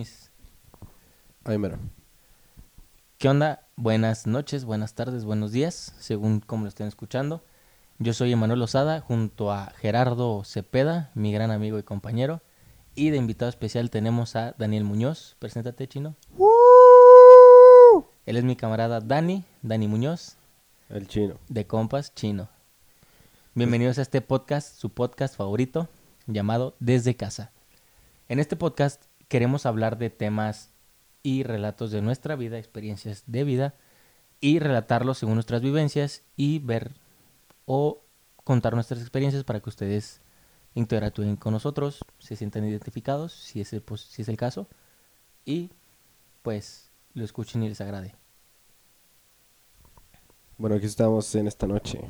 [0.00, 0.30] mis...
[1.44, 1.78] Ahí mero.
[3.18, 3.66] ¿Qué onda?
[3.76, 7.44] Buenas noches, buenas tardes, buenos días, según como lo estén escuchando.
[7.98, 12.40] Yo soy Emanuel Osada, junto a Gerardo Cepeda, mi gran amigo y compañero.
[12.94, 15.36] Y de invitado especial tenemos a Daniel Muñoz.
[15.38, 16.16] Preséntate, chino.
[18.24, 20.38] Él es mi camarada Dani, Dani Muñoz,
[20.88, 21.34] El chino.
[21.50, 22.48] de Compas Chino.
[23.54, 25.88] Bienvenidos a este podcast, su podcast favorito,
[26.26, 27.52] llamado Desde Casa.
[28.30, 30.70] En este podcast queremos hablar de temas
[31.22, 33.74] y relatos de nuestra vida, experiencias de vida,
[34.40, 36.96] y relatarlos según nuestras vivencias y ver
[37.64, 38.02] o
[38.42, 40.20] contar nuestras experiencias para que ustedes
[40.74, 44.66] interactúen con nosotros, se sientan identificados, si es el, pues, si es el caso,
[45.44, 45.70] y
[46.42, 48.16] pues lo escuchen y les agrade.
[50.58, 52.00] Bueno, aquí estamos en esta noche.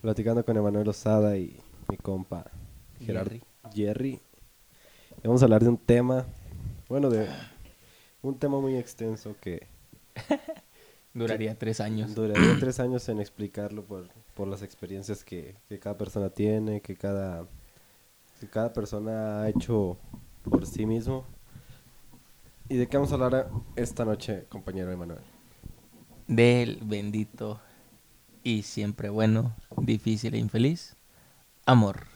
[0.00, 2.50] Platicando con Emanuel Osada y mi compa
[2.98, 3.42] Gerardo Jerry.
[3.72, 4.31] Jerry.
[5.22, 6.26] Y Vamos a hablar de un tema,
[6.88, 7.28] bueno, de
[8.22, 9.66] un tema muy extenso que
[11.14, 12.14] Duraría tres años.
[12.14, 16.96] duraría tres años en explicarlo por, por las experiencias que, que cada persona tiene, que
[16.96, 17.46] cada,
[18.40, 19.98] que cada persona ha hecho
[20.42, 21.24] por sí mismo.
[22.68, 25.20] ¿Y de qué vamos a hablar esta noche, compañero Emanuel?
[26.26, 27.60] del bendito
[28.42, 30.96] y siempre bueno, difícil e infeliz,
[31.66, 32.06] amor.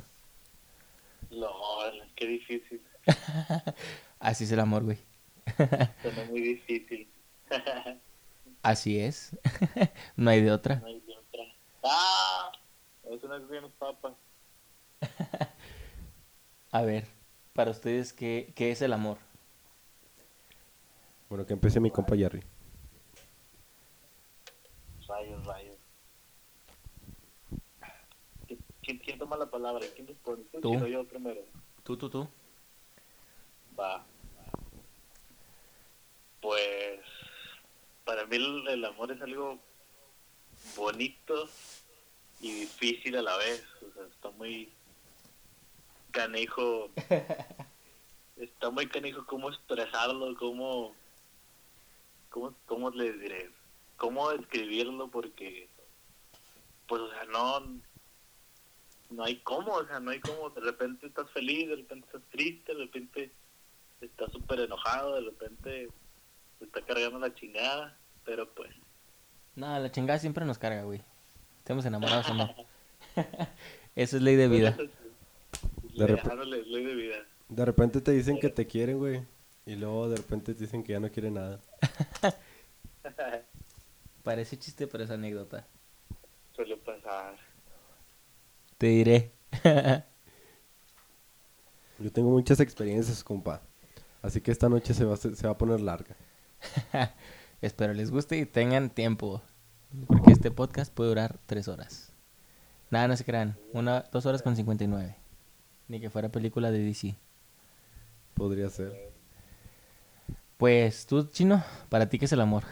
[1.31, 2.81] LOL, qué difícil.
[4.19, 4.99] Así es el amor, güey.
[6.03, 7.09] Suena muy difícil.
[8.63, 9.37] Así es.
[10.17, 10.77] no hay de otra.
[10.77, 11.43] No hay de otra.
[11.85, 12.53] ¡Ah!
[13.11, 14.15] Es una buenas papas.
[16.73, 17.07] A ver,
[17.53, 19.19] para ustedes, ¿qué, qué es el amor?
[21.29, 22.43] Bueno, que empiece mi compa Jerry.
[25.09, 25.77] Rayos, rayos.
[28.49, 29.85] ¿Qui- ¿Quién, quién toma la palabra?
[29.95, 30.45] ¿Quién responde?
[30.53, 30.87] ¿Tú, Tú.
[30.87, 31.41] Yo primero?
[31.85, 32.29] Tú, tú, tú.
[33.79, 34.05] Va.
[36.41, 37.01] Pues
[38.05, 39.59] para mí el, el amor es algo
[40.77, 41.49] bonito
[42.41, 43.65] y difícil a la vez.
[43.83, 44.73] O sea, está muy
[46.13, 46.91] canijo.
[48.37, 50.95] está muy canijo cómo expresarlo, cómo,
[52.29, 53.51] cómo, cómo les diré,
[53.97, 55.69] cómo describirlo porque,
[56.87, 57.61] pues, o sea, no,
[59.11, 62.23] no hay cómo, o sea, no hay cómo, de repente estás feliz, de repente estás
[62.31, 63.33] triste, de repente
[64.01, 65.89] estás súper enojado, de repente
[66.59, 68.71] te está cargando la chingada, pero pues,
[69.55, 71.03] No, la chingada siempre nos carga, güey.
[71.59, 72.55] Estemos enamorados o no.
[73.97, 74.77] Eso es ley de vida.
[75.95, 77.17] De rep- ley de vida.
[77.49, 79.23] De repente te dicen que te quieren, güey.
[79.65, 81.61] Y luego de repente te dicen que ya no quieren nada.
[84.23, 85.67] Parece chiste, pero es anécdota.
[86.55, 87.37] Suele pasar.
[88.79, 89.33] Te diré.
[91.99, 93.63] Yo tengo muchas experiencias, compa.
[94.23, 96.17] Así que esta noche se va, se va a poner larga.
[97.61, 99.43] Espero les guste y tengan tiempo.
[100.07, 102.13] Porque este podcast puede durar tres horas.
[102.91, 103.57] Nada, no se crean.
[103.73, 105.17] Una, dos horas con 59.
[105.89, 107.17] Ni que fuera película de DC.
[108.35, 109.13] Podría ser.
[110.57, 112.65] Pues tú, chino, para ti, ¿qué es el amor?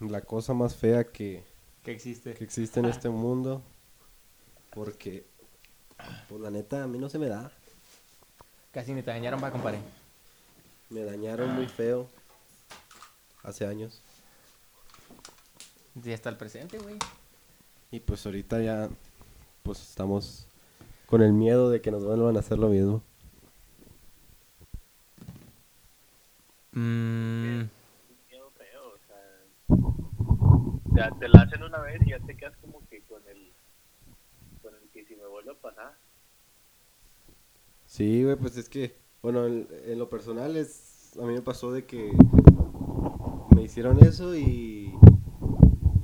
[0.00, 1.44] La cosa más fea que,
[1.82, 2.34] ¿Qué existe?
[2.34, 3.62] que existe en este mundo.
[4.70, 5.26] Porque,
[6.28, 7.52] pues la neta, a mí no se me da.
[8.72, 9.78] Casi ni te dañaron, va, compadre.
[10.90, 12.08] Me dañaron muy feo.
[13.42, 14.00] Hace años.
[16.04, 16.96] Y hasta el presente, güey.
[17.90, 18.88] Y pues ahorita ya,
[19.64, 20.46] pues estamos
[21.06, 23.02] con el miedo de que nos vuelvan a hacer lo mismo.
[26.72, 27.62] Mm,
[28.28, 29.26] miedo feo, o sea,
[30.94, 33.52] ya te la hacen una vez y ya te quedas como que con el,
[34.62, 35.96] con el que si me vuelve a pasar.
[37.90, 41.86] Sí, güey, pues es que, bueno, en, lo personal es, a mí me pasó de
[41.86, 42.12] que
[43.52, 44.94] me hicieron eso y,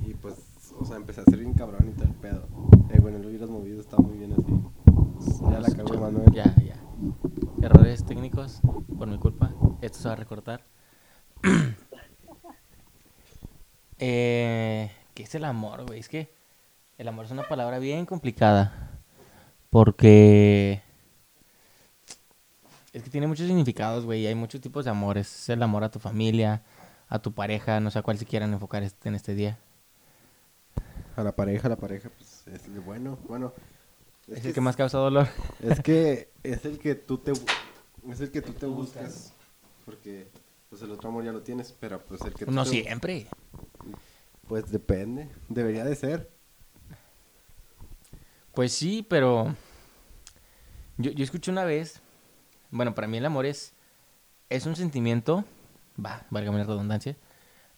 [0.05, 0.35] y pues,
[0.77, 2.45] o sea, empecé a ser bien cabrón y tal pedo.
[2.89, 5.49] Eh, bueno, lo hubieras movido, está muy bien así.
[5.49, 6.29] Ya la cagó Manuel.
[6.33, 6.75] Ya, ya.
[7.65, 8.59] Errores técnicos
[8.97, 9.53] por mi culpa.
[9.81, 10.65] Esto se va a recortar.
[13.97, 16.01] eh, ¿Qué es el amor, güey?
[16.01, 16.33] Es que
[16.97, 18.99] el amor es una palabra bien complicada.
[19.69, 20.85] Porque...
[22.97, 24.25] Es que tiene muchos significados, güey.
[24.25, 25.27] Hay muchos tipos de amores.
[25.43, 26.63] Es el amor a tu familia,
[27.09, 27.79] a tu pareja.
[27.79, 29.59] No sé a cuál se quieran enfocar este- en este día.
[31.15, 33.19] A la pareja, a la pareja, pues es el bueno.
[33.27, 33.53] Bueno,
[34.27, 35.27] Es el que más causa dolor.
[35.61, 37.33] Es que es el que tú te
[38.09, 39.31] es el que tú te buscas
[39.85, 40.27] porque
[40.69, 43.27] pues el otro amor ya lo tienes, pero pues el que tú No te- siempre.
[44.47, 46.31] pues depende, debería de ser.
[48.55, 49.55] Pues sí, pero
[50.97, 52.01] yo, yo escuché una vez,
[52.71, 53.73] bueno, para mí el amor es
[54.49, 55.43] es un sentimiento,
[56.03, 57.17] va, válgame la redundancia,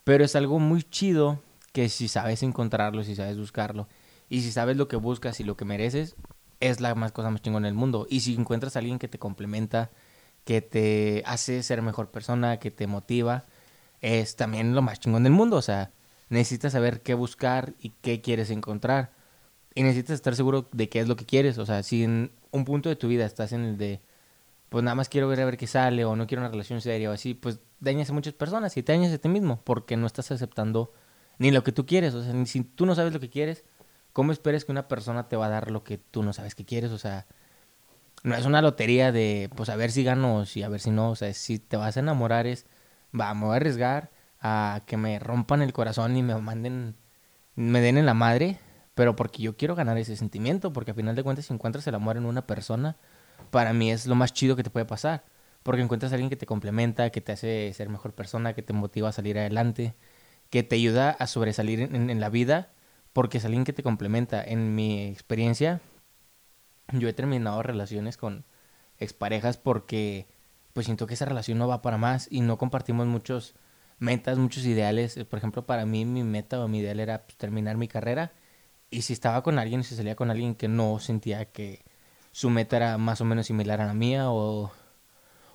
[0.04, 1.42] pero es algo muy chido
[1.74, 3.88] que si sabes encontrarlo, si sabes buscarlo,
[4.30, 6.16] y si sabes lo que buscas y lo que mereces,
[6.60, 8.06] es la más cosa más chingona del mundo.
[8.10, 9.90] Y si encuentras a alguien que te complementa,
[10.44, 13.46] que te hace ser mejor persona, que te motiva,
[14.02, 15.58] es también lo más chingón del mundo.
[15.58, 15.92] O sea,
[16.30, 19.14] necesitas saber qué buscar y qué quieres encontrar.
[19.74, 21.58] Y necesitas estar seguro de qué es lo que quieres.
[21.58, 24.02] O sea, si en un punto de tu vida estás en el de,
[24.70, 27.10] pues nada más quiero ver a ver qué sale o no quiero una relación seria
[27.10, 30.08] o así, pues dañas a muchas personas y te dañas a ti mismo porque no
[30.08, 30.94] estás aceptando
[31.40, 32.14] ni lo que tú quieres.
[32.14, 33.64] O sea, ni si tú no sabes lo que quieres,
[34.14, 36.66] ¿cómo esperes que una persona te va a dar lo que tú no sabes que
[36.66, 36.92] quieres?
[36.92, 37.26] O sea,
[38.24, 40.92] no es una lotería de, pues a ver si gano o si a ver si
[40.92, 41.12] no.
[41.12, 42.66] O sea, si te vas a enamorar es,
[43.20, 44.12] va, me voy a arriesgar
[44.42, 46.96] a que me rompan el corazón y me manden,
[47.56, 48.60] me den en la madre,
[48.94, 51.96] pero porque yo quiero ganar ese sentimiento, porque al final de cuentas si encuentras el
[51.96, 52.98] amor en una persona,
[53.52, 55.26] para mí es lo más chido que te puede pasar,
[55.64, 58.74] porque encuentras a alguien que te complementa, que te hace ser mejor persona, que te
[58.74, 59.96] motiva a salir adelante,
[60.50, 62.72] que te ayuda a sobresalir en, la vida,
[63.14, 64.44] porque es alguien que te complementa.
[64.44, 65.82] En mi experiencia,
[66.94, 68.46] yo he terminado relaciones con
[68.98, 70.28] exparejas porque
[70.74, 73.56] pues siento que esa relación no va para más y no compartimos muchos
[74.00, 75.20] metas, muchos ideales.
[75.30, 78.34] Por ejemplo, para mí mi meta o mi ideal era pues, terminar mi carrera
[78.90, 81.86] y si estaba con alguien, si salía con alguien que no sentía que
[82.40, 84.72] su meta era más o menos similar a la mía o,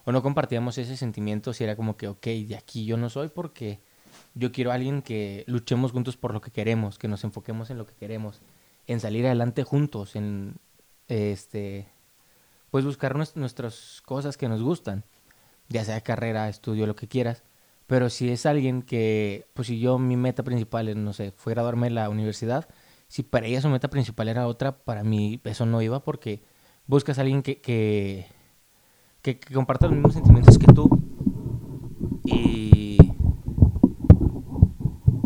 [0.05, 3.29] o no compartíamos ese sentimiento, si era como que, ok, de aquí yo no soy
[3.29, 3.81] porque
[4.35, 7.79] yo quiero a alguien que luchemos juntos por lo que queremos, que nos enfoquemos en
[7.79, 8.43] lo que queremos,
[8.87, 10.57] en salir adelante juntos, en
[11.09, 11.89] este
[12.71, 15.05] pues buscar nuestras cosas que nos gustan,
[15.71, 17.45] ya sea carrera, estudio, lo que quieras.
[17.87, 21.87] Pero si es alguien que, pues si yo mi meta principal, no sé, fue graduarme
[21.87, 22.69] en la universidad,
[23.09, 26.43] si para ella su meta principal era otra, para mí eso no iba porque
[26.87, 28.27] buscas a alguien que, que,
[29.23, 30.89] que, comparta los mismos sentimientos que tú.
[32.25, 32.99] Y,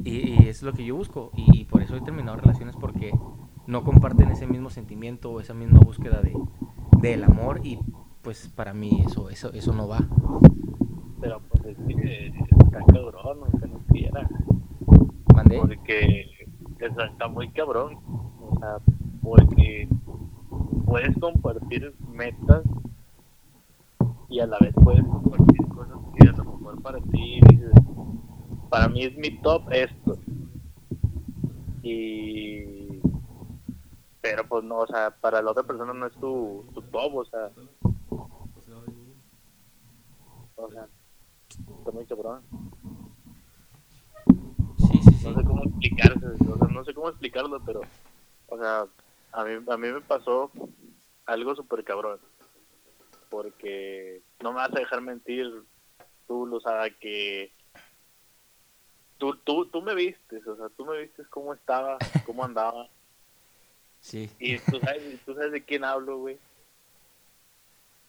[0.04, 1.30] y, es lo que yo busco.
[1.34, 3.12] Y por eso he terminado relaciones porque
[3.66, 6.34] no comparten ese mismo sentimiento o esa misma búsqueda de,
[7.00, 7.78] del amor y
[8.22, 10.00] pues para mí eso eso eso no va
[11.20, 14.28] pero pues es que está cabrón aunque no quiera
[15.34, 15.58] ¿Mandé?
[15.58, 16.26] porque
[16.80, 17.98] está muy cabrón
[18.40, 18.78] o sea
[19.22, 19.88] porque
[20.88, 22.64] puedes compartir metas
[24.28, 27.72] y a la vez puedes compartir cosas que a lo mejor para ti dices
[28.70, 30.18] para mí es mi top esto
[31.82, 32.48] y
[34.20, 37.24] pero pues no, o sea, para la otra persona no es tu, tu top, o
[37.24, 37.50] sea.
[40.56, 40.86] O sea,
[41.48, 42.42] está muy cabrón.
[44.76, 45.28] Sí, sí, sí.
[45.28, 47.80] No sé cómo explicarse, o sea, no sé cómo explicarlo, pero,
[48.48, 48.86] o sea,
[49.32, 50.50] a mí, a mí me pasó
[51.26, 52.20] algo súper cabrón.
[53.28, 55.62] Porque no me vas a dejar mentir,
[56.26, 57.52] tú, lo sabes que
[59.18, 62.88] tú, tú, tú me vistes, o sea, tú me vistes cómo estaba, cómo andaba.
[64.00, 64.30] Sí.
[64.38, 66.38] Y tú sabes, tú sabes de quién hablo, güey.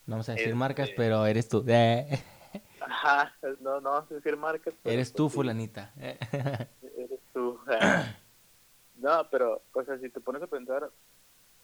[0.06, 1.64] No vamos a decir Este- marcas, pero eres tú.
[2.80, 4.74] Ajá, no, no vamos a decir marcas.
[4.82, 5.92] pero, eres pues, tú, fulanita.
[5.98, 7.60] Eres tú.
[8.96, 10.90] no, pero, o sea, si te pones a pensar,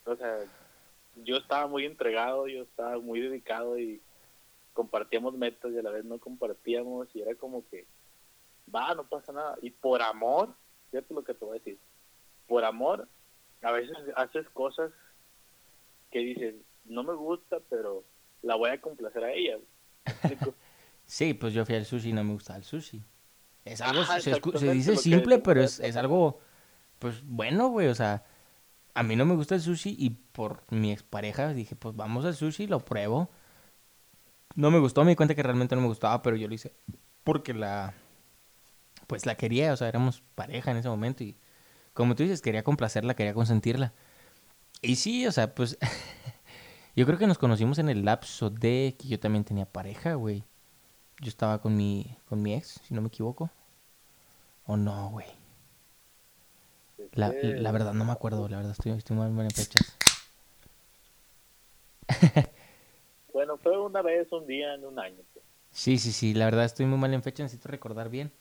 [0.06, 0.38] o sea,
[1.16, 4.00] yo estaba muy entregado, yo estaba muy dedicado y
[4.72, 7.86] compartíamos metas y a la vez no compartíamos y era como que,
[8.72, 9.56] va, no pasa nada.
[9.62, 10.54] Y por amor,
[10.90, 11.78] fíjate lo que te voy a decir,
[12.46, 13.08] por amor,
[13.62, 14.92] a veces haces cosas
[16.10, 18.04] que dices, no me gusta, pero
[18.42, 19.58] la voy a complacer a ella.
[21.08, 23.00] Sí, pues yo fui al sushi y no me gusta el sushi.
[23.64, 26.40] Es algo, Ajá, se, se dice simple, pero es, es algo,
[26.98, 28.24] pues bueno, güey, o sea,
[28.96, 32.34] a mí no me gusta el sushi y por mi expareja dije, pues vamos al
[32.34, 33.30] sushi, lo pruebo.
[34.54, 36.72] No me gustó, me di cuenta que realmente no me gustaba, pero yo lo hice
[37.24, 37.92] porque la,
[39.06, 41.36] pues la quería, o sea, éramos pareja en ese momento y
[41.92, 43.92] como tú dices, quería complacerla, quería consentirla.
[44.80, 45.76] Y sí, o sea, pues
[46.96, 50.42] yo creo que nos conocimos en el lapso de que yo también tenía pareja, güey.
[51.20, 53.50] Yo estaba con mi, con mi ex, si no me equivoco.
[54.64, 55.26] ¿O no, güey?
[57.16, 59.96] La, la verdad no me acuerdo, la verdad estoy, estoy muy mal en fechas.
[63.32, 65.18] Bueno, fue una vez, un día, en un año.
[65.34, 65.44] pues.
[65.70, 68.32] Sí, sí, sí, la verdad estoy muy mal en fechas, necesito recordar bien.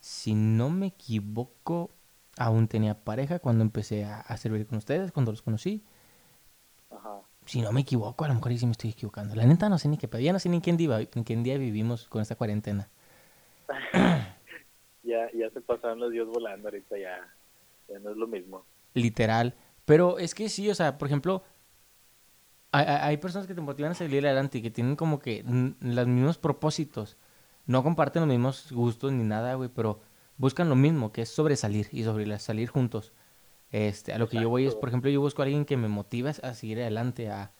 [0.00, 1.88] Si no me equivoco,
[2.36, 5.82] aún tenía pareja cuando empecé a, a servir con ustedes, cuando los conocí.
[6.90, 7.22] Ajá.
[7.46, 9.34] Si no me equivoco, a lo mejor sí me estoy equivocando.
[9.34, 11.36] La neta no sé ni qué, pedo, ya no sé ni quién día, en qué
[11.36, 12.90] día vivimos con esta cuarentena.
[15.02, 17.30] Ya, ya se pasaron los días volando ahorita, ya,
[17.88, 18.66] ya no es lo mismo.
[18.94, 19.54] literal.
[19.84, 21.42] Pero es que sí, o sea, por ejemplo,
[22.72, 25.44] hay, hay- personas que te motivan a salir adelante y que tienen como que
[25.80, 27.16] los mismos propósitos.
[27.66, 30.00] No comparten los mismos gustos ni nada, güey, pero
[30.36, 33.12] buscan lo mismo, que es sobresalir y sobresalir juntos.
[33.70, 35.88] Este, a lo que yo voy es, por ejemplo, yo busco a alguien que me
[35.88, 37.52] motive a seguir adelante, a,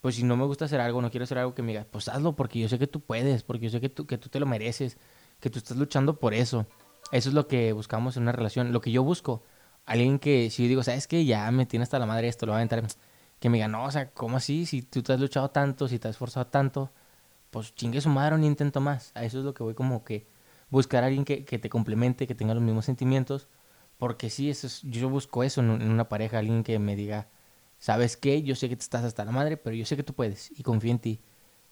[0.00, 2.08] pues si no me gusta hacer algo, no quiero hacer algo que me diga, pues
[2.08, 4.40] hazlo porque yo sé que tú puedes, porque yo sé que tú, que tú te
[4.40, 4.98] lo mereces,
[5.40, 6.66] que tú estás luchando por eso.
[7.12, 9.42] Eso es lo que buscamos en una relación, lo que yo busco.
[9.88, 11.24] Alguien que, si yo digo, ¿sabes qué?
[11.24, 12.84] Ya me tiene hasta la madre esto, lo va a aventar,
[13.40, 14.66] que me diga, no, o sea, ¿cómo así?
[14.66, 16.90] Si tú te has luchado tanto, si te has esforzado tanto,
[17.50, 19.12] pues chingue su madre, un intento más.
[19.14, 20.26] A eso es lo que voy como que
[20.70, 23.48] buscar a alguien que, que te complemente, que tenga los mismos sentimientos.
[23.98, 27.28] Porque sí, eso es- yo busco eso en, en una pareja, alguien que me diga,
[27.78, 28.42] ¿sabes qué?
[28.42, 30.62] Yo sé que te estás hasta la madre, pero yo sé que tú puedes y
[30.62, 31.20] confío en ti.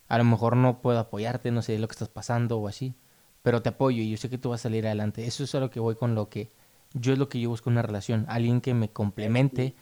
[0.07, 2.95] A lo mejor no puedo apoyarte, no sé lo que estás pasando o así,
[3.43, 5.25] pero te apoyo y yo sé que tú vas a salir adelante.
[5.27, 6.51] Eso es a lo que voy con lo que
[6.93, 9.75] yo es lo que yo busco en una relación, alguien que me complemente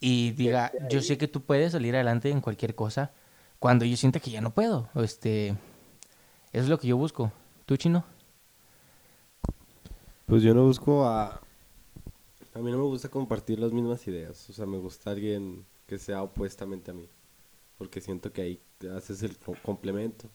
[0.00, 3.12] y diga, yo sé que tú puedes salir adelante en cualquier cosa
[3.58, 4.88] cuando yo sienta que ya no puedo.
[4.96, 5.58] Este, eso
[6.64, 7.32] es lo que yo busco.
[7.66, 8.04] ¿Tú, chino?
[10.26, 11.40] Pues yo no busco a...
[12.54, 14.48] A mí no me gusta compartir las mismas ideas.
[14.50, 17.08] O sea, me gusta alguien que sea opuestamente a mí.
[17.78, 18.60] Porque siento que ahí
[18.96, 20.28] haces el co- complemento.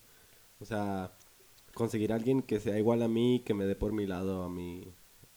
[0.62, 1.12] O sea,
[1.74, 4.50] conseguir a alguien que sea igual a mí, que me dé por mi lado a
[4.50, 4.94] mí.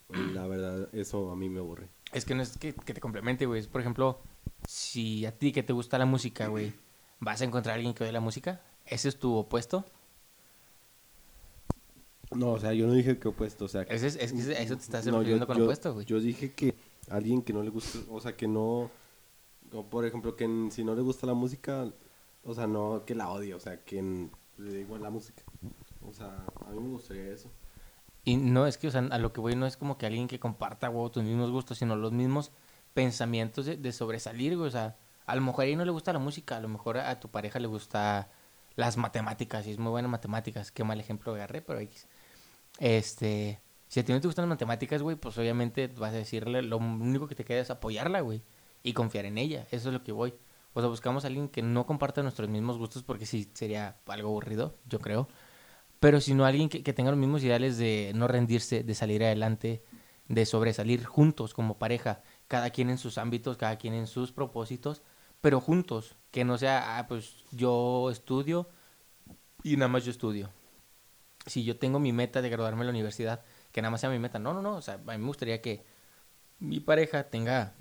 [0.08, 1.88] La verdad, eso a mí me aburre.
[2.12, 3.60] Es que no es que, que te complemente, güey.
[3.60, 4.20] Es, por ejemplo,
[4.66, 6.72] si a ti que te gusta la música, güey,
[7.20, 9.84] vas a encontrar a alguien que oye la música, ese es tu opuesto.
[12.30, 13.64] No, o sea, yo no dije que opuesto.
[13.66, 15.94] O sea, Ese es, es que a eso te estás No, refiriendo con yo, opuesto,
[15.94, 16.06] güey.
[16.06, 16.74] Yo dije que
[17.10, 18.90] alguien que no le gusta, o sea, que no,
[19.72, 21.90] o por ejemplo, que si no le gusta la música,
[22.44, 24.02] o sea, no que la odie, o sea, que
[24.58, 25.42] le dé igual la música.
[26.06, 27.50] O sea, a mí me gustaría eso.
[28.24, 30.28] Y no, es que, o sea, a lo que voy no es como que alguien
[30.28, 32.52] que comparta, tus mismos gustos, sino los mismos
[32.94, 34.68] pensamientos de, sobresalir, güey.
[34.68, 34.96] O sea,
[35.26, 37.58] a lo mejor a no le gusta la música, a lo mejor a tu pareja
[37.58, 38.30] le gusta
[38.76, 40.70] las matemáticas, y es muy buena en matemáticas.
[40.70, 42.06] Qué mal ejemplo agarré, pero X.
[42.78, 46.62] Este, si a ti no te gustan las matemáticas, güey, pues obviamente vas a decirle,
[46.62, 48.42] lo único que te queda es apoyarla, güey,
[48.82, 49.66] y confiar en ella.
[49.70, 50.34] Eso es lo que voy.
[50.74, 54.28] O sea, buscamos a alguien que no comparta nuestros mismos gustos porque sí sería algo
[54.28, 55.28] aburrido, yo creo.
[56.00, 59.82] Pero sino alguien que, tenga los mismos ideales de no rendirse, de salir adelante,
[60.28, 65.02] de sobresalir juntos como pareja, cada quien en sus ámbitos, cada quien en sus propósitos,
[65.40, 68.68] pero juntos, que no sea, ah, pues yo estudio
[69.62, 70.50] y nada más yo estudio.
[71.46, 74.18] Si yo tengo mi meta de graduarme en la universidad, que nada más sea mi
[74.18, 75.84] meta, no, no, no, o sea, a mí me gustaría que
[76.58, 77.74] mi pareja tenga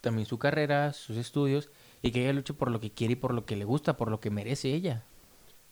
[0.00, 1.70] también su carrera, sus estudios,
[2.02, 4.10] y que ella luche por lo que quiere y por lo que le gusta, por
[4.10, 5.04] lo que merece ella.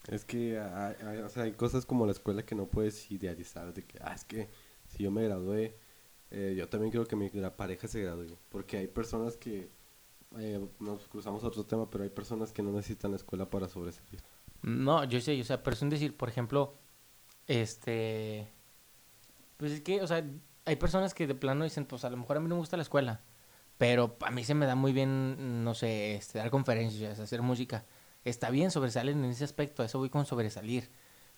[0.08, 4.24] Es que hay, cosas como la escuela que no puedes idealizar, de que, ah, es
[4.24, 4.48] que
[4.88, 5.76] si yo me gradué,
[6.30, 9.70] eh, yo también quiero que mi la pareja se gradúe, porque hay personas que,
[10.38, 13.68] eh, nos cruzamos a otro tema, pero hay personas que no necesitan la escuela para
[13.68, 14.22] sobresalir.
[14.62, 16.74] No, yo sé, o sea, pero es decir, por ejemplo,
[17.46, 18.48] este,
[19.56, 20.24] pues es que, o sea,
[20.64, 22.76] hay personas que de plano dicen, pues a lo mejor a mí no me gusta
[22.76, 23.22] la escuela,
[23.78, 27.84] pero a mí se me da muy bien, no sé, este, dar conferencias, hacer música.
[28.24, 30.90] Está bien, sobresalen en ese aspecto, eso voy con sobresalir.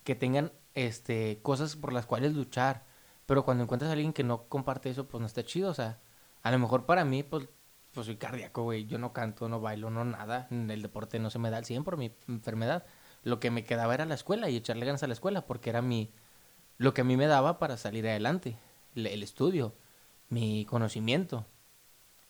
[0.04, 2.84] Que tengan, este, cosas por las cuales luchar,
[3.26, 6.00] pero cuando encuentras a alguien que no comparte eso, pues no está chido, o sea,
[6.42, 7.48] a lo mejor para mí, pues,
[7.92, 11.38] pues soy cardíaco, güey, yo no canto, no bailo, no nada, el deporte no se
[11.38, 12.84] me da al 100 por mi enfermedad
[13.22, 15.82] lo que me quedaba era la escuela y echarle ganas a la escuela porque era
[15.82, 16.10] mi
[16.78, 18.56] lo que a mí me daba para salir adelante
[18.94, 19.74] el, el estudio
[20.28, 21.46] mi conocimiento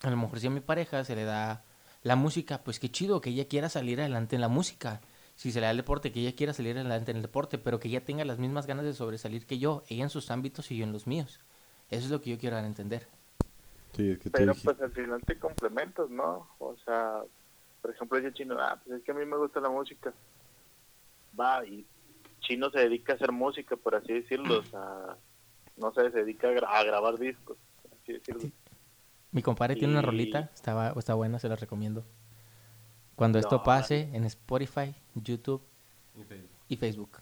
[0.01, 1.63] a lo mejor si a mi pareja se le da
[2.03, 5.01] la música pues qué chido que ella quiera salir adelante en la música
[5.35, 7.79] si se le da el deporte que ella quiera salir adelante en el deporte pero
[7.79, 10.77] que ella tenga las mismas ganas de sobresalir que yo ella en sus ámbitos y
[10.77, 11.39] yo en los míos
[11.89, 13.07] eso es lo que yo quiero dar a entender
[13.95, 16.49] Sí, es que tú Pero pues al final te complementas, ¿no?
[16.57, 17.21] O sea,
[17.79, 20.11] por ejemplo, dice Chino, ah, pues es que a mí me gusta la música.
[21.39, 21.85] Va, y
[22.39, 24.59] Chino se dedica a hacer música, por así decirlo.
[24.59, 25.17] O sea,
[25.77, 28.49] no sé, se dedica a, gra- a grabar discos, por así decirlo.
[29.33, 32.05] Mi compadre tiene una Y- rolita estaba está buena se la recomiendo
[33.15, 35.61] cuando esto pase en Spotify YouTube
[36.69, 37.17] y Facebook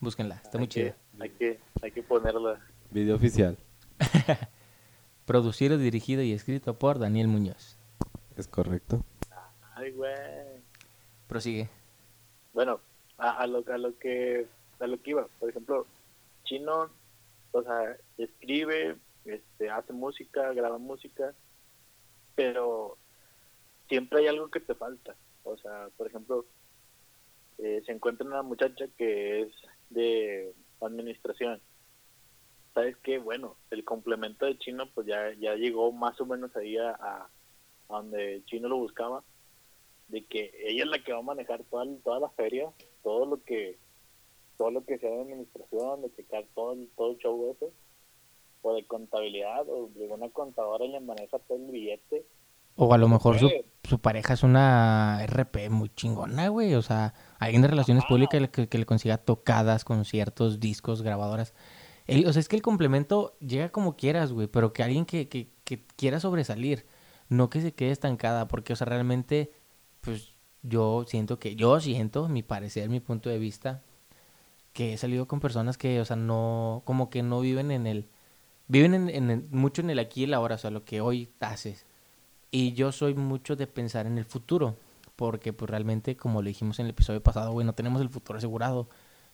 [0.00, 2.60] búsquenla está muy chida hay que, hay que ponerla.
[2.90, 3.56] Video oficial,
[5.24, 7.76] Producido, dirigido y escrito por Daniel Muñoz.
[8.36, 9.04] es correcto.
[9.74, 10.12] Ay, güey.
[11.28, 11.68] Prosigue.
[12.52, 12.80] Bueno,
[13.18, 14.46] a, a lo, a lo que
[14.80, 15.86] a lo que iba, por ejemplo,
[16.44, 16.90] Chino,
[17.52, 21.32] o sea, escribe, este, hace música, graba música,
[22.34, 22.96] pero
[23.88, 25.16] siempre hay algo que te falta.
[25.44, 26.44] O sea, por ejemplo,
[27.58, 29.52] eh, se encuentra una muchacha que es
[29.90, 31.60] de administración.
[32.74, 33.18] ¿Sabes qué?
[33.18, 37.28] Bueno, el complemento de Chino pues ya, ya llegó más o menos ahí a, a-
[37.88, 39.22] donde Chino lo buscaba
[40.08, 42.72] de que ella es la que va a manejar toda, toda la feria,
[43.02, 43.78] todo lo que
[44.56, 47.72] todo lo que sea de administración, de checar todo todo el show ese,
[48.62, 52.24] o de contabilidad, o de una contadora le maneja todo el billete.
[52.74, 53.50] O a lo mejor su,
[53.84, 56.74] su pareja es una RP muy chingona, güey.
[56.74, 61.52] O sea, alguien de relaciones públicas que, que le consiga tocadas, conciertos, discos, grabadoras.
[62.06, 65.28] El- o sea, es que el complemento llega como quieras, güey, pero que alguien que,
[65.28, 66.86] que, que quiera sobresalir,
[67.28, 69.52] no que se quede estancada, porque, o sea, realmente,
[70.00, 73.82] pues yo siento que, yo siento, mi parecer, mi punto de vista,
[74.72, 78.08] que he salido con personas que, o sea, no, como que no viven en el,
[78.72, 81.30] viven en, el- mucho en el aquí y el ahora, o sea, lo que hoy
[81.40, 81.84] haces.
[82.50, 84.76] Y yo soy mucho de pensar en el futuro,
[85.16, 88.38] porque pues realmente, como lo dijimos en el episodio pasado, güey, no tenemos el futuro
[88.38, 88.88] asegurado.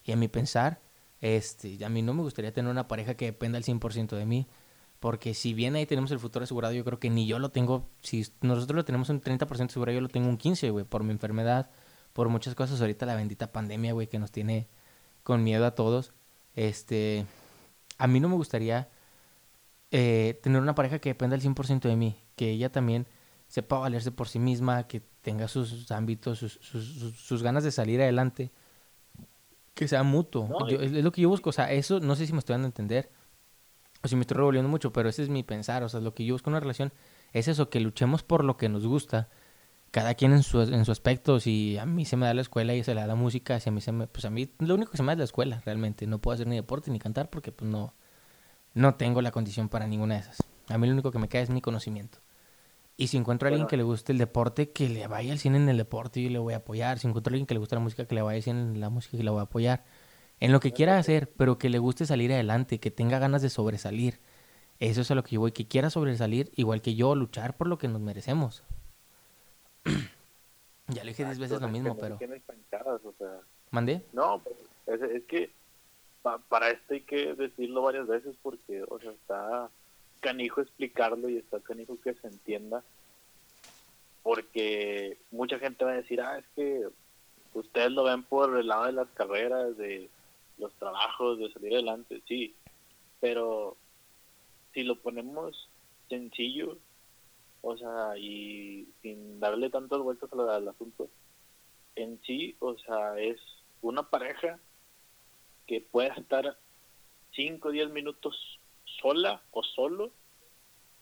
[0.05, 0.81] Y a mi pensar,
[1.21, 4.47] este, a mí no me gustaría tener una pareja que dependa al 100% de mí,
[5.01, 7.89] porque si bien ahí tenemos el futuro asegurado, yo creo que ni yo lo tengo,
[8.03, 11.13] si nosotros lo tenemos un 30% asegurado, yo lo tengo un 15%, güey, por mi
[11.13, 11.71] enfermedad,
[12.13, 14.69] por muchas cosas, ahorita la bendita pandemia, güey, que nos tiene
[15.23, 16.13] con miedo a todos.
[16.57, 17.27] Este,
[17.99, 18.89] a mí no me gustaría
[19.91, 23.07] eh, tener una pareja que dependa al 100% de mí, que ella también
[23.47, 27.71] sepa valerse por sí misma, que tenga sus ámbitos, sus, sus, sus- sus ganas de
[27.71, 28.53] salir adelante,
[29.75, 30.49] que sea mutuo.
[30.49, 32.33] No, Yo- y- es, es lo que yo busco, o sea, eso no sé si
[32.33, 33.11] me estoy dando a entender
[34.03, 36.25] o si me estoy revolviendo mucho, pero ese es mi pensar, o sea, lo que
[36.25, 36.93] yo busco en una relación
[37.33, 39.29] es eso, que luchemos por lo que nos gusta,
[39.91, 42.75] cada quien en su, en su aspecto, si a mí se me da la escuela
[42.75, 44.75] y se le da la música, si a mí se me, pues a mí lo
[44.75, 46.99] único que se me da es la escuela, realmente, no puedo hacer ni deporte ni
[46.99, 47.95] cantar porque pues no,
[48.79, 50.39] no tengo la condición para ninguna de esas.
[50.69, 52.19] A mí lo único que me queda es mi conocimiento.
[52.97, 53.71] Y si encuentro a alguien Bueno.
[53.71, 56.39] que le guste el deporte, que le vaya al cine en el deporte y le
[56.39, 57.01] voy a apoyar.
[57.01, 58.81] Si encuentro a alguien que le gusta la música, que le vaya al cine en
[58.81, 59.85] la música y le voy a apoyar.
[60.39, 63.51] En lo que quiera hacer, pero que le guste salir adelante, que tenga ganas de
[63.51, 64.21] sobresalir.
[64.79, 67.67] Eso es a lo que yo voy, que quiera sobresalir, igual que yo, luchar por
[67.67, 68.63] lo que nos merecemos.
[70.87, 72.15] ya le dije diez veces lo mismo, que pero...
[72.15, 73.41] o sea,
[73.73, 74.05] ¿Mandé?
[74.13, 74.57] No, pues,
[74.87, 75.51] es, es que
[76.23, 79.71] pa- para esto hay que decirlo varias veces porque, o sea, está
[80.21, 82.83] canijo explicarlo y está canijo que se entienda.
[84.23, 86.89] Porque mucha gente va a decir, ah, es que
[87.55, 90.11] ustedes lo ven por el lado de las carreras, de
[90.59, 92.55] los trabajos, de salir adelante, sí.
[93.21, 93.77] Pero
[94.75, 95.69] si lo ponemos
[96.09, 96.77] sencillo,
[97.63, 101.09] o sea, y sin darle tantas vueltas al, al asunto,
[101.97, 103.41] en sí, o sea, es
[103.83, 104.59] una pareja
[105.69, 106.57] que pueda estar
[107.37, 108.59] 5 o 10 minutos
[109.01, 110.11] sola o solo,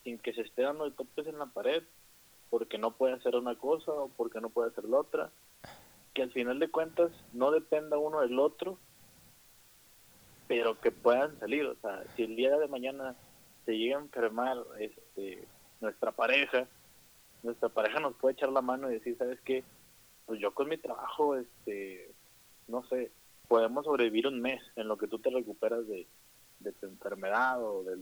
[0.05, 1.85] sin que se esté dando de topes en la pared,
[2.51, 5.31] porque no puede hacer una cosa o porque no puede hacer la otra,
[6.13, 8.79] que al final de cuentas no dependa uno del otro,
[10.49, 13.15] pero que puedan salir, o sea, si el día de mañana
[13.65, 15.47] se llega a enfermar este,
[15.81, 16.67] nuestra pareja,
[17.43, 19.65] nuestra pareja nos puede echar la mano y decir, ¿sabes qué?
[20.25, 22.11] Pues yo con mi trabajo, este,
[22.69, 23.13] no sé,
[23.49, 26.07] podemos sobrevivir un mes en lo que tú te recuperas de,
[26.61, 27.97] de tu enfermedad o de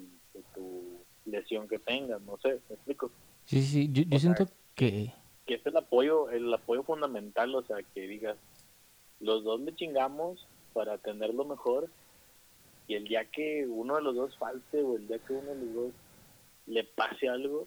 [0.55, 3.11] tu lesión que tengas, no sé, me explico.
[3.45, 5.13] Sí, sí, yo, yo sea, siento que...
[5.47, 8.37] Que es el apoyo, el apoyo fundamental, o sea, que digas,
[9.21, 11.89] los dos le chingamos para tenerlo mejor
[12.87, 15.57] y el día que uno de los dos falte o el día que uno de
[15.57, 15.93] los dos
[16.67, 17.67] le pase algo,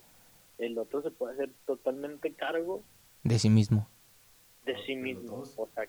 [0.57, 2.81] el otro se puede hacer totalmente cargo
[3.23, 3.87] De sí mismo.
[4.65, 5.43] de sí mismo.
[5.55, 5.87] O sea,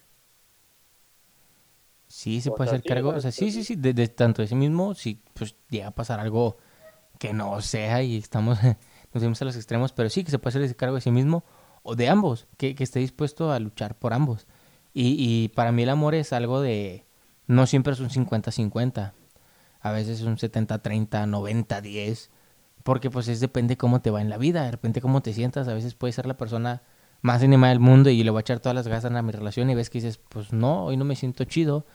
[2.09, 3.11] Sí, se puede hacer cargo.
[3.11, 3.63] o sea, sí, sí.
[3.63, 6.57] sí, de, de tanto de sí mismo, si pues llega a pasar algo
[7.19, 8.59] que no sea y estamos,
[9.13, 11.11] nos vemos a los extremos, pero sí que se puede hacer ese cargo de sí
[11.11, 11.45] mismo
[11.83, 14.47] o de ambos, que, que esté dispuesto a luchar por ambos.
[14.95, 17.07] Y, y para mí el amor es algo de,
[17.47, 19.13] no siempre es un 50-50,
[19.81, 22.31] a veces es un 70-30, 90-10,
[22.83, 25.69] porque pues es depende cómo te va en la vida, de repente cómo te sientas,
[25.69, 26.83] a veces puedes ser la persona
[27.21, 29.71] más animada del mundo y le voy a echar todas las ganas a mi relación
[29.71, 31.87] y ves que dices, pues no, hoy no me siento chido,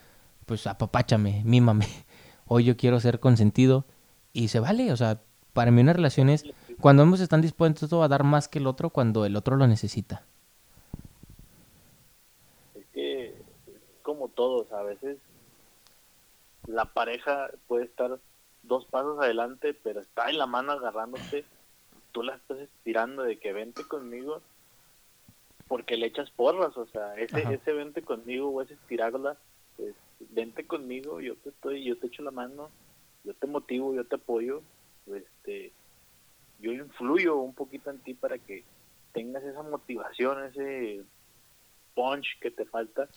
[0.46, 1.88] pues apapáchame, mímame.
[2.48, 3.86] Hoy yo quiero ser consentido
[4.34, 5.22] y se vale, o sea,
[5.54, 6.46] para mí una relación es
[6.82, 10.26] cuando ambos están dispuestos a dar más que el otro cuando el otro lo necesita.
[12.76, 13.36] es que
[14.02, 15.18] como todos, a veces
[16.68, 18.20] la pareja puede estar
[18.64, 21.46] dos pasos adelante, pero está en la mano agarrándote,
[22.12, 24.42] tú la estás estirando de que vente conmigo
[25.68, 27.54] porque le echas porras, o sea, ese, Ajá.
[27.54, 29.38] ese vente conmigo o ese estirarla,
[30.30, 32.70] vente conmigo, yo te estoy, yo te echo la mano,
[33.24, 34.62] yo te motivo, yo te apoyo,
[35.08, 35.72] este,
[36.60, 38.64] yo influyo un poquito en ti para que
[39.14, 41.04] tengas esa motivación, ese
[41.96, 43.08] punch que te falta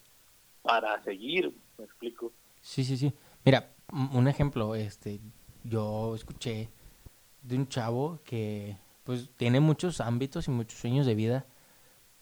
[0.61, 2.31] para seguir, me explico.
[2.61, 3.13] Sí, sí, sí.
[3.45, 5.19] Mira, un ejemplo, este,
[5.63, 6.69] yo escuché
[7.41, 11.45] de un chavo que pues tiene muchos ámbitos y muchos sueños de vida,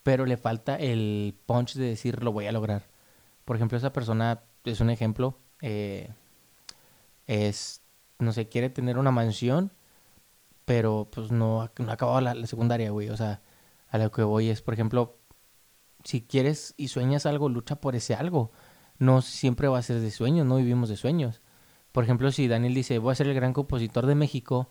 [0.03, 2.83] pero le falta el punch de decir lo voy a lograr.
[3.43, 6.09] Por ejemplo, esa persona es un ejemplo, eh,
[7.27, 7.81] es,
[8.19, 9.71] no sé, quiere tener una mansión,
[10.65, 13.09] pero pues no, no ha acabado la, la secundaria, güey.
[13.09, 13.41] O sea,
[13.89, 15.17] a lo que voy es, por ejemplo,
[16.03, 18.51] si quieres y sueñas algo, lucha por ese algo.
[18.97, 21.41] No siempre va a ser de sueños, no vivimos de sueños.
[21.91, 24.69] Por ejemplo, si Daniel dice, voy a ser el gran compositor de México,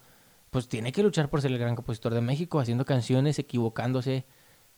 [0.50, 4.24] pues tiene que luchar por ser el gran compositor de México, haciendo canciones, equivocándose,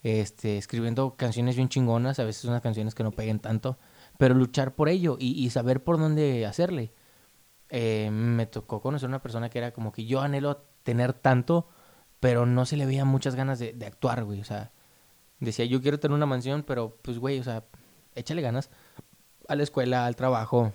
[0.03, 3.79] este, escribiendo canciones bien chingonas, a veces unas canciones que no peguen tanto,
[4.19, 6.93] pero luchar por ello y, y saber por dónde hacerle.
[7.69, 11.69] Eh, me tocó conocer una persona que era como que yo anhelo tener tanto,
[12.21, 14.41] pero no se le veía muchas ganas de, de actuar, güey.
[14.41, 14.73] O sea,
[15.41, 17.65] decía, yo quiero tener una mansión, pero pues, güey, o sea,
[18.15, 18.71] échale ganas
[19.49, 20.73] a la escuela, al trabajo.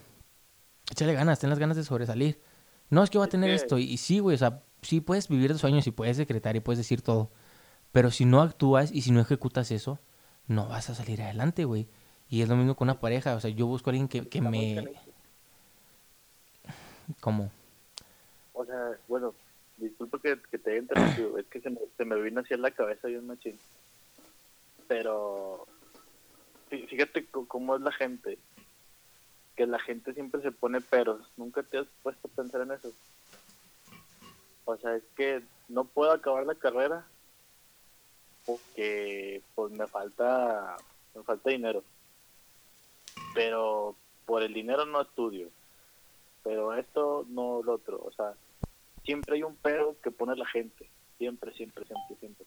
[0.91, 2.41] Échale ganas, ten las ganas de sobresalir.
[2.89, 3.77] No, es que voy a tener esto.
[3.77, 6.59] Y, y sí, güey, o sea, sí puedes vivir de sueños y puedes decretar y
[6.59, 7.31] puedes decir todo.
[7.91, 9.99] Pero si no actúas y si no ejecutas eso,
[10.47, 11.89] no vas a salir adelante, güey.
[12.31, 13.35] Y es lo mismo con una pareja.
[13.35, 14.87] O sea, yo busco a alguien que, que me...
[17.19, 17.51] ¿Cómo?
[18.53, 19.35] O sea, bueno,
[19.77, 22.61] disculpa que, que te haya interrumpido, es que se me, se me vino así en
[22.61, 23.59] la cabeza bien machín.
[24.87, 25.67] Pero
[26.69, 28.39] fí- fíjate cómo es la gente,
[29.57, 32.91] que la gente siempre se pone peros, nunca te has puesto a pensar en eso.
[34.65, 37.05] O sea, es que no puedo acabar la carrera
[38.45, 40.77] porque pues me falta
[41.13, 41.83] me falta dinero.
[43.33, 45.49] Pero por el dinero no estudio
[46.43, 48.33] pero esto no lo otro, o sea,
[49.03, 52.45] siempre hay un pero que pone la gente, siempre, siempre, siempre, siempre.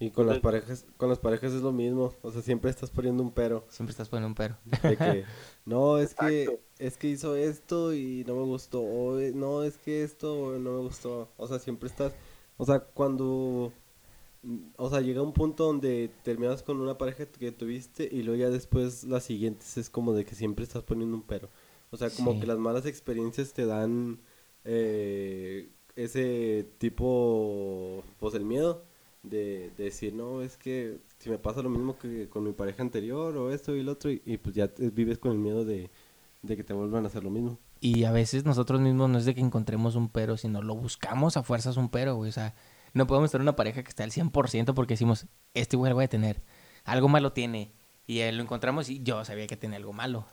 [0.00, 2.12] Y con las parejas, con las parejas es lo mismo.
[2.22, 3.64] O sea, siempre estás poniendo un pero.
[3.68, 4.56] Siempre estás poniendo un pero.
[4.82, 5.24] De que,
[5.64, 8.80] no, es que, es que hizo esto y no me gustó.
[8.80, 11.30] O eh, no, es que esto no me gustó.
[11.36, 12.12] O sea, siempre estás,
[12.56, 13.72] o sea, cuando,
[14.76, 18.50] o sea, llega un punto donde terminas con una pareja que tuviste y luego ya
[18.50, 21.48] después las siguientes es como de que siempre estás poniendo un pero.
[21.90, 22.40] O sea, como Sí.
[22.40, 24.18] que las malas experiencias te dan
[24.64, 28.84] eh, ese tipo, pues el miedo
[29.22, 32.82] de, de decir, no, es que si me pasa lo mismo que con mi pareja
[32.82, 35.64] anterior o esto y lo otro, y, y pues ya te- vives con el miedo
[35.64, 35.90] de,
[36.42, 37.58] de que te vuelvan a hacer lo mismo.
[37.80, 41.36] Y a veces nosotros mismos no es de que encontremos un pero, sino lo buscamos
[41.36, 42.30] a fuerzas un pero, güey.
[42.30, 42.54] O sea,
[42.94, 46.04] no podemos tener una pareja que esté al 100% porque decimos, este güey lo voy
[46.04, 46.42] a tener.
[46.84, 47.72] Algo malo tiene.
[48.06, 50.26] Y eh, lo encontramos y yo sabía que tenía algo malo.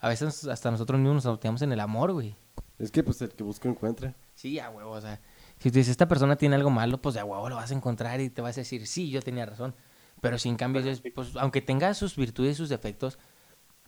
[0.00, 2.36] A veces hasta nosotros mismos nos auteamos en el amor, güey.
[2.78, 4.14] Es que pues el que busca encuentra.
[4.34, 5.20] Sí, a huevo, o sea,
[5.58, 7.74] si tú dices, esta persona tiene algo malo, pues de a huevo lo vas a
[7.74, 9.74] encontrar y te vas a decir, sí, yo tenía razón.
[10.20, 11.10] Pero si en cambio, sí.
[11.10, 13.18] pues aunque tenga sus virtudes y sus defectos,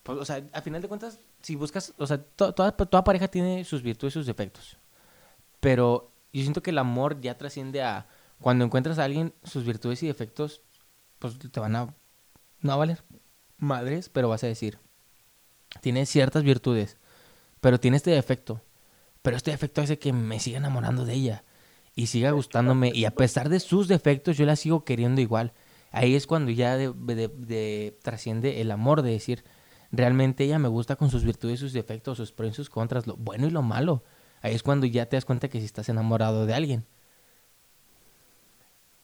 [0.03, 3.29] pues, o sea, a final de cuentas, si buscas, o sea, to- toda, toda pareja
[3.29, 4.79] tiene sus virtudes y sus defectos.
[5.61, 8.07] Pero yo siento que el amor ya trasciende a,
[8.41, 10.63] cuando encuentras a alguien, sus virtudes y defectos,
[11.19, 11.95] pues te van a,
[12.61, 13.03] no a valer
[13.59, 14.79] madres, pero vas a decir,
[15.81, 16.97] tiene ciertas virtudes,
[17.61, 18.63] pero tiene este defecto.
[19.23, 21.45] Pero este defecto hace que me siga enamorando de ella
[21.95, 22.93] y siga gustándome.
[22.95, 25.53] Y a pesar de sus defectos, yo la sigo queriendo igual.
[25.93, 29.45] Ahí es cuando ya de, de- de- trasciende el amor de decir,
[29.93, 33.17] realmente ella me gusta con sus virtudes sus defectos, sus pros y sus contras, lo
[33.17, 34.05] bueno y lo malo.
[34.43, 36.87] Ahí es cuando ya te das cuenta que si estás enamorado de alguien.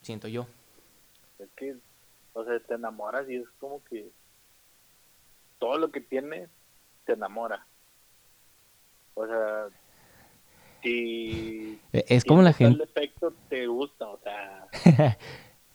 [0.05, 0.47] Siento yo.
[1.39, 1.77] Es que,
[2.35, 4.11] o sea, te enamoras y es como que
[5.59, 6.49] todo lo que tiene
[7.07, 7.67] te enamora.
[9.15, 9.69] O sea,
[10.83, 11.81] si...
[11.93, 12.79] Eh, Es si como la el gente...
[12.81, 14.69] defecto te gusta, o sea,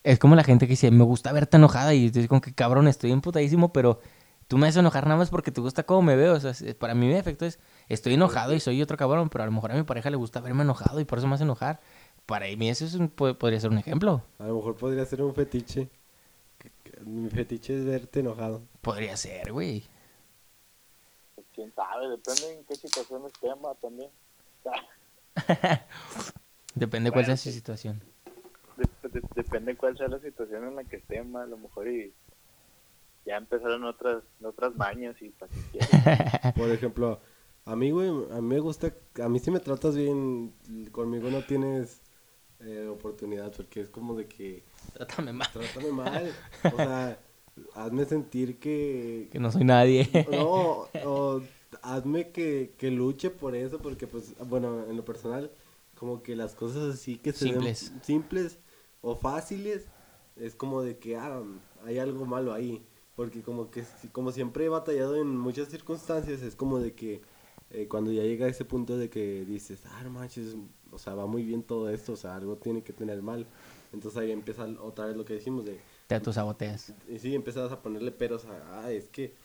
[0.04, 2.88] Es como la gente que dice, me gusta verte enojada y estoy con que cabrón,
[2.88, 4.00] estoy emputadísimo, pero
[4.48, 6.36] tú me haces enojar nada más porque te gusta cómo me veo.
[6.36, 9.48] O sea, para mí mi efecto es, estoy enojado y soy otro cabrón, pero a
[9.48, 11.82] lo mejor a mi pareja le gusta verme enojado y por eso me hace enojar.
[12.30, 14.22] Para mí eso es un- po- podría ser un ejemplo.
[14.38, 15.89] A lo mejor podría ser un fetiche.
[17.04, 18.62] Mi fetiche es verte enojado.
[18.82, 19.84] Podría ser, güey.
[21.34, 24.10] pues, quién sabe, depende en qué situación estemos también.
[26.76, 28.00] Depende cuál sea Bueno, su situación.
[28.78, 32.13] de- de- depende cuál sea la situación en la que estemos, a lo mejor y
[33.26, 35.32] ya empezaron otras otras mañas y
[35.72, 35.89] quieres.
[36.56, 37.20] Por ejemplo,
[37.65, 40.54] a mí, güey, a mí me gusta, a mí si me tratas bien,
[40.92, 42.02] conmigo no tienes
[42.62, 45.48] eh, oportunidad, porque es como de que, Trátame mal.
[45.52, 46.32] trátame mal,
[46.74, 47.19] o sea,
[47.76, 50.08] hazme sentir que, Que no soy nadie.
[50.32, 51.41] no, o
[51.82, 55.52] hazme que, que luche por eso, porque pues, bueno, en lo personal,
[55.95, 57.91] como que las cosas así que se Simples.
[58.04, 58.60] simples
[59.02, 59.88] o fáciles,
[60.36, 61.41] es como de que, ah,
[61.86, 62.82] hay algo malo ahí,
[63.15, 67.22] porque como que, como siempre he batallado en muchas circunstancias, es como de que
[67.71, 70.55] eh, cuando ya llega a ese punto de que dices, ah, no manches,
[70.91, 73.45] o sea, va muy bien todo esto, o sea, algo tiene que tener mal,
[73.93, 76.93] entonces ahí empieza otra vez lo que decimos de, Te autosaboteas.
[77.08, 79.36] Y sí, empezabas a ponerle peros a, ah, es que,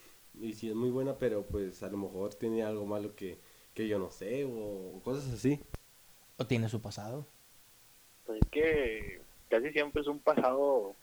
[0.41, 3.39] y sí es muy buena, pero pues a lo mejor tiene algo malo que,
[3.75, 5.61] que yo no sé, o cosas así.
[6.39, 7.27] O tiene su pasado.
[8.25, 10.97] Pues es que casi siempre es un pasado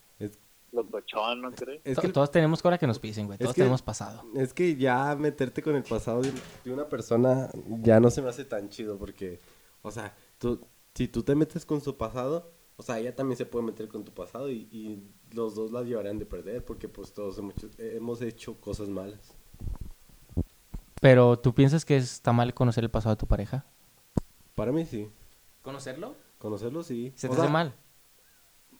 [0.71, 1.81] locochón, ¿no crees?
[1.83, 3.35] es que, Todos tenemos cola que nos pisen, güey.
[3.35, 4.23] es Todos que- tenemos pasado.
[4.35, 6.31] es que ya meterte con el pasado de,
[6.71, 7.49] una persona
[7.81, 9.39] ya no se me hace tan chido, porque,
[9.81, 13.45] o sea, tú, si tú te metes con su pasado, o sea, ella también se
[13.45, 15.03] puede meter con tu pasado y, y
[15.35, 19.35] los dos la llevarían de perder, porque pues todos hemos hecho, hemos hecho cosas malas.
[21.01, 23.65] Pero tú piensas que está mal conocer el pasado de tu pareja?
[24.55, 25.09] Para mí sí.
[25.63, 26.15] ¿Conocerlo?
[26.37, 27.11] Conocerlo sí.
[27.15, 27.75] ¿Se O te sea, hace mal?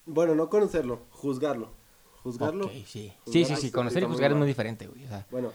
[0.04, 1.70] Bueno, no conocerlo, juzgarlo.
[2.22, 2.68] Juzgarlo.
[2.68, 2.84] Sí.
[2.86, 3.70] Sí, Juzgar sí.
[3.72, 5.04] Conocer y juzgar es muy diferente, güey.
[5.04, 5.52] O sea, Bueno,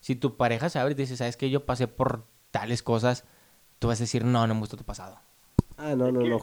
[0.00, 1.50] si tu pareja se abre y te dice, ¿sabes qué?
[1.50, 3.24] Yo pasé por tales cosas,
[3.78, 5.18] tú vas a decir, no, no me gusta tu pasado.
[5.76, 6.40] ah, no, no, no.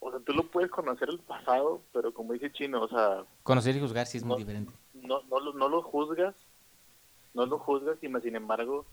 [0.00, 3.76] O sea, tú lo puedes conocer el pasado, pero como dice Chino, o sea, Conocer
[3.76, 4.38] y juzgar sí es muy No.
[4.38, 4.72] diferente.
[4.94, 6.34] no, no, lo, no lo juzgas,
[7.34, 8.84] no lo juzgas, y más sin embargo,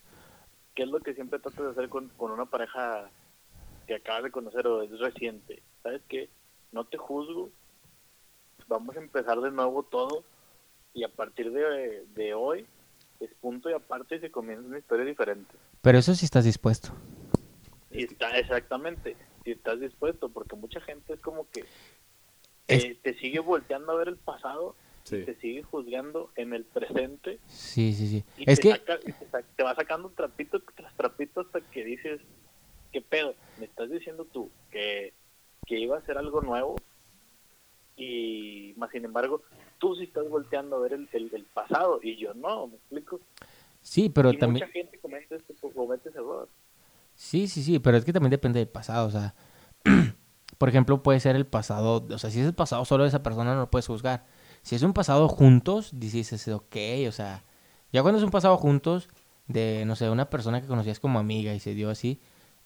[0.75, 3.09] ¿qué es lo que siempre tratas de hacer con, con una pareja
[3.87, 5.63] que acabas de conocer o es reciente?
[5.83, 6.29] ¿Sabes qué?
[6.71, 7.49] No te juzgo,
[8.69, 10.23] vamos a empezar de nuevo todo,
[10.93, 12.65] y a partir de, de hoy
[13.19, 15.53] es punto y aparte y se comienza una historia diferente.
[15.81, 16.89] Pero eso sí estás dispuesto.
[17.91, 21.65] Y está, exactamente, si estás dispuesto, porque mucha gente es como que
[22.67, 25.23] Es- eh, te sigue volteando a ver el pasado, Sí.
[25.25, 28.23] te sigue juzgando en el presente Sí, sí, sí.
[28.37, 31.83] y, Es te, que, saca- te, sa- te va sacando trapito tras trapito hasta que
[31.83, 32.21] dices,
[32.91, 33.33] ¿qué pedo?
[33.57, 35.13] Me estás diciendo tú que,
[35.65, 36.75] que iba a ser algo nuevo
[37.99, 39.41] y más sin embargo,
[39.77, 43.19] tú sí estás volteando a ver el, el- el pasado y yo no, ¿me explico?
[43.81, 44.65] sí, pero y también...
[44.65, 46.47] mucha gente comete, este, comete ese error.
[47.15, 49.35] Sí, sí, sí, pero es que también depende del pasado, o sea,
[50.57, 53.23] por ejemplo, puede ser el pasado, o sea, si es el pasado solo de esa
[53.23, 54.25] persona no lo puedes juzgar.
[54.61, 56.75] Si es un pasado juntos, dices, ok,
[57.07, 57.43] o sea,
[57.93, 59.09] ya cuando es un pasado juntos
[59.47, 62.21] de, no sé, una persona que conocías como amiga y se dio así,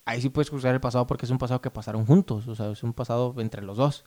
[0.06, 2.72] ahí sí puedes juzgar el pasado porque es un pasado que pasaron juntos, o sea,
[2.72, 4.06] es un pasado entre los dos.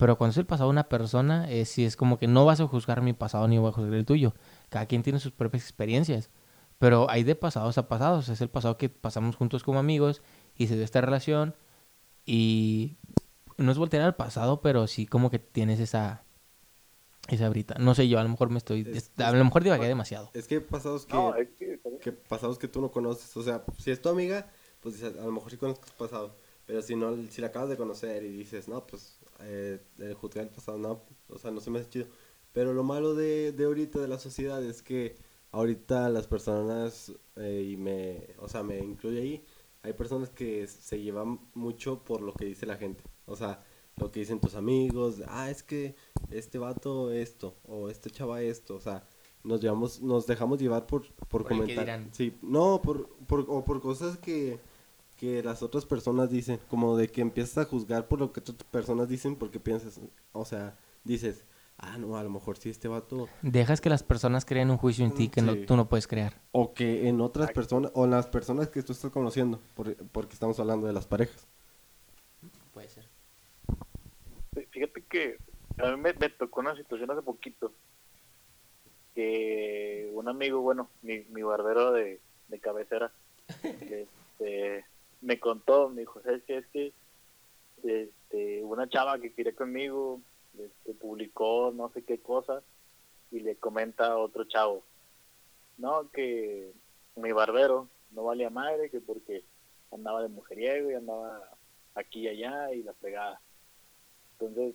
[0.00, 2.60] Pero cuando es el pasado de una persona, eh, sí es como que no vas
[2.60, 4.34] a juzgar mi pasado ni voy a juzgar el tuyo.
[4.70, 6.30] Cada quien tiene sus propias experiencias.
[6.78, 8.28] Pero hay de pasados a pasados.
[8.30, 10.22] Es el pasado que pasamos juntos como amigos
[10.56, 11.54] y se dio esta relación.
[12.24, 12.96] Y
[13.58, 16.22] no es voltear al pasado, pero sí como que tienes esa
[17.28, 17.76] esa brita.
[17.78, 18.80] No sé yo, a lo mejor me estoy...
[18.92, 20.30] Es- a lo mejor divagué demasiado.
[20.34, 23.62] Es que pasados que, No, es que, que pasados que tú no conoces, o sea,
[23.78, 24.48] si es tu amiga,
[24.80, 26.34] pues a lo mejor sí conozco tu pasado,
[26.66, 30.44] pero si no, si la acabas de conocer y dices, no, pues, eh, el juzgar
[30.44, 32.06] el pasado, no, o sea, no se me hace chido.
[32.52, 35.16] Pero lo malo de, de ahorita, de la sociedad, es que
[35.52, 39.44] ahorita las personas, eh, y me, o sea, me incluye ahí,
[39.82, 43.64] hay personas que se llevan mucho por lo que dice la gente, o sea,
[43.96, 45.94] lo que dicen tus amigos, ah, es que
[46.30, 49.04] este vato esto, o este chava esto, o sea,
[49.42, 52.08] nos llevamos, nos dejamos llevar por, por, Por comentar.
[52.12, 54.58] Sí, no, por, por, o por cosas que,
[55.20, 58.56] que las otras personas dicen, como de que empiezas a juzgar por lo que otras
[58.70, 60.00] personas dicen porque piensas,
[60.32, 61.44] o sea, dices,
[61.76, 65.04] ah, no, a lo mejor sí este vato, Dejas que las personas creen un juicio
[65.04, 66.40] en ti que no, tú no puedes crear.
[66.52, 70.32] o que en otras personas, o en las personas que tú estás conociendo, por- porque
[70.32, 71.46] estamos hablando de las parejas.
[72.72, 73.04] Puede ser.
[74.70, 75.36] Fíjate que
[75.76, 77.74] a mí me, me tocó una situación hace poquito
[79.14, 83.12] que un amigo, bueno, mi, mi barbero de, de cabecera,
[83.62, 84.84] este,
[85.20, 86.20] me contó, me dijo.
[86.20, 86.92] Es que
[87.82, 90.20] este, una chava que quería conmigo
[90.58, 92.62] este, publicó no sé qué cosa
[93.30, 94.82] y le comenta a otro chavo,
[95.78, 96.72] no, que
[97.16, 99.44] mi barbero no valía madre, que porque
[99.92, 101.48] andaba de mujeriego y andaba
[101.94, 103.40] aquí y allá y la pegada.
[104.32, 104.74] Entonces,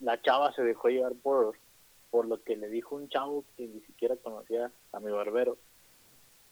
[0.00, 1.56] la chava se dejó llevar por,
[2.10, 5.58] por lo que le dijo un chavo que ni siquiera conocía a mi barbero.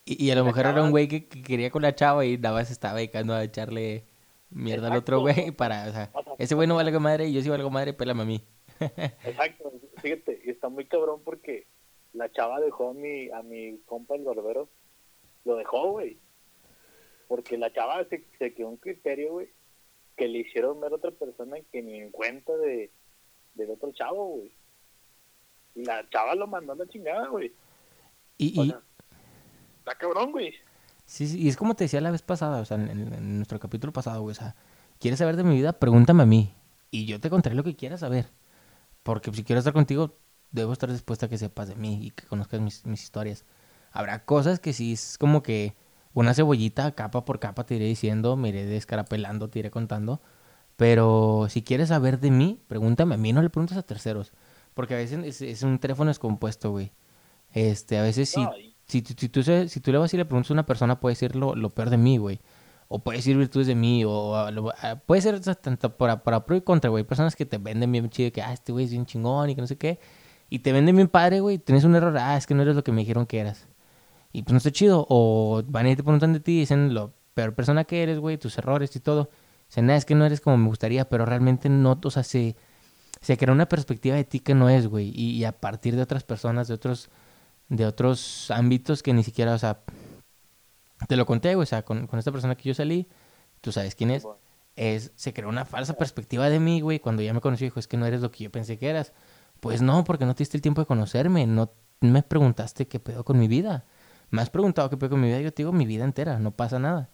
[0.04, 2.36] Y, y a lo mejor era un güey que, que quería con la chava y
[2.36, 4.04] nada más estaba dedicando a echarle
[4.50, 7.48] mierda al otro güey para, o sea, ese güey no vale madre y yo sí
[7.48, 8.44] valgo madre, pélame a mí.
[8.80, 11.66] Exacto, fíjate, y está muy cabrón porque
[12.12, 14.68] la chava dejó a mi, a mi compa el barbero,
[15.44, 16.18] lo dejó, güey.
[17.28, 19.48] Porque la chava se, se quedó un criterio, güey,
[20.16, 22.90] que le hicieron ver a otra persona que ni en cuenta de,
[23.54, 24.52] del otro chavo, güey.
[25.74, 27.52] Y la chava lo mandó a la chingada, güey.
[28.38, 28.82] Y, O y sea,
[29.84, 30.54] está cabrón, güey.
[31.04, 33.92] sí, sí, y es como te decía la vez pasada, o sea, en, nuestro capítulo
[33.92, 34.56] pasado, güey, o sea,
[34.98, 35.74] ¿quieres saber de mi vida?
[35.74, 36.54] Pregúntame a mí.
[36.90, 38.30] Y yo te contaré lo que quieras saber.
[39.02, 40.16] Porque si quiero estar contigo,
[40.52, 43.44] debo estar dispuesta a que sepas de mí y que conozcas mis, mis historias.
[43.92, 45.76] Habrá cosas que sí es como que
[46.14, 50.22] una cebollita, capa por capa, te iré diciendo, me iré descarapelando, te iré contando.
[50.76, 54.32] Pero si quieres saber de mí, pregúntame a mí, no le preguntes a terceros.
[54.72, 56.92] Porque a veces es, es un teléfono descompuesto, güey.
[57.52, 60.54] Este, a veces No, y- si, tú, si tú le vas y le preguntas a
[60.54, 62.40] una persona, puede decir lo, lo peor de mí, güey.
[62.88, 64.72] O puede decir virtudes de mí, o lo-
[65.06, 67.02] puede ser tanto para, para pro y contra, güey.
[67.04, 69.60] Personas que te venden bien chido, que, ah, este güey es bien chingón y que
[69.62, 69.98] no sé qué.
[70.50, 71.58] Y te venden bien padre, güey.
[71.58, 73.66] Tienes un error, ah, es que no eres lo que me dijeron que eras.
[74.32, 75.06] Y pues no está chido.
[75.08, 78.36] O van y te preguntan de ti y dicen lo peor persona que eres, güey,
[78.38, 79.30] tus errores y todo.
[79.68, 82.54] Dicen, nada, es que no eres como me gustaría, pero realmente no, o sea, se,
[83.22, 85.10] se crea una perspectiva de ti que no es, güey.
[85.14, 87.10] Y, y a partir de otras personas, de otros,
[87.68, 89.80] de otros ámbitos que ni siquiera, o sea,
[91.08, 93.08] te lo conté, güey, o sea, con, con esta persona que yo salí,
[93.60, 94.26] tú sabes quién es,
[94.76, 97.88] es, se creó una falsa perspectiva de mí, güey, cuando ya me conoció, dijo, es
[97.88, 99.12] que no eres lo que yo pensé que eras.
[99.60, 103.24] Pues no, porque no te diste el tiempo de conocerme, no me preguntaste qué pedo
[103.24, 103.84] con mi vida.
[104.30, 106.50] Me has preguntado qué pedo con mi vida, yo te digo mi vida entera, no
[106.50, 107.08] pasa nada.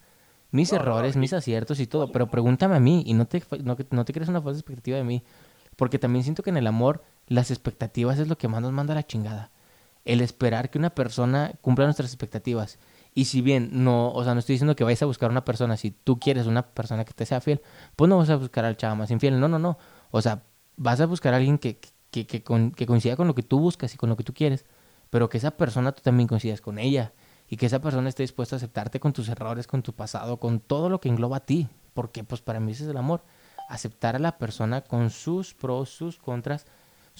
[0.51, 3.77] Mis No, errores, mis aciertos y todo, pero pregúntame a mí y no te, no,
[3.89, 5.23] no te crees una falsa expectativa de mí.
[5.77, 8.93] Porque también siento que en el amor las expectativas es lo que más nos manda
[8.93, 9.51] a la chingada.
[10.05, 12.79] El esperar que una persona cumpla nuestras expectativas.
[13.13, 15.75] Y si bien no, o sea, no estoy diciendo que vayas a buscar una persona,
[15.77, 17.61] si tú quieres una persona que te sea fiel,
[17.95, 19.39] pues no vas a buscar al chavo más infiel.
[19.39, 19.77] No, no, no.
[20.11, 20.43] O sea,
[20.77, 23.59] vas a buscar a alguien que, que, que, con- que coincida con lo que tú
[23.59, 24.65] buscas y con lo que tú quieres.
[25.09, 27.13] Pero que esa persona tú también coincidas con ella.
[27.49, 30.61] Y que esa persona esté dispuesta a aceptarte con tus errores, con tu pasado, con
[30.61, 31.67] todo lo que engloba a ti.
[31.93, 33.23] Porque pues para mí ese es el amor.
[33.67, 36.65] Aceptar a la persona con sus pros, sus contras,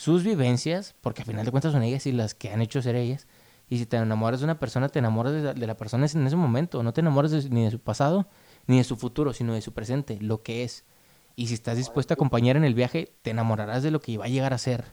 [0.01, 2.95] sus vivencias, porque al final de cuentas son ellas y las que han hecho ser
[2.95, 3.27] ellas.
[3.69, 6.25] Y si te enamoras de una persona, te enamoras de la, de la persona en
[6.27, 6.81] ese momento.
[6.83, 8.27] No te enamoras de- ni de su pasado,
[8.67, 10.85] ni de su futuro, sino de su presente, lo que es.
[11.35, 14.25] Y si estás dispuesto a acompañar en el viaje, te enamorarás de lo que va
[14.25, 14.85] a llegar a ser.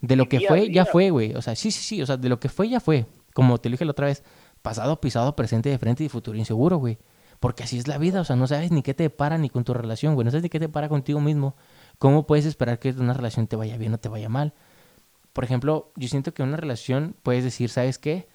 [0.00, 1.34] De lo que fue, ya fue, güey.
[1.34, 2.02] O sea, sí, sí, sí.
[2.02, 3.06] O sea, de lo que fue, ya fue.
[3.34, 4.24] Como te lo dije la otra vez.
[4.62, 6.98] Pasado, pisado, presente, de frente y futuro inseguro, güey.
[7.38, 8.20] Porque así es la vida.
[8.20, 10.24] O sea, no sabes ni qué te depara ni con tu relación, güey.
[10.24, 11.54] No sabes ni qué te depara contigo mismo.
[11.98, 14.54] ¿Cómo puedes esperar que una relación te vaya bien o te vaya mal?
[15.32, 18.28] Por ejemplo, yo siento que en una relación puedes decir, ¿sabes qué?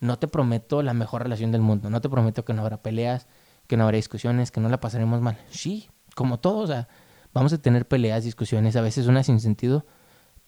[0.00, 1.90] No te prometo la mejor relación del mundo.
[1.90, 3.26] No te prometo que no habrá peleas,
[3.66, 5.38] que no habrá discusiones, que no la pasaremos mal.
[5.50, 6.88] Sí, como todo, o sea,
[7.32, 9.86] vamos a tener peleas, discusiones, a veces una sin sentido,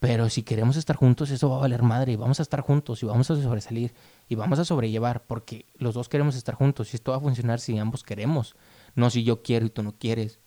[0.00, 3.02] pero si queremos estar juntos, eso va a valer madre y vamos a estar juntos
[3.02, 3.94] y vamos a sobresalir
[4.28, 7.60] y vamos a sobrellevar porque los dos queremos estar juntos y esto va a funcionar
[7.60, 8.56] si ambos queremos,
[8.94, 10.40] no si yo quiero y tú no quieres.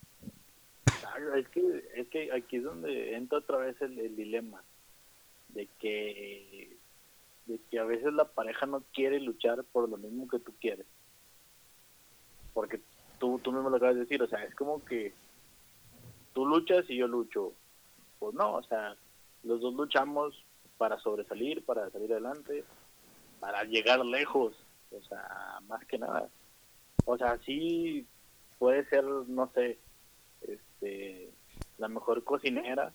[0.85, 1.72] Claro, es que,
[2.13, 4.63] que aquí es donde entra otra vez el, dilema
[5.49, 6.77] de que,
[7.47, 10.85] de que a veces la pareja no quiere luchar por lo mismo que tú quieres.
[12.53, 12.79] Porque
[13.17, 15.11] tú, tú mismo lo acabas de decir, o sea, es como que
[16.33, 17.53] tú luchas y yo lucho.
[18.19, 18.95] Pues no, o sea,
[19.41, 20.45] los dos luchamos
[20.77, 22.63] para sobresalir, para salir adelante,
[23.39, 24.53] para llegar lejos,
[24.91, 26.29] o sea, más que nada.
[27.05, 28.05] O sea, sí
[28.59, 29.79] puede ser, no sé,
[30.47, 31.33] este,
[31.83, 32.93] la mejor cocinera,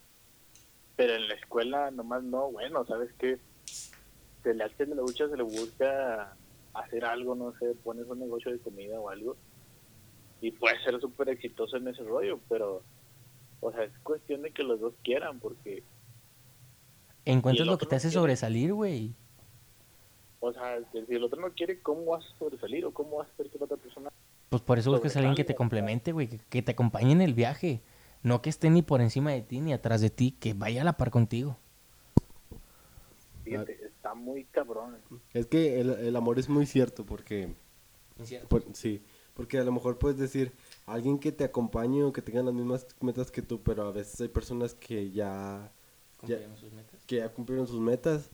[0.96, 3.38] pero en la escuela nomás no, bueno, ¿sabes qué?
[4.42, 6.34] Se le hace la lucha, se le busca
[6.74, 9.36] hacer algo, no sé, pones un negocio de comida o algo,
[10.40, 12.82] y puede ser súper exitoso en ese rollo, pero,
[13.60, 15.82] o sea, es cuestión de que los dos quieran, porque,
[17.24, 18.20] Encuentras lo que te no hace quiere.
[18.20, 19.14] sobresalir, güey.
[20.40, 23.32] o sea, si el otro no quiere, ¿cómo vas a sobresalir o cómo vas a
[23.32, 24.08] hacer que la otra persona
[24.48, 27.20] Pues por eso buscas a alguien que te complemente, güey, que, que te acompañe en
[27.20, 27.82] el viaje.
[28.22, 30.84] No que esté ni por encima de ti ni atrás de ti, que vaya a
[30.84, 31.56] la par contigo.
[33.44, 34.96] Fíjate, está muy cabrón.
[35.32, 37.54] Es que el, el amor es muy cierto porque,
[38.48, 39.02] por- sí,
[39.34, 40.52] porque a lo mejor puedes decir
[40.86, 44.20] alguien que te acompañe o que tenga las mismas metas que tú, pero a veces
[44.20, 45.72] hay personas que ya,
[46.26, 46.38] ya
[47.06, 48.30] que ya cumplieron sus metas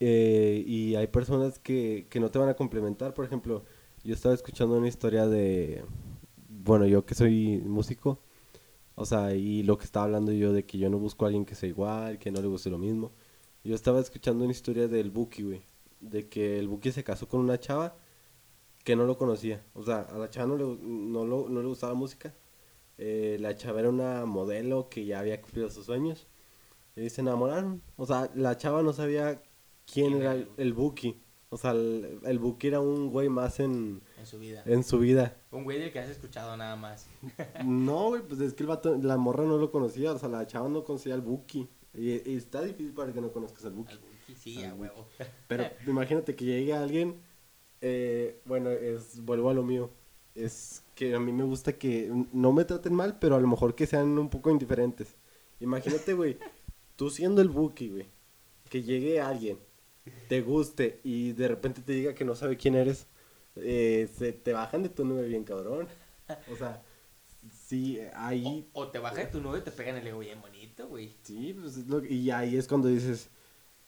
[0.00, 3.14] eh, y hay personas que, que no te van a complementar.
[3.14, 3.64] Por ejemplo,
[4.04, 5.84] yo estaba escuchando una historia de,
[6.48, 8.20] bueno, yo que soy músico,
[8.96, 11.44] o sea, y lo que estaba hablando yo de que yo no busco a alguien
[11.44, 13.12] que sea igual, que no le guste lo mismo.
[13.64, 15.62] Yo estaba escuchando una historia del Buki, güey,
[16.00, 17.96] de que el Buki se casó con una chava
[18.84, 19.64] que no lo conocía.
[19.74, 22.34] O sea, a la chava no le, no lo- no le gustaba la música.
[22.98, 26.28] Eh, la chava era una modelo que ya había cumplido sus sueños.
[26.96, 27.82] Y se enamoraron.
[27.96, 29.42] O sea, la chava no sabía
[29.92, 31.22] quién ¿Quién era el Buki.
[31.54, 34.64] O sea, el, el Buki era un güey más en, En su vida.
[34.66, 35.36] en su vida.
[35.52, 37.06] Un güey del que has escuchado nada más.
[37.64, 40.12] No, güey, pues es que el vato, la morra no lo conocía.
[40.12, 41.68] O sea, la chava no conocía al Buki.
[41.94, 43.94] Y, y está difícil para que no conozcas al Buki.
[44.36, 45.06] Sí, a huevo.
[45.46, 47.20] Pero imagínate que llegue alguien,
[47.80, 49.92] eh, bueno, es, vuelvo a lo mío,
[50.34, 53.76] es que a mí me gusta que no me traten mal, pero a lo mejor
[53.76, 55.14] que sean un poco indiferentes.
[55.60, 56.36] Imagínate, güey,
[56.96, 58.06] tú siendo el Buki, güey,
[58.68, 59.56] que llegue alguien,
[60.28, 63.06] te guste y de repente te diga que no sabe quién eres,
[63.56, 65.88] eh, se te bajan de tu nube bien cabrón.
[66.46, 66.82] O sea,
[67.50, 70.40] sí, ahí, O, o te baja de tu nube y te pegan el ego bien
[70.40, 71.16] bonito, güey.
[71.22, 73.30] sí, pues es lo que- y ahí es cuando dices,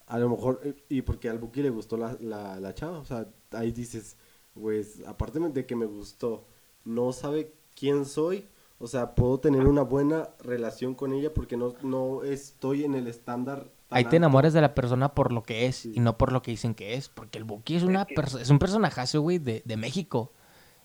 [0.06, 3.04] a lo mejor, eh, y porque al Buki le gustó la, la, la chava, o
[3.06, 4.16] sea, ahí dices,
[4.54, 6.46] pues, aparte de que me gustó,
[6.84, 8.46] no sabe quién soy,
[8.78, 13.08] o sea, puedo tener una buena relación con ella porque no, no estoy en el
[13.08, 13.72] estándar.
[13.91, 15.93] Ahí te enamoras de la persona por lo que es Sí.
[15.95, 17.09] y no por lo que dicen que es.
[17.09, 20.32] Porque el Buki es, una que- perso- es un personajazo, güey, de, de México.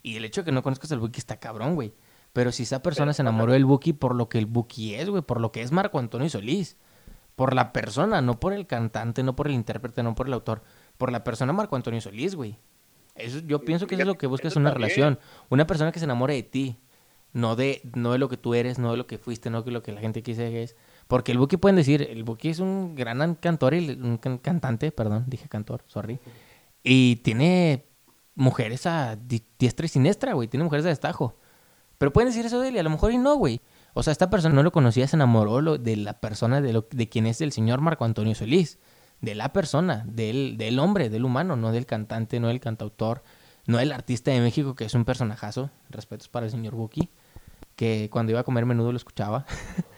[0.03, 1.93] Y el hecho de que no conozcas al Buki está cabrón, güey.
[2.33, 5.09] Pero si esa persona Pero, se enamoró del Buki por lo que el Buki es,
[5.09, 6.77] güey, por lo que es Marco Antonio Solís.
[7.35, 10.61] Por la persona, no por el cantante, no por el intérprete, no por el autor.
[10.97, 12.57] Por la persona Marco Antonio Solís, güey.
[13.15, 14.89] Eso, yo Sí, pienso que eso es lo que buscas en una también.
[14.89, 15.19] relación.
[15.49, 16.77] Una persona que se enamore de ti.
[17.33, 19.71] No de, no de lo que tú eres, no de lo que fuiste, no de
[19.71, 20.75] lo que la gente quise que es.
[21.11, 25.25] Porque el Buki pueden decir, el Buki es un gran cantor un can- cantante, perdón,
[25.27, 26.21] dije cantor, sorry.
[26.85, 27.83] Y tiene
[28.33, 30.47] mujeres a di- diestra y siniestra, güey.
[30.47, 31.35] Tiene mujeres de destajo.
[31.97, 33.59] Pero pueden decir eso de él y a lo mejor y no, güey.
[33.93, 37.09] O sea, esta persona no lo conocía, se enamoró de la persona, de, lo, de
[37.09, 38.79] quien es el señor Marco Antonio Solís.
[39.19, 43.21] De la persona, del, del hombre, del humano, no del cantante, no del cantautor,
[43.67, 45.71] no del artista de México, que es un personajazo.
[45.89, 47.09] Respetos para el señor Buki,
[47.75, 49.45] que cuando iba a comer menudo lo escuchaba.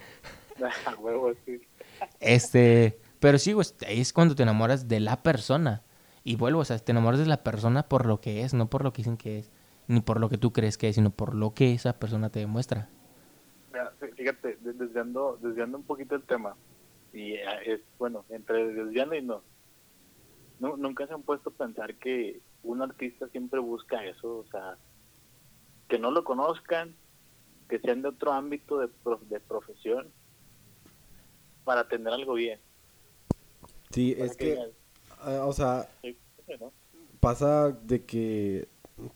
[2.20, 3.54] Este, pero sí,
[3.88, 5.84] ahí es cuando te enamoras de la persona.
[6.24, 8.84] Y vuelvo, o sea, te enamoras de la persona por lo que es, no por
[8.84, 9.52] lo que dicen que es,
[9.88, 12.40] ni por lo que tú crees que es, sino por lo que esa persona te
[12.40, 12.88] demuestra.
[13.72, 16.56] Mira, Fíjate, de- desviando, desviando un poquito el tema,
[17.12, 19.42] y eh, es, bueno, entre desviando y no,
[20.60, 24.78] Nu- nunca se han puesto a pensar que un artista siempre busca eso, o sea,
[25.90, 26.96] que no lo conozcan,
[27.68, 30.08] que sean de otro ámbito de, prof- de profesión,
[31.64, 32.60] para tener algo bien.
[33.92, 34.60] Sí, Para es que,
[35.22, 36.72] ah, o sea, "Sí, sí, ¿no?".
[37.20, 38.68] pasa de que,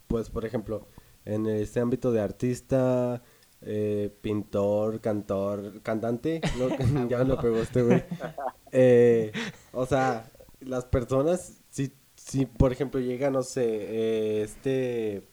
[0.08, 0.88] pues, por ejemplo,
[1.26, 3.22] en este ámbito de artista,
[3.62, 6.70] eh, pintor, cantor, cantante, ¿no?
[7.10, 8.04] ya lo pegó este güey.
[8.74, 9.32] Eh,
[9.72, 10.30] o sea,
[10.60, 15.24] las personas, si, si por ejemplo llega, no sé, eh, este,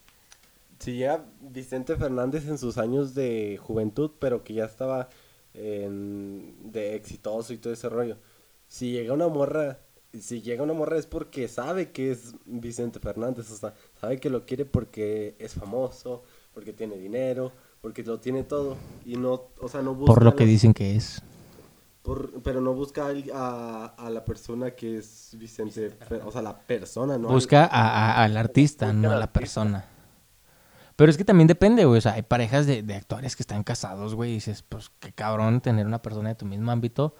[0.79, 5.09] si llega Vicente Fernández en sus años de juventud, pero que ya estaba
[5.55, 8.17] en- de exitoso y todo ese rollo.
[8.69, 9.79] Si llega una morra,
[10.13, 14.31] si llega una morra es porque sabe que es Vicente Fernández, o sea, sabe que
[14.31, 19.69] lo quiere porque es famoso, porque tiene dinero, porque lo tiene todo y no, o
[19.69, 21.21] sea, no busca Por lo que dicen que es.
[22.03, 25.93] por- pero no busca al- a, a la persona que es Vicente,
[26.25, 27.29] o sea, la persona, ¿no?
[27.29, 27.69] Busca a-
[28.21, 29.41] a- al artista, Busca no a la artista.
[29.41, 29.89] persona.
[30.97, 31.99] Pero es que también depende, güey.
[31.99, 34.30] O sea, hay parejas de, de actores que están casados, güey.
[34.30, 37.14] Y dices, pues qué cabrón tener una persona de tu mismo ámbito.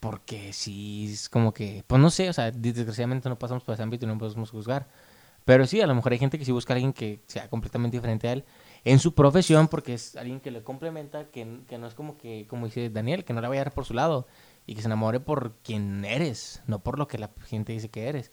[0.00, 3.82] Porque sí, es como que, pues no sé, o sea, desgraciadamente no pasamos por ese
[3.82, 4.86] ámbito y no podemos juzgar.
[5.44, 7.96] Pero sí, a lo mejor hay gente que sí busca a alguien que sea completamente
[7.96, 8.44] diferente a él
[8.84, 12.46] en su profesión, porque es alguien que le complementa, que, que no es como que,
[12.48, 14.26] como dice Daniel, que no la vaya a dar por su lado
[14.66, 18.08] y que se enamore por quien eres, no por lo que la gente dice que
[18.08, 18.30] eres.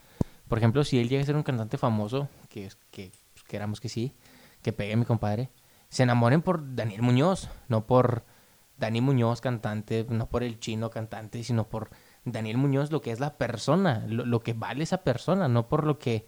[0.47, 3.88] Por ejemplo, si él llega a ser un cantante famoso, que, que pues, queramos que
[3.88, 4.13] sí,
[4.62, 5.49] que pegue mi compadre,
[5.89, 8.24] se enamoren por Daniel Muñoz, no por
[8.78, 11.89] Dani Muñoz cantante, no por el chino cantante, sino por
[12.26, 15.86] Daniel Muñoz, lo que es la persona, lo, lo que vale esa persona, no por
[15.86, 16.26] lo que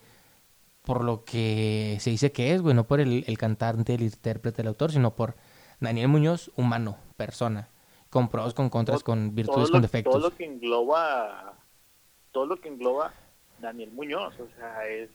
[0.84, 4.62] por lo que se dice que es, güey, no por el, el cantante, el intérprete,
[4.64, 5.36] el autor, sino por
[5.80, 7.70] Daniel Muñoz, humano, persona,
[8.10, 10.14] con pros, con contras, Todo- con virtudes, con lo- defectos.
[10.14, 11.54] Todo lo que engloba,
[12.34, 13.14] todo lo que engloba
[13.62, 15.10] Daniel Muñoz, o sea, es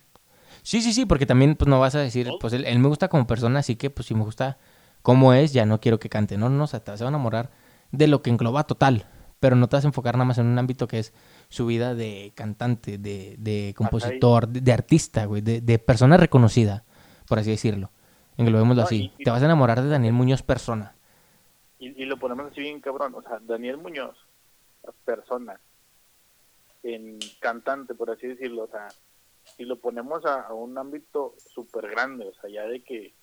[0.63, 2.39] Sí, sí, sí, porque también pues no vas a decir, ¿No?
[2.39, 4.59] pues él, él me gusta como persona, así que pues si me gusta
[5.03, 6.37] cómo es, ya no quiero que cante.
[6.37, 7.51] No, no, o sea, te vas a enamorar
[7.93, 9.07] de lo que engloba total,
[9.41, 11.13] pero no te vas a enfocar nada más en un ámbito que es
[11.49, 16.85] su vida de cantante, de, de compositor, de, de artista, güey, de, de persona reconocida,
[17.27, 17.91] por así decirlo.
[18.37, 19.13] Englobémoslo No, así.
[19.19, 20.95] y- Te vas a enamorar de Daniel Muñoz persona.
[21.79, 24.17] y, y lo ponemos así bien cabrón, o sea, Daniel Muñoz,
[25.05, 25.59] persona,
[26.83, 28.89] en cantante, por así decirlo, o sea,
[29.57, 33.15] si lo ponemos a, un ámbito súper grande, o sea, ya de que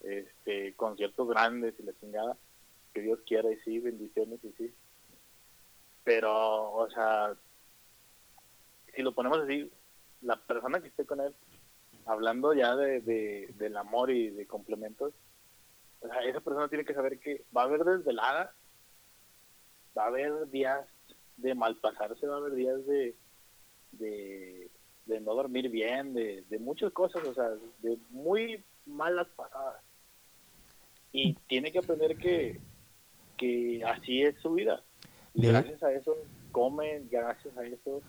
[0.00, 2.36] este conciertos grandes y la chingada,
[2.92, 4.74] que Dios quiera y sí, bendiciones y sí.
[6.04, 7.34] Pero, o sea,
[8.94, 9.70] si lo ponemos así,
[10.20, 11.34] la persona que esté con él,
[12.06, 15.14] hablando ya de, de- del amor y de complementos,
[16.00, 18.54] o sea, esa persona tiene que saber que va a haber desvelada,
[19.96, 20.84] va a haber días
[21.36, 23.16] de malpasarse, va a haber días de,
[23.92, 24.70] de,
[25.06, 27.50] de no dormir bien, de, de muchas cosas, o sea,
[27.82, 29.82] de muy malas pasadas.
[31.12, 32.60] Y tiene que aprender que,
[33.36, 34.82] que así es su vida.
[35.34, 36.16] Y gracias a eso
[36.50, 38.00] comen, gracias a eso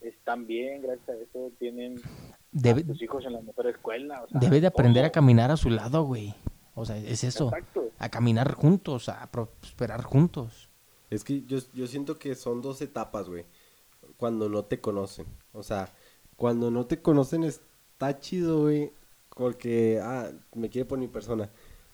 [0.00, 2.00] están bien, gracias a eso tienen
[2.52, 4.22] Debe, a sus hijos en la mejor escuela.
[4.22, 6.34] o sea, debe de aprender a caminar a su lado, güey.
[6.74, 7.46] O sea, es eso.
[7.46, 7.90] Exacto.
[7.98, 10.68] a caminar juntos, a prosperar juntos.
[11.10, 13.44] Es que yo, yo siento que son dos etapas, güey.
[14.16, 15.26] Cuando no te conocen.
[15.52, 15.92] O sea,
[16.36, 18.92] cuando no te conocen está chido, güey.
[19.36, 21.50] Porque, ah, me quiere por mi persona.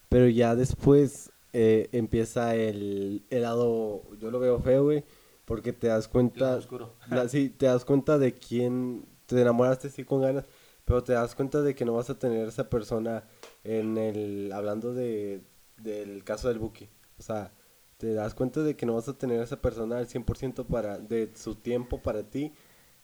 [0.08, 5.04] Pero ya después eh, empieza el, el lado, yo lo veo feo, güey.
[5.46, 6.94] Porque te das cuenta, oscuro.
[7.10, 10.44] la- sí, te das cuenta de quién te enamoraste sí con ganas,
[10.84, 13.24] pero te das cuenta de que no vas a tener esa persona
[13.64, 15.42] en el, hablando de,
[15.78, 16.88] del caso del Buki.
[17.18, 17.52] O sea,
[17.96, 21.30] te das cuenta de que no vas a tener esa persona al 100% para, de
[21.34, 22.52] su tiempo para ti,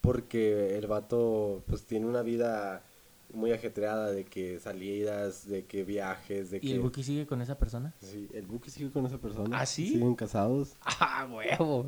[0.07, 2.83] porque el vato pues tiene una vida
[3.35, 6.73] muy ajetreada de que salidas, de que viajes, de ¿Y que...
[6.75, 7.93] el Buki sigue con esa persona?
[8.01, 9.59] Sí, el Buki sigue con esa persona.
[9.61, 9.89] ¿Ah, sí?
[9.89, 10.77] Siguen casados.
[10.83, 11.87] ¡Ah, huevo!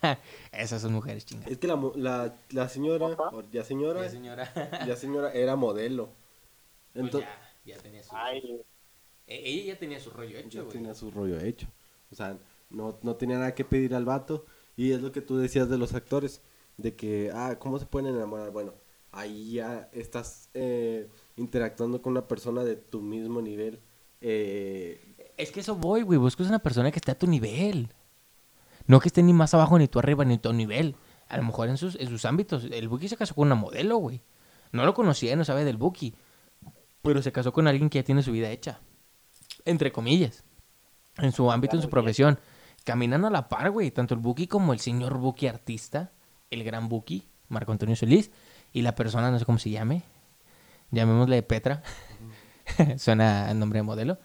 [0.52, 1.52] Esas son mujeres chingadas.
[1.52, 3.28] Es que la, la, la señora, Ajá.
[3.36, 4.52] o ya señora, Ya, señora.
[4.86, 6.08] ya señora era modelo.
[6.94, 7.30] Pues Entonces,
[7.64, 8.16] ya, ya tenía su...
[8.16, 8.62] Ay,
[9.26, 10.72] E- Ella ya tenía su rollo hecho, ya güey.
[10.72, 11.68] tenía su rollo hecho.
[12.10, 12.38] O sea,
[12.70, 14.46] no, no tenía nada que pedir al vato.
[14.76, 16.40] Y es lo que tú decías de los actores.
[16.76, 18.50] De que, ah, ¿cómo se pueden enamorar?
[18.50, 18.74] Bueno,
[19.12, 23.80] ahí ya estás eh, interactuando con una persona de tu mismo nivel.
[24.20, 26.18] Eh, Es que eso voy, güey.
[26.18, 27.92] Buscas una persona que esté a tu nivel.
[28.86, 30.96] No que esté ni más abajo, ni tú arriba, ni tu nivel.
[31.28, 32.64] A lo mejor en sus, en sus ámbitos.
[32.64, 34.22] El Buki se casó con una modelo, güey.
[34.72, 36.14] No lo conocía, no sabe del Buki.
[37.02, 38.80] Pero se casó con alguien que ya tiene su vida hecha.
[39.64, 40.44] Entre comillas.
[41.18, 42.38] En su ámbito, en su profesión.
[42.84, 43.90] Caminan a la par, güey.
[43.90, 46.12] Tanto el Buki como el señor Buki artista.
[46.52, 48.30] El gran Buki, Marco Antonio Solís.
[48.72, 50.02] Y la persona, no sé cómo se llame.
[50.90, 51.82] Llamémosle Petra.
[52.98, 54.18] Suena el nombre de modelo.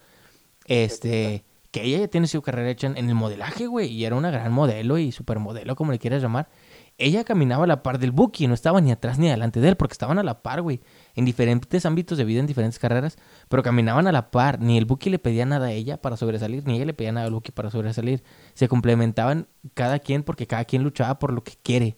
[0.65, 4.31] Este, que ella ya tiene su carrera hecha en, el modelaje, güey, y era una
[4.31, 6.49] gran modelo y supermodelo, como le quieras llamar.
[6.97, 9.77] Ella caminaba a la par del Buki, no estaba ni atrás ni adelante de él,
[9.77, 10.81] porque estaban a la par, güey,
[11.15, 13.17] en diferentes ámbitos de vida, en diferentes carreras,
[13.49, 14.59] pero caminaban a la par.
[14.59, 17.27] Ni el Buki le pedía nada a ella para sobresalir, ni ella le pedía nada
[17.27, 18.23] al Buki para sobresalir.
[18.55, 21.97] Se complementaban cada quien porque cada quien luchaba por lo que quiere.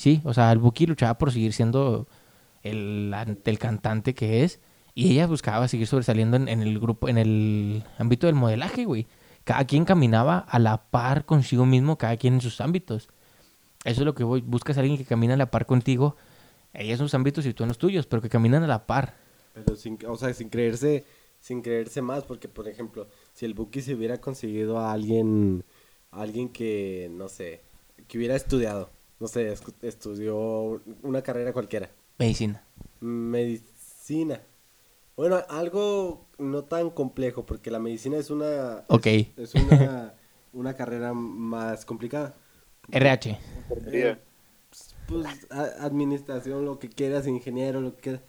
[0.00, 2.08] Sí, o sea, el Buki luchaba por seguir siendo
[2.62, 4.58] el, el cantante que es.
[4.94, 9.06] Y ella buscaba seguir sobresaliendo en, el grupo, en el ámbito del modelaje, güey.
[9.44, 13.10] Cada quien caminaba a la par consigo mismo, cada quien en sus ámbitos.
[13.84, 14.40] Eso es lo que voy.
[14.40, 16.16] Buscas a alguien que camina a la par contigo.
[16.72, 19.12] Ella en sus ámbitos y tú en los tuyos, pero que caminan a la par.
[19.52, 21.04] pero sin, o sea, sin creerse,
[21.40, 25.62] sin creerse más, porque por ejemplo, si el Buki se hubiera conseguido a alguien,
[26.10, 27.60] a alguien que, no sé,
[28.08, 28.88] que hubiera estudiado,
[29.20, 32.64] no sé, estudió una carrera cualquiera, Medicina.
[33.00, 34.40] medicina.
[35.16, 39.06] Bueno, algo no tan complejo, porque la medicina es una, Ok.
[39.36, 40.14] es una,
[40.52, 42.34] una carrera más complicada.
[42.90, 43.38] RH.
[43.92, 44.16] Eh,
[45.06, 48.22] pues a- administración, lo que quieras, ingeniero, lo que quieras.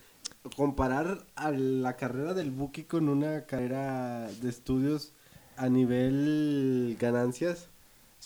[0.57, 5.13] Comparar a la carrera del Buki con una carrera de estudios
[5.55, 7.69] a nivel ganancias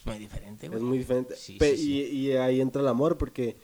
[0.06, 0.78] Es muy diferente, güey.
[0.80, 1.36] es muy diferente.
[1.36, 2.04] Sí, Pe- sí, sí.
[2.12, 3.58] Y, y ahí entra el amor, porque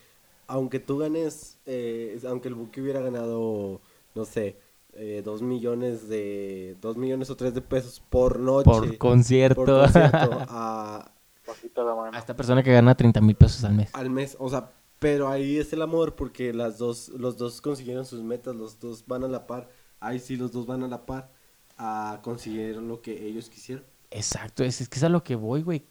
[0.47, 3.79] aunque tú ganes, eh, aunque el Buki hubiera ganado,
[4.15, 4.57] no sé,
[4.93, 8.65] eh, dos millones de, dos millones o tres de pesos por noche.
[8.69, 9.63] Por concierto.
[9.63, 10.17] por concierto,
[10.49, 11.11] a,
[11.47, 12.17] bajita la mano.
[12.17, 13.89] A esta persona que gana 30 mil pesos al mes.
[13.93, 18.05] al mes, o sea, pero ahí es el amor porque las dos, los dos consiguieron
[18.05, 19.69] sus metas, los dos van a la par,
[19.99, 21.31] ahí sí los dos van a la par
[21.77, 23.85] a conseguir lo que ellos quisieron.
[24.11, 25.85] Exacto, es, es que es a lo que voy, güey.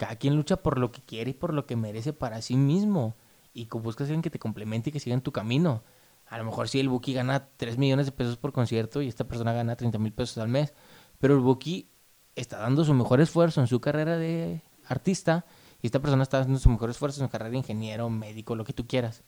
[0.00, 3.16] Cada quien lucha por lo que quiere y por lo que merece para sí mismo.
[3.52, 5.84] Y buscas alguien que te complemente y que siga en tu camino.
[6.26, 9.28] A lo mejor si el Buki gana 3 millones de pesos por concierto y esta
[9.28, 10.72] persona gana 30 mil pesos al mes.
[11.18, 11.90] Pero el Buki
[12.34, 15.44] está dando su mejor esfuerzo en su carrera de artista
[15.82, 18.64] y esta persona está dando su mejor esfuerzo en su carrera de ingeniero, médico, lo
[18.64, 19.22] que tú quieras.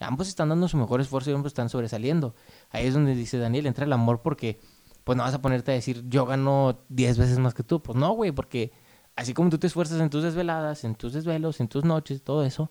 [0.00, 2.34] Ambos están dando su mejor esfuerzo y ambos están sobresaliendo.
[2.70, 4.58] Ahí es donde dice Daniel, entra el amor porque
[5.04, 7.82] pues no vas a ponerte a decir yo gano 10 veces más que tú.
[7.82, 8.72] Pues no, güey, porque
[9.16, 12.44] así como tú te esfuerzas en tus desveladas, en tus desvelos, en tus noches, todo
[12.44, 12.70] eso,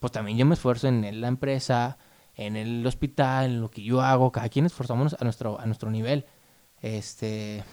[0.00, 1.98] pues también yo me esfuerzo en la empresa,
[2.36, 4.32] en el hospital, en lo que yo hago.
[4.32, 6.26] Cada quien esforzamos a nuestro, a nuestro nivel.
[6.82, 7.64] Este,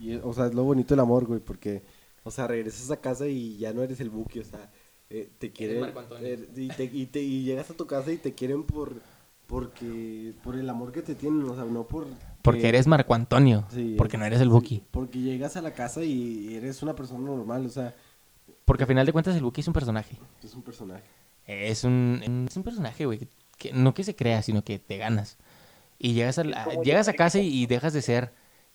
[0.00, 1.82] Y, o sea, es lo bonito del amor, güey, porque,
[2.24, 4.70] o sea, regresas a casa y ya no eres el buque, o sea,
[5.10, 5.80] eh, te quieren...
[5.80, 6.26] Marco Antonio.
[6.26, 9.00] eh, y, te- y te- y llegas a tu casa y te quieren por...
[9.52, 10.32] Porque...
[10.42, 12.06] Por el amor que te tienen, o sea, no por...
[12.40, 14.82] porque que- eres Marco Antonio, sí, porque no eres el sí, Buki.
[14.90, 17.94] Porque llegas a la casa y eres una persona normal, o sea,
[18.64, 20.16] Porque a final de cuentas el Buki es un personaje.
[20.42, 21.02] es un personaje.
[21.46, 23.28] Es un, es un personaje, güey, que,
[23.58, 25.36] que no que se crea, sino que te ganas.
[25.98, 28.32] Y llegas a, la- llegas a casa y, y dejas de ser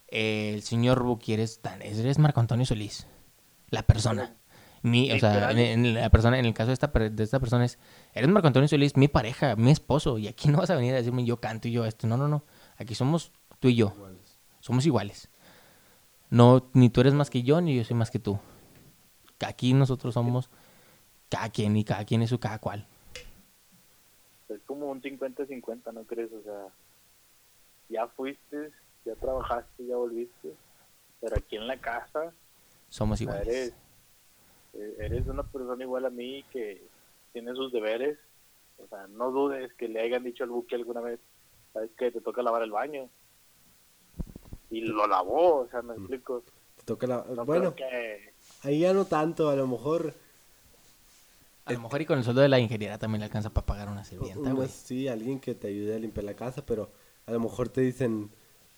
[0.09, 3.07] eh, el señor Buki, eres, eres Marco Antonio Solís,
[3.71, 4.35] la persona.
[4.89, 7.65] Mi, o sea, en, en la persona, en el caso de esta, de esta persona
[7.65, 7.77] es,
[8.13, 10.97] eres Marco Antonio Solís, mi pareja, mi esposo, y aquí no vas a venir a
[10.97, 12.43] decirme yo canto y yo esto, no, no, no,
[12.77, 13.93] aquí somos tú y yo,
[14.59, 15.29] somos iguales.
[16.29, 18.39] No, ni tú eres más que yo, ni yo soy más que tú.
[19.45, 20.49] Aquí nosotros somos
[21.29, 22.85] cada quien y cada quien es su cada cual.
[24.49, 26.31] Es como un 50-50, ¿no crees?
[26.33, 26.67] O sea,
[27.89, 28.71] ya fuiste,
[29.05, 30.53] ya trabajaste, ya volviste,
[31.21, 32.31] pero aquí en la casa
[32.89, 33.47] Somos iguales.
[33.47, 33.73] eres,
[34.73, 36.87] eres una persona igual a mí que
[37.33, 38.17] tiene sus deberes.
[38.77, 41.19] O sea, no dudes que le hayan dicho al buque alguna vez,
[41.73, 43.09] sabes que te toca lavar el baño.
[44.69, 46.43] Y lo lavó, o sea, me explico.
[46.75, 47.25] Te toca la...
[47.35, 50.13] No bueno, que ahí ya no tanto, a lo mejor...
[51.65, 53.89] A lo mejor y con el sueldo de la ingeniera también le alcanza para pagar
[53.89, 54.69] una sirvienta, güey.
[54.69, 56.89] sí, alguien que te ayude a limpiar la casa, pero
[57.25, 58.29] a lo mejor te dicen,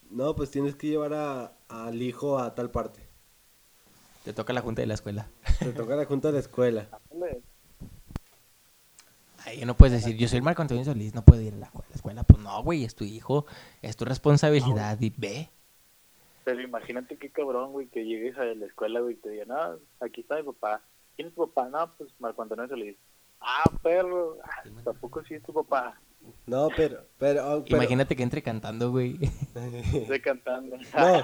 [0.09, 3.01] no, pues tienes que llevar a- al hijo a tal parte.
[4.29, 5.27] Te toca la junta de la escuela.
[5.57, 6.87] Te toca la junta de la escuela.
[9.43, 11.71] Ahí no puedes decir, yo soy el Marco Antonio Solís, no puedo ir a la
[11.95, 12.21] escuela.
[12.21, 13.47] Pues no, güey, es tu hijo,
[13.81, 15.49] es tu responsabilidad y ve.
[16.43, 19.75] Pero imagínate qué cabrón, güey, que llegues a la escuela, güey, y te digan, ah,
[19.99, 20.83] aquí está mi papá.
[21.15, 21.67] ¿Quién es tu papá?
[21.67, 22.97] No, pues Marco Antonio Solís.
[23.41, 25.99] Ah, perro, ah, tampoco sí es tu papá.
[26.45, 29.17] No, pero, pero, oh, pero- Imagínate que entre cantando, güey.
[29.91, 30.77] Estoy cantando.
[30.95, 31.21] no,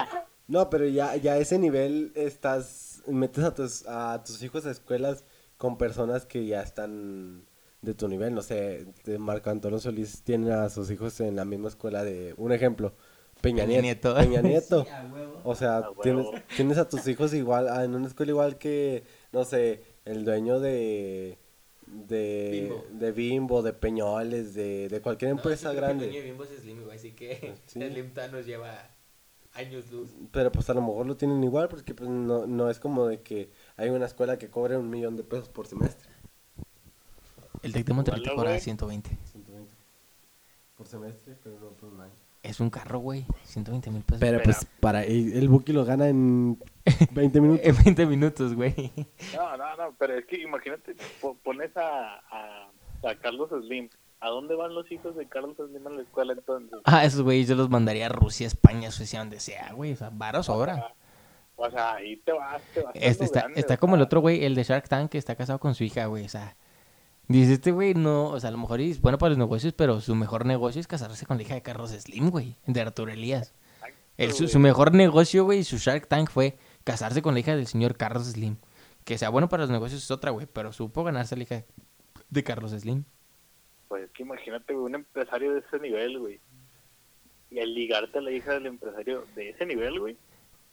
[0.48, 4.70] no, pero ya, ya a ese nivel estás, metes a tus, a tus hijos a
[4.70, 5.24] escuelas
[5.56, 7.46] con personas que ya están
[7.82, 11.44] de tu nivel, no sé, de Marco Antonio Solís tiene a sus hijos en la
[11.44, 12.94] misma escuela de, un ejemplo,
[13.40, 14.14] Peña, Peña Nieto.
[14.14, 14.84] Peña Nieto.
[14.86, 15.40] Sí, a huevo.
[15.44, 16.02] O sea, A huevo.
[16.02, 16.26] tienes,
[16.56, 20.58] tienes a tus hijos igual, ah, en una escuela igual que, no sé, el dueño
[20.58, 21.38] de,
[21.86, 22.84] de, Bimbo.
[22.90, 26.06] de Bimbo, de Peñoles, de, de cualquier empresa grande.
[26.94, 27.80] así que Sí.
[27.82, 28.90] el Limta nos lleva
[29.56, 30.10] años luz.
[30.32, 33.20] Pero pues a lo mejor lo tienen igual porque pues no, no es como de
[33.22, 36.10] que hay una escuela que cobre un millón de pesos por semestre.
[37.62, 38.60] El Tec de Monterrey te cobra güey.
[38.60, 39.10] 120.
[39.32, 39.74] 120
[40.76, 42.12] por semestre, pero no por un año.
[42.42, 43.26] Es un carro, güey.
[43.44, 44.20] 120 mil pesos.
[44.20, 46.58] Pero pues para el, el Buki lo gana en
[47.12, 47.64] 20 minutos.
[47.66, 48.92] En 20 minutos, güey.
[49.34, 52.70] No, no, no, pero es que imagínate, po- pones a, a,
[53.02, 53.88] a Carlos Slim.
[54.20, 56.78] ¿A dónde van los hijos de Carlos Slim a la escuela entonces?
[56.84, 59.92] Ah, esos güeyes yo los mandaría a Rusia, España, Suecia, donde sea, güey.
[59.92, 60.94] O sea, varo sobra.
[61.56, 62.94] O sea, ahí te vas, te vas.
[62.94, 65.58] Este está, grande, está como el otro güey, el de Shark Tank, que está casado
[65.58, 66.24] con su hija, güey.
[66.24, 66.56] O sea,
[67.28, 70.00] dice este güey, no, o sea, a lo mejor es bueno para los negocios, pero
[70.00, 73.54] su mejor negocio es casarse con la hija de Carlos Slim, güey, de Arturo Elías.
[74.16, 77.66] El, su, su mejor negocio, güey, su Shark Tank fue casarse con la hija del
[77.66, 78.56] señor Carlos Slim.
[79.04, 81.64] Que sea bueno para los negocios es otra, güey, pero supo ganarse la hija
[82.30, 83.04] de Carlos Slim.
[83.88, 86.40] Pues es que imagínate, güey, un empresario de ese nivel, güey.
[87.50, 90.16] Y al ligarte a la hija del empresario de ese nivel, güey.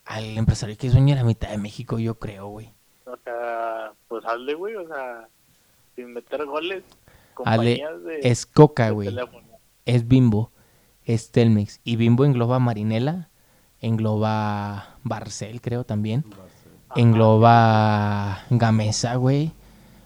[0.06, 2.72] Al empresario que es dueño de la mitad de México, yo creo, güey.
[3.06, 5.28] O sea, pues hazle, güey, o sea,
[5.96, 6.84] sin meter goles.
[7.46, 9.16] Ale, Compañías de, es Coca, güey.
[9.86, 10.52] es Bimbo,
[11.06, 11.80] es Telmex.
[11.84, 13.30] Y Bimbo engloba Marinela,
[13.82, 16.24] engloba Barcel, creo también.
[16.96, 19.52] Engloba Gamesa, güey.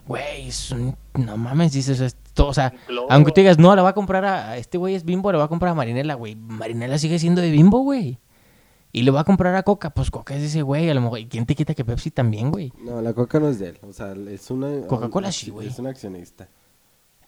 [0.08, 2.48] Güey, es un- no mames, dices esto.
[2.48, 2.72] O sea,
[3.10, 4.50] aunque tú digas, no, la va a comprar a.
[4.50, 6.34] a Este güey es Bimbo, le va a comprar a Marinela, güey.
[6.34, 8.18] Marinela sigue siendo de Bimbo, güey.
[8.90, 10.88] Y le va a comprar a Coca, pues Coca es ese güey.
[10.88, 12.72] A lo mejor, ¿y quién te quita que Pepsi también, güey?
[12.82, 13.78] No, la coca no es de él.
[13.86, 14.86] O sea, es una.
[14.86, 15.68] Coca-Cola sí, güey.
[15.68, 16.48] Es un accionista.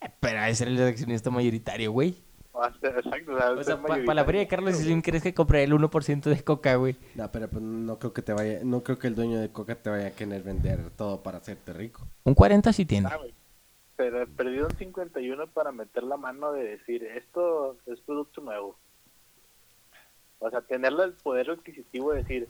[0.01, 2.17] Eh, Pero ese era el accionista mayoritario, güey.
[2.61, 4.77] O sea, Exacto, o sea, O sea, es para la feria de Carlos.
[4.77, 6.95] Slim, ¿crees que compré el 1% de Coca, güey?
[7.15, 8.61] No, pero pues no creo que te vaya.
[8.65, 11.73] No creo que el dueño de coca te vaya a querer vender todo para hacerte
[11.73, 12.07] rico.
[12.25, 13.09] Un 40 sí tiene.
[13.11, 13.33] Ah, güey.
[13.97, 18.77] Pero perdió un 51 para meter la mano de decir, esto es producto nuevo.
[20.39, 22.49] O sea, tener el poder adquisitivo de decir,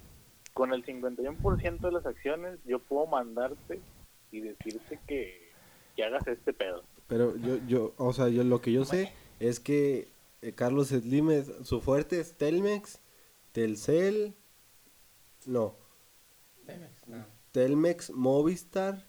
[0.54, 3.80] con el 51% de las acciones, yo puedo mandarte
[4.32, 5.52] y decirte que,
[5.94, 6.82] que hagas este pedo.
[7.06, 10.08] Pero yo, yo, o sea, yo lo que yo sé es que
[10.42, 13.00] eh, Carlos Slim es, su fuerte es Telmex,
[13.52, 14.34] Telcel,
[15.46, 15.74] no,
[17.52, 19.08] Telmex, Movistar.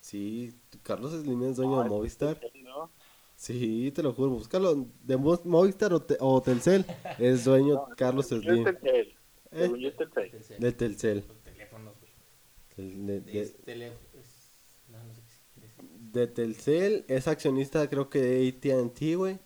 [0.00, 2.40] Sí, Carlos Slim es dueño de No, Movistar.
[2.62, 2.90] ¿no?
[3.36, 4.86] Sí, te lo juro, búscalo.
[5.02, 6.84] De Mo- Movistar o, Te- o Telcel
[7.18, 8.64] es dueño No, Carlos Slim.
[8.64, 9.08] Telcel.
[9.50, 9.62] ¿Eh?
[9.62, 10.60] Según yo es Telcel.
[10.60, 11.24] De Telcel.
[11.44, 11.94] teléfonos,
[12.76, 13.92] De, de-
[14.90, 15.14] No, no
[16.12, 19.38] de Telcel es accionista creo que de AT&T, güey.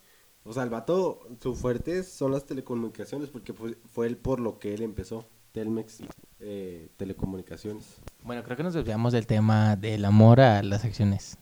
[0.44, 4.58] O sea, el vato, su fuerte son las telecomunicaciones porque fue, fue él por lo
[4.58, 5.26] que él empezó.
[5.52, 5.98] Telmex,
[6.40, 7.84] eh, telecomunicaciones.
[8.22, 11.36] Bueno, creo que nos desviamos del tema del amor a las acciones.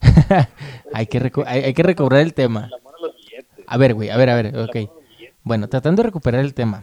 [0.92, 2.68] hay, que recu- hay, hay que recobrar el tema.
[2.70, 3.64] La mano a los billetes.
[3.66, 4.76] A ver, güey, a ver, a ver, ok.
[5.42, 6.82] Bueno, tratando de recuperar el tema.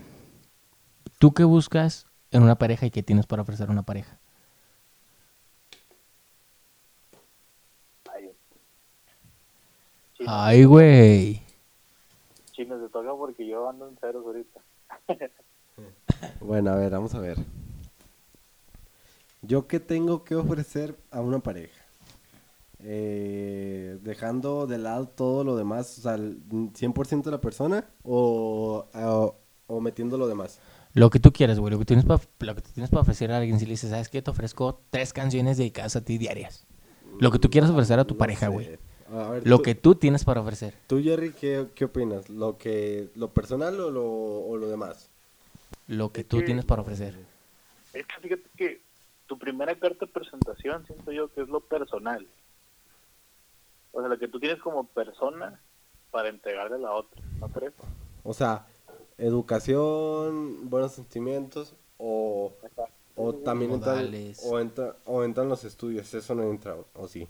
[1.19, 4.19] ¿Tú qué buscas en una pareja y qué tienes para ofrecer a una pareja?
[10.27, 11.41] Ay, güey.
[12.97, 14.61] Toca porque yo ando en ceros ahorita.
[16.39, 17.37] Bueno, a ver, vamos a ver.
[19.41, 21.83] ¿Yo qué tengo que ofrecer a una pareja?
[22.79, 28.85] Eh, dejando de lado todo lo demás, o sea, el 100% de la persona o,
[28.93, 29.35] o,
[29.67, 30.59] o metiendo lo demás.
[30.93, 31.71] Lo que tú quieras, güey.
[31.71, 33.59] Lo que tienes para lo que tú tienes para ofrecer a alguien.
[33.59, 34.21] Si le dices, ¿sabes qué?
[34.21, 36.65] Te ofrezco tres canciones dedicadas a ti diarias.
[37.19, 38.51] Lo que tú quieras ofrecer a tu No pareja, sé.
[38.51, 38.79] güey.
[39.11, 40.73] A ver, Lo tú- que tú tienes para ofrecer.
[40.87, 42.29] ¿Tú, Jerry, qué, qué opinas?
[42.29, 45.09] ¿Lo que lo personal o lo, o lo demás?
[45.87, 47.15] Lo que Es tú que- tienes para ofrecer.
[47.93, 48.81] Es que fíjate que
[49.27, 52.27] tu primera carta de presentación siento yo que es lo personal.
[53.93, 55.59] O sea, lo que tú tienes como persona
[56.11, 57.73] para entregarle a la otra, ¿no crees?
[58.23, 58.65] O sea,
[59.17, 62.53] educación, buenos sentimientos o,
[63.15, 66.13] o también entran, o, entra, o entran los estudios.
[66.13, 67.27] Eso no entra, o sí.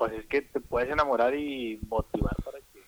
[0.00, 2.80] Pues es que te puedes enamorar y motivar para que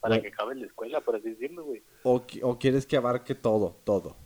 [0.00, 0.22] para Bueno.
[0.22, 1.82] que acabe la escuela, por así decirlo, güey.
[2.04, 4.16] O, o quieres que abarque todo, todo.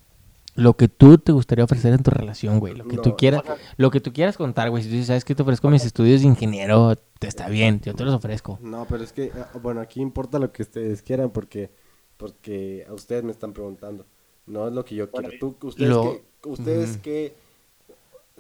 [0.57, 2.74] Lo que tú te gustaría ofrecer en tu relación, güey.
[2.74, 3.43] Lo que No, tú quieras.
[3.43, 4.83] o sea- Lo que tú quieras contar, güey.
[4.83, 5.35] Si tú dices, ¿sabes qué?
[5.35, 6.97] Te ofrezco mis estudios de ingeniero.
[7.18, 7.81] Te está bien.
[7.85, 8.59] Yo te los ofrezco.
[8.62, 11.70] No, pero es que, ah, bueno, aquí importa lo que ustedes quieran porque,
[12.16, 14.05] porque a ustedes me están preguntando.
[14.47, 15.55] No es lo que yo Bueno, quiero.
[15.61, 16.03] ¿Tú, ustedes lo-
[16.43, 17.35] qué, ustedes qué,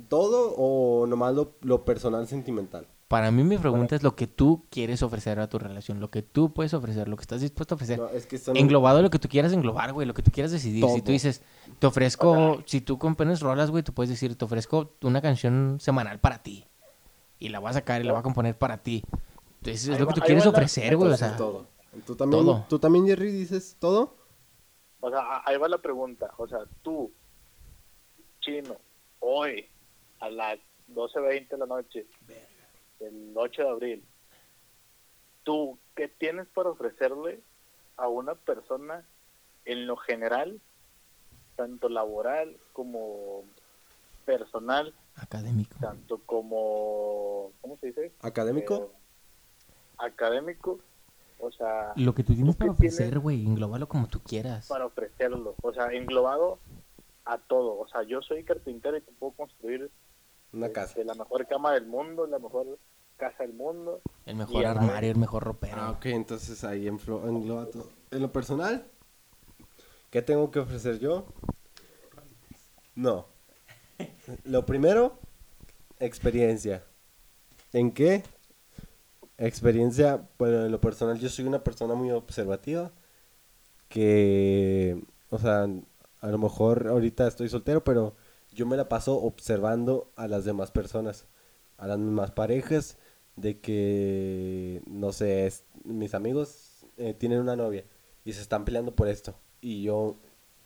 [0.08, 2.86] todo o nomás lo, lo personal sentimental?
[3.08, 6.00] Para mí mi pregunta es lo que tú quieres ofrecer a tu relación.
[6.00, 7.06] Lo que tú puedes ofrecer.
[7.06, 7.98] Lo que estás dispuesto a ofrecer.
[8.00, 10.50] No, es que son Englobado lo que tú quieras englobar, güey, lo que tú quieras
[10.50, 10.84] decidir.
[10.88, 11.40] Si tú dices,
[11.78, 16.18] te ofrezco, si tú compones rolas, güey, tú puedes decir, te ofrezco una canción semanal
[16.18, 16.64] para ti.
[17.38, 19.04] Y la voy a sacar y la voy a componer para ti.
[19.58, 21.36] Entonces es Ahí lo va- que tú quieres ofrecer, güey, o sea.
[21.36, 21.66] todo.
[22.04, 22.64] ¿Tú también, todo.
[22.68, 24.16] ¿Tú también, Jerry, dices todo?
[25.00, 26.30] O sea, ahí va la pregunta.
[26.38, 27.12] O sea, tú,
[28.40, 28.74] chino,
[29.20, 29.66] hoy,
[30.20, 30.58] a las
[30.92, 32.06] 12.20 de la noche,
[33.00, 34.04] el 8 de abril,
[35.42, 37.40] tú, ¿qué tienes para ofrecerle
[37.96, 39.04] a una persona
[39.64, 40.60] en lo general,
[41.56, 43.44] tanto laboral como
[44.24, 45.76] personal, Académico.
[45.80, 48.12] tanto como, ¿cómo se dice?
[48.20, 48.74] ¿Académico?
[48.74, 49.66] Eh,
[49.98, 50.80] académico.
[51.38, 54.68] O sea, Lo que tú tienes ¿tú qué para ofrecer, güey, englóbalo como tú quieras.
[54.68, 56.58] para ofrecerlo, o sea, englobado
[57.24, 57.78] a todo.
[57.78, 59.90] O sea, yo soy carpintero y te puedo construir
[60.56, 61.04] Una este, casa.
[61.04, 62.78] la mejor cama del mundo, la mejor
[63.18, 64.00] casa del mundo.
[64.24, 65.76] El mejor armario, el mejor ropero.
[65.76, 67.90] Ah, ok, entonces ahí engloba todo.
[68.10, 68.86] En lo personal,
[70.10, 71.26] ¿qué tengo que ofrecer yo?
[72.94, 73.26] No.
[74.44, 75.18] Lo primero,
[76.00, 76.84] experiencia.
[77.74, 78.22] ¿En qué?
[79.36, 82.92] Experiencia, bueno, en lo personal yo soy una persona muy observativa
[83.90, 85.68] que, o sea,
[86.20, 88.16] a lo mejor ahorita estoy soltero, pero
[88.56, 91.26] yo me la paso observando a las demás personas,
[91.76, 92.96] a las mismas parejas,
[93.36, 95.52] de que, no sé,
[95.84, 97.84] mis amigos eh, tienen una novia
[98.24, 99.36] y se están peleando por esto.
[99.60, 100.16] Y yo,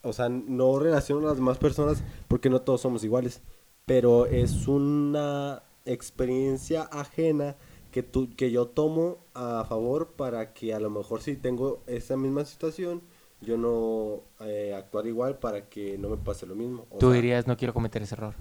[0.02, 3.42] o sea, no relaciono a las demás personas porque no todos somos iguales,
[3.86, 7.56] pero es una experiencia ajena
[7.90, 12.16] que, tú, que yo tomo a favor para que a lo mejor si tengo esa
[12.16, 13.02] misma situación,
[13.40, 16.86] yo no eh, actuar igual para que no me pase lo mismo.
[16.90, 18.34] O Tú sea, dirías, no quiero cometer ese error.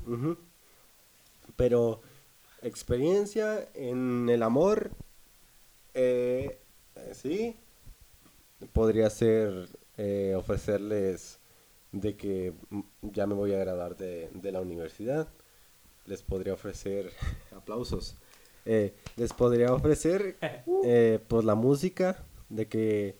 [1.55, 2.01] Pero
[2.61, 4.91] experiencia en el amor,
[5.93, 6.59] eh,
[6.95, 7.55] eh, sí,
[8.73, 11.39] podría ser eh, ofrecerles
[11.91, 12.53] de que
[13.01, 15.27] ya me voy a graduar de, de la universidad.
[16.05, 17.11] Les podría ofrecer
[17.55, 18.15] aplausos.
[18.65, 20.37] Eh, les podría ofrecer
[20.83, 23.17] eh, pues la música de que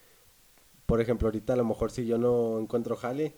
[0.90, 3.36] por ejemplo ahorita a lo mejor si yo no encuentro jale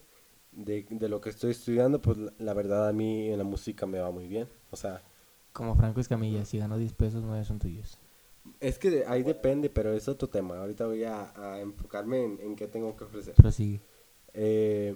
[0.51, 3.85] de, de lo que estoy estudiando pues la, la verdad a mí en la música
[3.85, 5.01] me va muy bien o sea
[5.53, 7.97] Como Franco Escamilla, si ganó 10 pesos, 9 son tuyos.
[8.59, 12.39] es que de- ahí depende pero es otro tema ahorita voy a, a enfocarme en,
[12.41, 13.81] en qué tengo que ofrecer Prosigue.
[14.33, 14.95] Eh,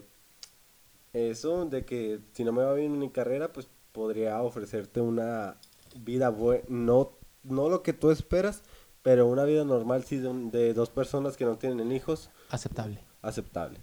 [1.14, 5.58] eso de que si no me va bien en mi carrera, pues podría ofrecerte una
[6.02, 8.64] vida buena, no, no lo que tú esperas,
[9.02, 13.00] pero una vida normal sí de, de dos personas que no tienen hijos, Aceptable.
[13.22, 13.80] aceptable.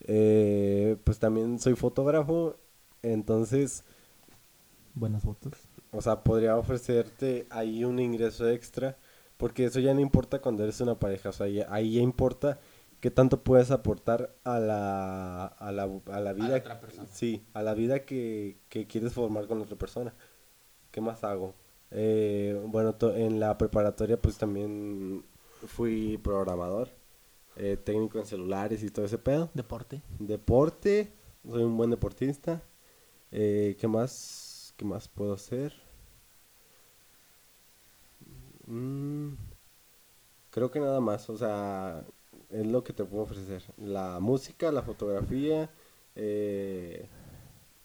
[0.00, 2.56] Eh, pues también soy fotógrafo,
[3.02, 3.84] entonces,
[4.94, 5.52] Buenas fotos.
[5.92, 8.96] o sea, podría ofrecerte ahí un ingreso extra,
[9.36, 12.58] porque eso ya no importa cuando eres una pareja, o sea, ya- ahí ya importa
[13.00, 16.56] qué tanto puedes aportar a la, a la, a la vida.
[16.56, 17.06] otra persona.
[17.12, 20.14] Sí, a la vida que, que quieres formar con otra persona.
[20.90, 21.54] ¿Qué más hago?
[21.90, 25.24] Eh, bueno, en la preparatoria pues también
[25.66, 26.88] fui programador,
[27.56, 29.50] eh, técnico en celulares y todo ese pedo.
[29.54, 30.02] Deporte.
[30.18, 31.12] Deporte,
[31.48, 32.62] soy un buen deportista.
[33.32, 34.74] Eh, ¿Qué más?
[34.76, 35.72] ¿Qué más puedo hacer?
[38.66, 39.34] Mm,
[40.50, 42.04] creo que nada más, o sea,
[42.50, 43.62] es lo que te puedo ofrecer.
[43.76, 45.70] La música, la fotografía,
[46.14, 47.08] eh,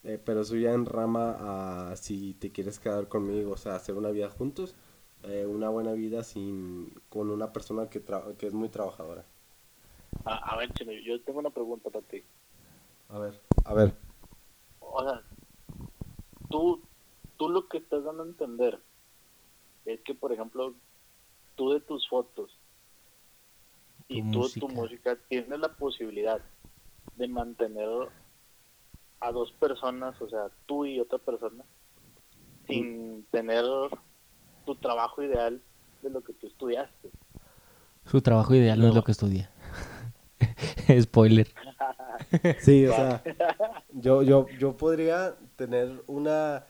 [0.03, 3.95] eh, pero eso ya en rama a si te quieres quedar conmigo, o sea, hacer
[3.95, 4.76] una vida juntos,
[5.24, 9.26] eh, una buena vida sin con una persona que, tra- que es muy trabajadora.
[10.26, 12.24] A, a ver, Chino, yo tengo una pregunta para ti.
[13.09, 13.39] A ver.
[13.65, 13.93] A ver.
[14.80, 15.22] O sea,
[16.49, 16.82] tú,
[17.38, 18.80] tú lo que estás dando a entender
[19.86, 20.76] es que, por ejemplo,
[21.55, 22.51] tú de tus fotos
[24.07, 26.41] y Tu tú de tu música tienes la posibilidad
[27.15, 28.09] de mantener
[29.19, 31.63] a dos personas, o sea, tú y otra persona,
[32.67, 33.63] sin tener
[34.65, 35.61] tu trabajo ideal
[36.01, 37.11] de lo que tú estudiaste.
[38.05, 39.51] Su trabajo ideal no, es lo que estudia.
[41.01, 41.47] Spoiler.
[42.59, 43.24] Sí, o sea,
[43.93, 46.66] yo, yo, yo podría tener una,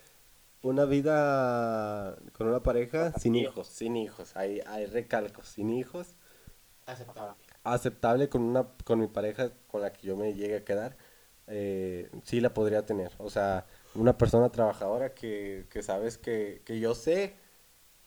[0.61, 6.15] una vida con una pareja sin hijos, sin hijos, hay, hay recalcos, sin hijos,
[7.63, 10.97] aceptable con una, con mi pareja con la que yo me llegue a quedar,
[11.47, 16.79] eh, sí la podría tener, o sea, una persona trabajadora que, que sabes que, que
[16.79, 17.35] yo sé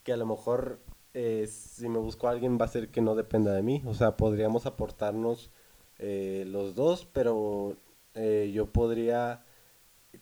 [0.02, 0.80] que a lo mejor
[1.12, 3.94] eh, si me busco a alguien va a ser que no dependa de mí, o
[3.94, 5.50] sea, podríamos aportarnos
[5.98, 7.76] eh, los dos, pero
[8.14, 9.44] eh, yo podría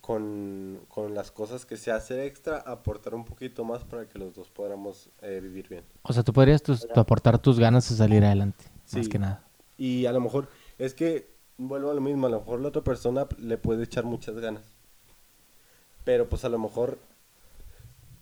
[0.01, 4.35] con, con las cosas que sé hacer extra aportar un poquito más para que los
[4.35, 5.85] dos podamos eh, vivir bien.
[6.03, 8.65] O sea, tú podrías tus- tu aportar tus ganas de salir adelante.
[8.93, 9.45] Más que nada.
[9.79, 10.49] Y a lo mejor
[10.79, 14.05] es que vuelvo a lo mismo, a lo mejor la otra persona le puede echar
[14.05, 14.65] muchas ganas.
[16.05, 16.99] Pero pues a lo mejor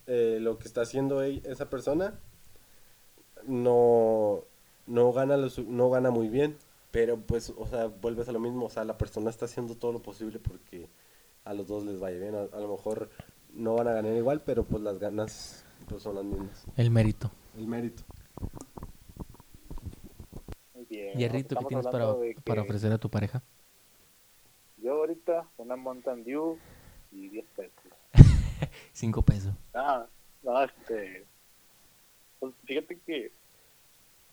[0.06, 2.18] eh, lo que está haciendo ella- esa persona
[3.46, 4.42] no,
[4.86, 6.56] no, gana lo su- no gana muy bien.
[6.90, 8.66] Pero pues, o sea, vuelves a lo mismo.
[8.66, 10.88] O sea, la persona está haciendo todo lo posible porque
[11.44, 12.34] a los dos les vaya bien.
[12.34, 13.10] A, a lo mejor
[13.52, 16.66] no van a ganar igual, pero pues las ganas pues son las mismas.
[16.76, 17.30] El mérito.
[17.56, 18.02] El mérito.
[20.74, 21.18] Muy bien.
[21.18, 23.42] Hierrito, ¿qué Estamos tienes para, para ofrecer a tu pareja?
[24.76, 26.58] Yo ahorita una Mountain Dew
[27.12, 27.92] y 10 pesos.
[28.92, 29.54] Cinco pesos.
[29.74, 30.06] Ah,
[30.42, 31.26] no, este.
[32.38, 33.32] Pues fíjate que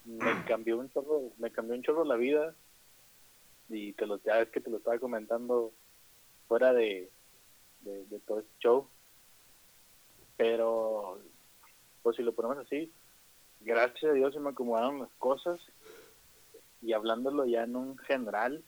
[0.08, 2.56] me cambió un chorro, me cambió un chorro la vida.
[3.70, 5.74] Y te lo, ya es que te lo estaba comentando
[6.48, 7.12] fuera de,
[7.82, 8.90] de, todo este show.
[10.38, 11.20] Pero,
[12.02, 12.92] pues si lo ponemos así,
[13.60, 15.60] gracias a Dios se me acomodaron las cosas.
[16.82, 18.64] Y hablándolo ya en un general,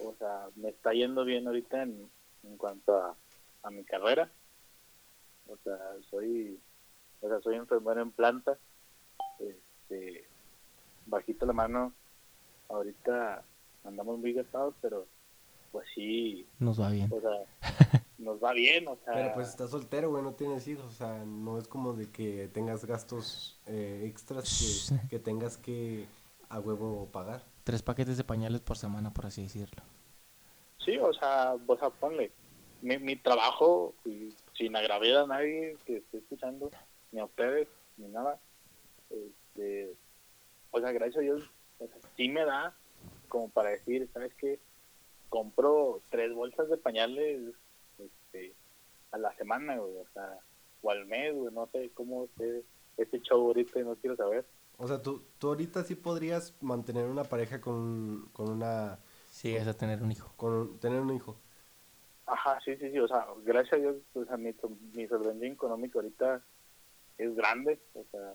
[0.00, 2.10] o sea, me está yendo bien ahorita en,
[2.42, 3.16] en cuanto a,
[3.62, 4.30] a mi carrera.
[5.46, 5.78] O sea,
[6.10, 6.60] soy,
[7.20, 8.58] o sea, soy enfermero en planta.
[9.90, 10.24] Este,
[11.06, 11.92] bajito la mano,
[12.68, 13.42] ahorita
[13.84, 15.06] andamos muy gastados, pero
[15.72, 17.10] pues sí, Nos va bien.
[17.12, 17.30] o sea,
[18.18, 21.24] nos va bien, o sea, Pero pues estás soltero, güey, no tienes hijos, o sea,
[21.24, 26.06] no es como de que tengas gastos eh, extras que, que tengas que
[26.48, 27.44] a huevo pagar.
[27.64, 29.82] Tres paquetes de pañales por semana, por así decirlo.
[30.84, 32.30] sí, o sea, o sea, ponle,
[32.82, 36.70] mi, mi trabajo, y sin agraviar a nadie que esté escuchando,
[37.12, 38.38] ni a ustedes, ni nada,
[39.60, 39.94] este,
[40.70, 42.74] o sea, gracias a Dios, o sea, sí me da
[43.28, 44.58] como para decir, ¿sabes qué?
[45.28, 47.54] Compro tres bolsas de pañales
[47.98, 48.54] este,
[49.12, 50.38] a la semana, güey, o sea,
[50.82, 52.64] o al mes, güey, no sé cómo esté
[52.96, 54.44] este show ahorita, no quiero saber.
[54.78, 58.98] O sea, tú, tú ahorita sí podrías mantener una pareja con, con una,
[59.28, 60.32] Sí, es a tener un hijo.
[60.36, 61.36] con tener un hijo.
[62.26, 64.54] Ajá, sí, sí, sí, o sea, gracias a Dios, o sea, mi,
[64.92, 66.42] mi solvencia económica ahorita
[67.18, 68.34] es grande, o sea,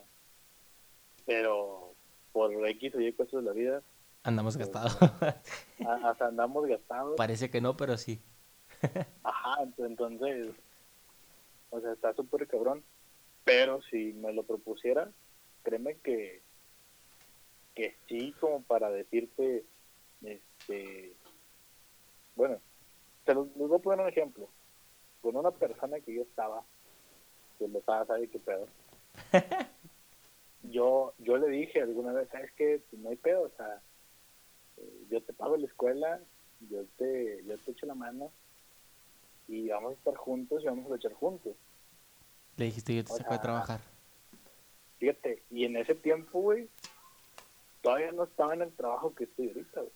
[1.26, 1.94] pero
[2.32, 3.82] por X o Y cosas de la vida,
[4.24, 4.98] Andamos gastados.
[5.02, 7.16] a- hasta andamos gastando.
[7.16, 8.22] Parece que no, pero sí.
[9.24, 10.48] Ajá, ent- entonces,
[11.70, 12.84] o sea, está súper cabrón.
[13.44, 15.12] Pero si me lo propusiera,
[15.62, 16.42] créeme que,
[17.76, 19.64] que sí, como para decirte,
[20.24, 21.16] este,
[22.36, 22.60] bueno,
[23.26, 24.50] te lo- les voy a poner un ejemplo.
[25.22, 26.64] Con una persona que yo estaba,
[27.60, 28.68] que me estaba, ¿sabe qué pedo?
[30.72, 32.82] yo, yo le dije alguna vez, ¿sabes qué?
[32.90, 33.82] Pues no hay pedo, o sea,
[34.78, 36.20] eh, yo te pago la escuela,
[36.70, 38.32] yo te, yo te echo la mano
[39.48, 41.56] y vamos a estar juntos y vamos a luchar juntos.
[42.58, 43.82] Le dijiste, yo te O saco de sea, trabajar.
[45.00, 46.70] Fíjate, y en ese tiempo, güey,
[47.82, 49.94] todavía no estaba en el trabajo que estoy ahorita, güey.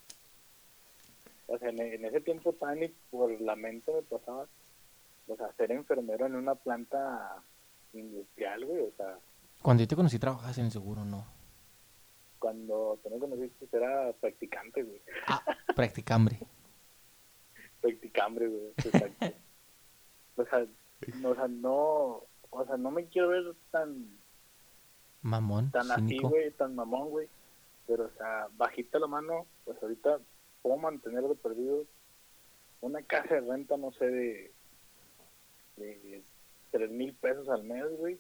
[1.48, 4.48] O sea, en, en ese tiempo todavía ni por la mente me pasaba,
[5.28, 7.42] o sea, ser enfermero en una planta
[7.94, 9.18] industrial, güey, o sea,
[9.62, 11.26] Cuando yo te conocí, trabajabas en el seguro, ¿no?
[12.40, 15.44] cuando tú me conociste era practicante, güey, Ah,
[15.76, 16.40] practicambre.
[17.82, 19.26] practicambre, güey, exacto.
[20.38, 20.66] o sea,
[21.20, 24.18] no, o sea, no, o sea, no me quiero ver tan
[25.22, 27.28] Mamón, tan así, güey, tan mamón, güey.
[27.88, 30.20] Pero, o sea, bajita la mano, pues ahorita
[30.62, 31.86] puedo mantener de perdido
[32.82, 34.52] una casa de renta, no sé, de,
[35.76, 36.24] de
[36.72, 38.18] 3 mil pesos al mes, güey.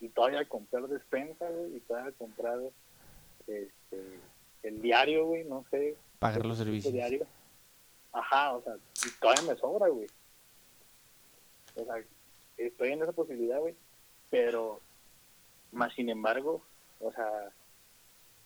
[0.00, 1.76] Y todavía comprar despensa, güey.
[1.76, 2.58] Y todavía comprar
[3.46, 4.20] este,
[4.62, 5.96] el diario, güey, no sé.
[6.18, 6.92] Pagar los servicios.
[6.92, 7.26] diario.
[8.12, 8.76] Ajá, o sea,
[9.06, 10.06] y todavía me sobra, güey.
[11.76, 12.02] O sea,
[12.56, 13.76] estoy en esa posibilidad, güey.
[14.30, 14.80] Pero,
[15.72, 16.62] más sin embargo,
[17.00, 17.52] o sea,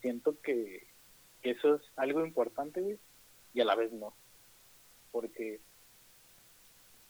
[0.01, 0.87] siento que,
[1.43, 2.99] que eso es algo importante, güey,
[3.53, 4.15] y a la vez no.
[5.13, 5.61] Porque,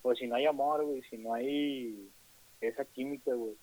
[0.03, 2.09] pues si no hay amor, güey, si no hay
[2.61, 3.57] esa química, güey,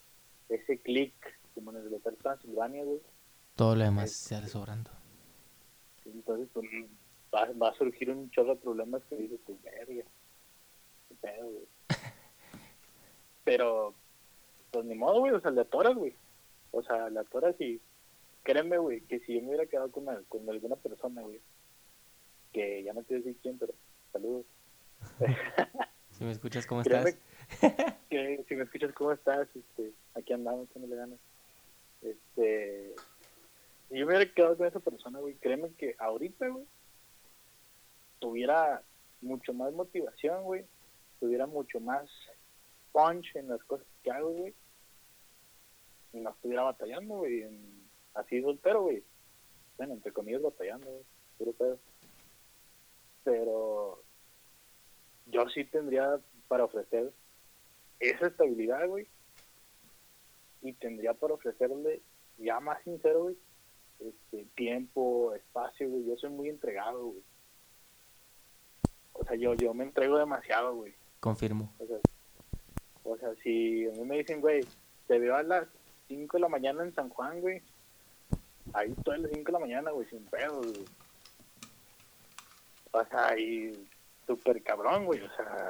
[0.55, 1.13] ese click,
[1.55, 2.99] como en el Hotel Transilvania, güey,
[3.55, 4.91] Todo lo demás Este- se sale sobrando.
[6.05, 6.65] entonces pues,
[7.33, 10.03] va, va a surgir un chorro de problemas que dices, pues, verga,
[11.09, 11.67] qué pedo, güey.
[13.43, 13.93] Pero,
[14.71, 16.13] pues ni modo, güey, o sea, le atoras, güey.
[16.71, 17.81] O sea, le atoras y
[18.43, 21.39] créeme, güey, que si yo me hubiera quedado con, al- con alguna persona, güey,
[22.53, 23.73] que ya no a decir quién, pero
[24.11, 24.45] saludos.
[26.11, 27.23] Si me escuchas, ¿cómo Créeme estás?
[28.47, 29.47] Si me escuchas, ¿cómo estás?
[29.55, 31.19] Este, aquí andamos, le ganas?
[32.01, 32.95] Este,
[33.89, 36.65] yo me hubiera quedado con esa persona, güey, créeme que ahorita, güey,
[38.19, 38.81] tuviera
[39.21, 40.65] mucho más motivación, güey,
[41.19, 42.09] tuviera mucho más
[42.91, 44.53] punch en las cosas que hago, güey,
[46.13, 47.81] y no estuviera batallando, güey, en-
[48.13, 49.03] así soltero, güey.
[49.77, 51.03] Bueno, entre comillas batallando, güey.
[53.23, 54.03] Pero
[55.27, 57.11] yo sí tendría para ofrecer
[58.01, 59.07] esa estabilidad, güey.
[60.61, 62.01] Y tendría para ofrecerle,
[62.37, 63.37] ya más sincero, güey,
[63.99, 66.05] este, tiempo, espacio, güey.
[66.05, 67.23] Yo soy muy entregado, güey.
[69.13, 70.93] O sea, yo, yo me entrego demasiado, güey.
[71.19, 71.71] Confirmo.
[71.79, 71.97] O sea,
[73.03, 74.65] o sea, si a mí me dicen, güey,
[75.07, 75.67] te veo a las
[76.07, 77.61] 5 de la mañana en San Juan, güey.
[78.73, 80.85] Ahí estoy a las 5 de la mañana, güey, sin pedos, güey.
[82.91, 83.87] O sea, ahí
[84.25, 85.21] súper cabrón, güey.
[85.21, 85.69] O sea,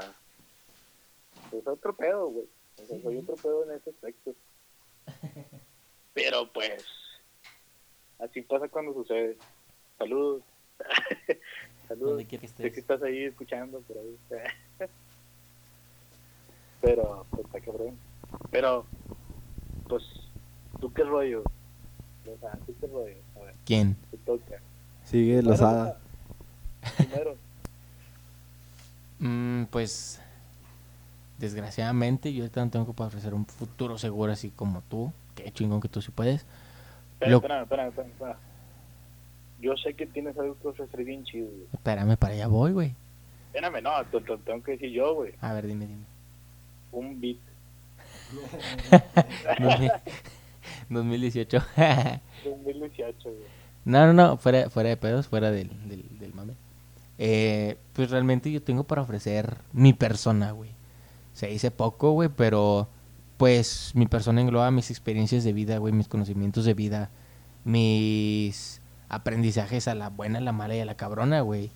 [1.60, 2.46] es otro pedo, güey.
[2.82, 4.34] O sea, soy otro pedo en ese aspecto.
[6.14, 6.84] Pero pues,
[8.20, 9.38] así pasa cuando sucede.
[9.98, 10.44] Saludos.
[11.88, 12.10] Saludos.
[12.12, 12.78] Donde quiera que Sé que estés.
[12.80, 14.18] estás ahí escuchando por ahí.
[16.82, 17.98] Pero, pues está cabrón.
[18.50, 18.86] Pero,
[19.88, 20.04] pues,
[20.80, 21.44] ¿tú qué rollo?
[22.26, 23.18] O sea, ¿tú qué rollo?
[23.36, 23.96] A ver, ¿Quién?
[24.10, 24.62] te toca.
[25.04, 26.00] Sigue Lozada.
[26.98, 27.36] Primero,
[29.24, 30.20] Mm, pues,
[31.42, 35.12] desgraciadamente, yo ahorita no tengo para ofrecer un futuro seguro así como tú.
[35.36, 36.46] Qué chingón que tú sí puedes.
[37.14, 38.38] espera, Lo- espera, espera, espera, espera.
[39.60, 41.64] Yo sé que tienes algo que ofrecer bien chido, güey.
[41.74, 42.96] Espérame, para allá voy, güey.
[43.54, 45.34] Espérame, no, te, te- tengo que decir yo, güey.
[45.42, 46.06] A ver, dime, dime.
[46.92, 47.38] Un beat.
[50.90, 51.64] 2018.
[52.44, 53.36] 2018, güey.
[53.86, 56.54] no, no, no, fuera, fuera de pedos, fuera del, del, del mame.
[57.18, 60.72] Eh, pues realmente yo tengo para ofrecer mi persona, güey.
[61.42, 62.88] Se dice poco, güey, pero
[63.38, 67.10] pues mi persona engloba mis experiencias de vida, güey, mis conocimientos de vida,
[67.64, 68.80] mis
[69.10, 71.72] aprendizajes a la buena, a la mala y a la cabrona, güey.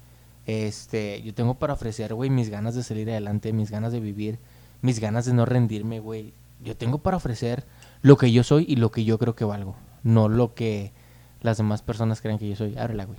[0.46, 4.38] Este, yo tengo para ofrecer, güey, mis ganas de salir adelante, mis ganas de vivir,
[4.84, 6.36] mis ganas de no rendirme, güey.
[6.64, 7.66] Yo tengo para ofrecer
[8.04, 10.94] lo que yo soy y lo que yo creo que valgo, no lo que
[11.42, 12.78] las demás personas creen que yo soy.
[12.78, 13.18] Ábrela, güey.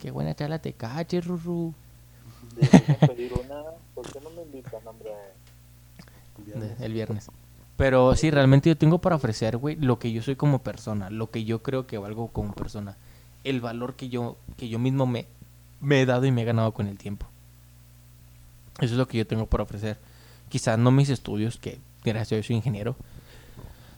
[0.00, 1.72] Qué buena charla te caches, Ruru.
[3.06, 3.62] Pedir una.
[3.94, 5.10] ¿Por qué no me invitan, hombre?
[6.44, 7.30] de- el viernes.
[7.76, 11.30] Pero sí, realmente yo tengo para ofrecer, güey, lo que yo soy como persona, lo
[11.30, 12.96] que yo creo que valgo como persona,
[13.44, 15.26] el valor que yo, que yo mismo me,
[15.80, 17.26] me he dado y me he ganado con el tiempo.
[18.80, 19.98] Eso es lo que yo tengo para ofrecer.
[20.48, 22.96] Quizás no mis estudios, que gracias a Dios soy ingeniero,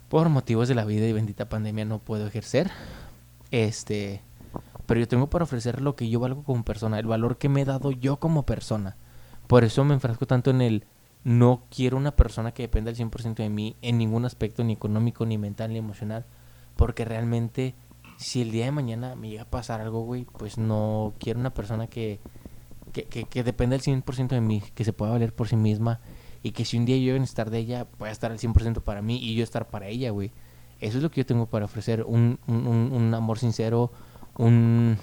[0.09, 2.70] por motivos de la vida y bendita pandemia no puedo ejercer.
[3.50, 4.20] Este,
[4.86, 7.62] pero yo tengo para ofrecer lo que yo valgo como persona, el valor que me
[7.62, 8.96] he dado yo como persona.
[9.46, 10.84] Por eso me enfrasco tanto en el
[11.24, 15.26] no quiero una persona que dependa al 100% de mí en ningún aspecto, ni económico,
[15.26, 16.24] ni mental, ni emocional.
[16.76, 17.74] Porque realmente,
[18.18, 21.53] si el día de mañana me llega a pasar algo, güey, pues no quiero una
[21.53, 22.20] persona que,
[22.92, 26.01] que, que, que dependa al 100% de mí, que se pueda valer por sí misma.
[26.42, 28.80] Y que si un día yo voy a necesitar de ella, pueda estar al 100%
[28.82, 30.30] para mí y yo estar para ella, güey.
[30.80, 32.05] Eso es lo que yo tengo para ofrecer.
[32.05, 33.90] Un, un, un amor sincero,
[34.39, 34.97] un...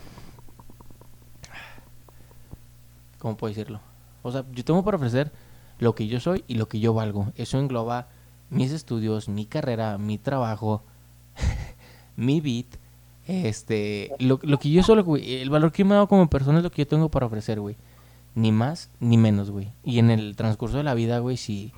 [3.19, 3.79] ¿Cómo puedo decirlo?
[4.23, 5.31] O sea, yo tengo para ofrecer
[5.79, 7.31] lo que yo soy y lo que yo valgo.
[7.35, 8.07] Eso engloba
[8.49, 10.83] mis estudios, mi carrera, mi trabajo,
[12.15, 12.77] mi beat,
[13.27, 16.63] este, lo, lo que yo güey, el valor que me he dado como persona es
[16.63, 17.75] lo que yo tengo para ofrecer, güey.
[18.35, 19.71] Ni más ni menos, güey.
[19.83, 21.71] Y en el transcurso de la vida, güey, si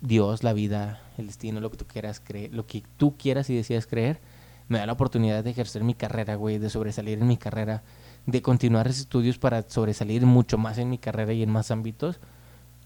[0.00, 3.54] Dios, la vida, el destino, lo que tú quieras creer, lo que tú quieras y
[3.54, 4.20] decidas creer,
[4.68, 7.82] me da la oportunidad de ejercer mi carrera, güey, de sobresalir en mi carrera,
[8.26, 12.18] de continuar esos estudios para sobresalir mucho más en mi carrera y en más ámbitos,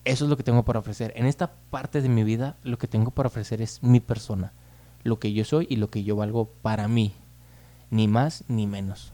[0.04, 1.12] eso es lo que tengo para ofrecer.
[1.16, 4.52] En esta parte de mi vida, lo que tengo para ofrecer es mi persona,
[5.04, 7.12] lo que yo soy y lo que yo valgo para mí,
[7.90, 9.12] ni más ni menos.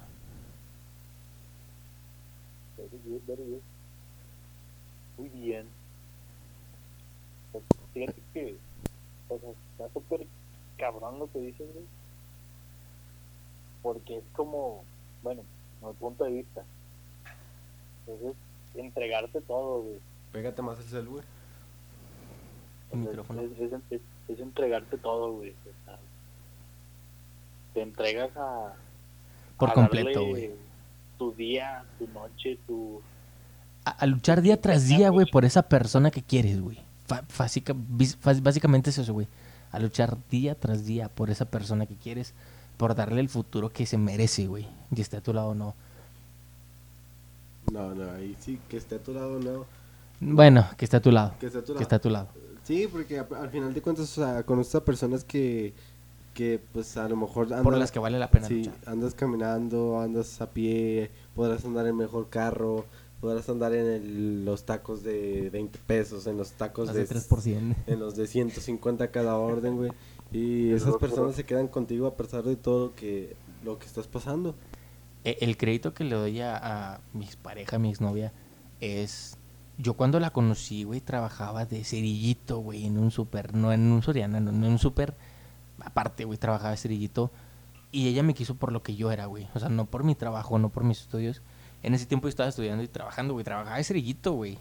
[5.18, 5.66] Muy bien.
[7.52, 7.64] Pues,
[7.94, 8.56] fíjate que,
[9.28, 10.26] o sea, está súper
[10.76, 11.84] cabrón lo que dices, güey.
[13.86, 14.82] Porque es como,
[15.22, 15.42] bueno,
[15.80, 16.64] desde mi punto de vista.
[18.06, 18.34] Entonces,
[18.74, 19.98] entregarte todo, güey.
[20.32, 21.22] Pégate más el cel, güey.
[22.90, 23.42] El micrófono.
[23.42, 25.54] Es, es, es- es entregarte todo, güey.
[27.74, 28.74] Te entregas a.
[29.56, 30.50] Por a completo, darle güey.
[31.16, 33.00] Tu día, tu noche, tu.
[33.84, 36.78] A, a luchar día tras día, güey, por esa persona que quieres, güey.
[38.42, 39.28] Básicamente es eso, güey.
[39.70, 42.34] A luchar día tras día por esa persona que quieres,
[42.76, 44.66] por darle el futuro que se merece, güey.
[44.94, 45.74] Y esté a tu lado o no.
[47.72, 49.64] No, no, ahí sí, que esté a tu lado, no.
[50.20, 51.34] Bueno, que esté a tu lado.
[51.40, 51.82] Que esté a tu Que lado.
[51.82, 52.28] esté a tu lado.
[52.64, 55.72] Sí, porque al final de cuentas, o sea, conoces a personas que,
[56.34, 58.74] que pues a lo mejor andan, Por las que vale la pena sí, luchar.
[58.86, 62.84] andas caminando, andas a pie, podrás andar en mejor carro,
[63.20, 67.08] podrás andar en el- los tacos de 20 pesos, en los tacos Las de, de
[67.08, 67.74] 3%.
[67.86, 69.90] en los de 150 cada orden, güey.
[70.32, 74.06] Y esas personas se quedan contigo a pesar de todo lo que lo que estás
[74.06, 74.54] pasando.
[75.24, 76.56] E- El crédito que le doy a,
[76.94, 78.32] a mi expareja, mi exnovia,
[78.80, 79.38] es...
[79.78, 83.54] Yo cuando la conocí, güey, trabajaba de cerillito, güey, en un súper.
[83.54, 85.14] No en un Soriana, no, no en un súper.
[85.80, 87.30] Aparte, güey, trabajaba de cerillito.
[87.92, 89.48] Y ella me quiso por lo que yo era, güey.
[89.54, 91.42] O sea, no por mi trabajo, no por mis estudios.
[91.82, 93.44] En ese tiempo yo estaba estudiando y trabajando, güey.
[93.44, 94.56] Trabajaba de cerillito, güey.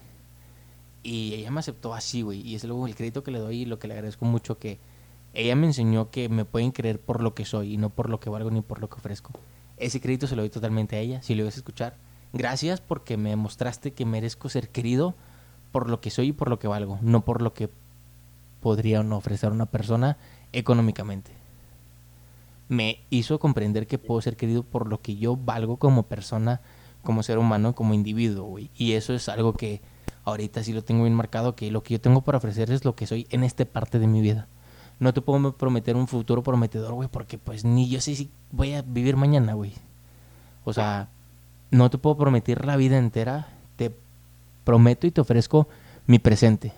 [1.02, 2.42] Y ella me aceptó así, güey.
[2.42, 4.80] Y es luego el crédito que le doy y lo que le agradezco mucho que
[5.36, 8.20] ella me enseñó que me pueden creer por lo que soy y no por lo
[8.20, 9.32] que valgo ni por lo que ofrezco.
[9.78, 11.96] Ese crédito se lo doy totalmente a ella, si lo ibas a escuchar.
[12.34, 15.14] Gracias porque me demostraste que merezco ser querido
[15.72, 17.70] por lo que soy y por lo que valgo, no por lo que
[18.62, 20.18] podría no ofrecer una persona
[20.54, 21.32] económicamente.
[22.68, 26.62] Me hizo comprender que puedo ser querido por lo que yo valgo como persona,
[27.04, 28.58] como ser humano, como individuo.
[28.76, 29.82] Y eso es algo que
[30.24, 32.96] ahorita sí lo tengo bien marcado, que lo que yo tengo para ofrecer es lo
[32.96, 34.48] que soy en esta parte de mi vida.
[35.00, 38.74] No te puedo prometer un futuro prometedor, güey, porque pues ni yo sé si voy
[38.74, 39.74] a vivir mañana, güey.
[40.64, 41.10] O sea,
[41.72, 43.48] no te puedo prometer la vida entera.
[43.76, 43.94] Te
[44.64, 45.68] prometo y te ofrezco
[46.08, 46.74] mi presente.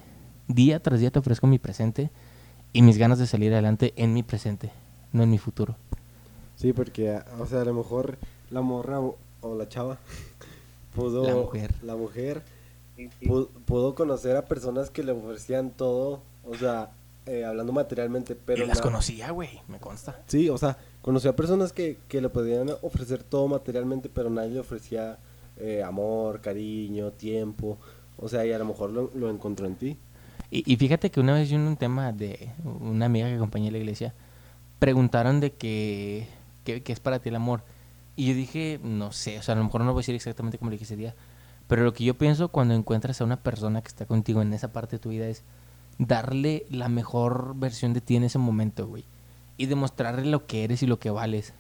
[0.48, 2.10] Día tras día te ofrezco mi presente
[2.74, 4.72] y mis ganas de salir adelante en mi presente,
[5.14, 5.76] no en mi futuro.
[6.56, 8.18] Sí, porque, o sea, a lo mejor
[8.50, 10.00] la morra o, o la chava
[10.96, 11.24] pudo...
[11.24, 11.76] La mujer.
[11.84, 12.44] La mujer
[13.66, 16.92] pudo conocer a personas que le ofrecían todo, o sea,
[17.28, 18.64] eh, hablando materialmente, pero...
[18.64, 20.22] y las na- conocía, güey, me consta.
[20.28, 24.52] Sí, o sea, conoció a personas que, que le podían ofrecer todo materialmente, pero nadie
[24.52, 25.20] le ofrecía
[25.58, 27.78] eh, amor, cariño, tiempo.
[28.18, 29.98] O sea, y a lo mejor lo, lo encontró en ti.
[30.50, 33.68] Y, y fíjate que una vez yo en un tema de una amiga que acompañé
[33.68, 34.14] a la iglesia,
[34.80, 36.28] preguntaron de que,
[36.64, 37.64] que, que es para ti el amor.
[38.16, 40.58] Y yo dije, no sé, o sea, a lo mejor no voy a decir exactamente
[40.58, 41.14] como le dije ese día,
[41.68, 44.72] pero lo que yo pienso cuando encuentras a una persona que está contigo en esa
[44.72, 45.44] parte de tu vida es
[45.98, 49.06] darle la mejor versión de ti en ese momento, güey.
[49.58, 51.54] Y demostrarle lo que eres y lo que vales.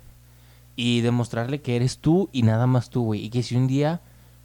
[0.75, 3.25] Y demostrarle que eres tú y nada más tú, güey.
[3.25, 4.01] Y que si un día,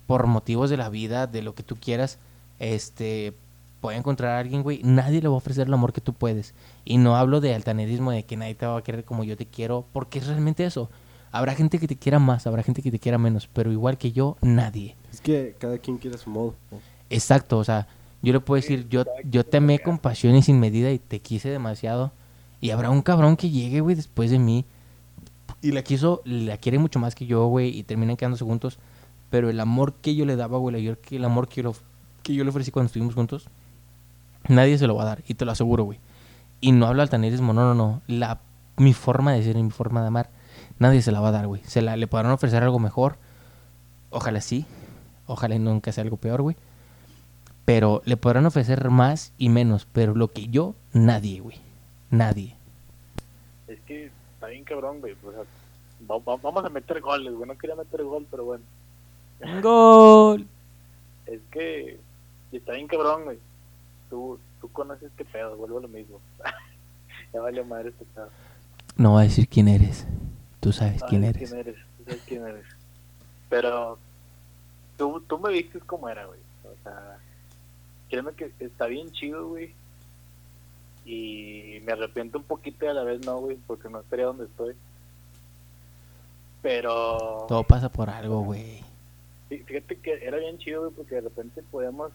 [0.07, 2.19] por motivos de la vida, de lo que tú quieras,
[2.59, 3.35] este,
[3.83, 6.55] puede encontrar a alguien, güey, nadie le va a ofrecer el amor que tú puedes.
[6.85, 9.47] Y no hablo de altanerismo, de que nadie te va a querer como yo te
[9.47, 10.89] quiero, porque es realmente eso.
[11.33, 14.13] Habrá gente que te quiera más, habrá gente que te quiera menos, pero igual que
[14.13, 14.97] yo, nadie.
[15.11, 16.55] Es que cada quien quiere a su modo.
[17.11, 17.89] Exacto, o sea,
[18.23, 21.21] yo le puedo decir, yo, yo te amé con pasión y sin medida y te
[21.21, 22.13] quise demasiado.
[22.61, 24.65] Y habrá un cabrón que llegue, güey, después de mí
[25.61, 28.79] y la quiso, la quiere mucho más que yo, güey, y terminan quedándose juntos.
[29.31, 31.73] Pero el amor que yo le daba, güey, el amor que- yo,
[32.23, 33.49] que yo le ofrecí cuando estuvimos juntos,
[34.49, 35.99] nadie se lo va a dar, y te lo aseguro, güey.
[36.61, 38.03] Y no hablo altanerismo, no, no, no.
[38.07, 38.41] La,
[38.77, 40.31] mi forma de ser y mi forma de amar,
[40.79, 41.63] nadie se la va a dar, güey.
[41.65, 43.17] Se la, le podrán ofrecer algo mejor.
[44.11, 44.67] Ojalá sí.
[45.27, 46.57] Ojalá y nunca sea algo peor, güey.
[47.65, 49.87] Pero le podrán ofrecer más y menos.
[49.93, 51.61] Pero lo que yo, nadie, güey.
[52.11, 52.57] Nadie.
[53.69, 55.15] Es que está bien cabrón, güey.
[55.25, 55.43] O sea,
[56.11, 57.49] va- va- vamos a meter goles, güey.
[57.49, 58.65] No quería meter gol, pero bueno.
[59.63, 60.47] Gol.
[61.27, 61.99] Es que
[62.53, 63.39] está bien cabrón, güey.
[64.11, 66.21] Tú, tú conoces qué pedo, vuelvo a lo mismo.
[67.33, 68.29] ya valió madre este pedo.
[68.97, 70.07] No va a decir quién eres.
[70.61, 71.49] Tú sabes quién eres.
[71.49, 72.65] quién eres, tú sabes quién eres.
[73.49, 73.99] Pero
[74.97, 76.39] tú, tú me viste cómo era, güey.
[76.65, 77.19] O sea,
[78.13, 79.73] créeme que está bien chido, güey.
[81.07, 84.45] Y me arrepiento un poquito y a la vez no, güey, porque no estaría donde
[84.45, 84.75] estoy.
[86.61, 88.81] Pero Todo pasa por algo, güey.
[89.51, 92.13] fí- fíjate que era bien chido, güey, porque de repente podíamos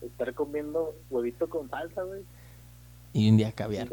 [0.00, 2.22] estar comiendo huevito con salsa, güey.
[3.12, 3.88] Y un día caviar.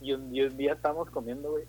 [0.00, 1.64] y un, y un día estábamos comiendo, güey,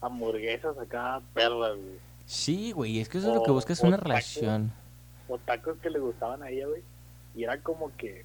[0.00, 1.98] hamburguesas acá, perlas, güey.
[2.26, 4.02] Sí, güey, es que eso es lo que buscas, una tacos.
[4.08, 4.72] relación.
[5.28, 6.82] O tacos que le gustaban a ella, güey.
[7.34, 8.24] Y era como que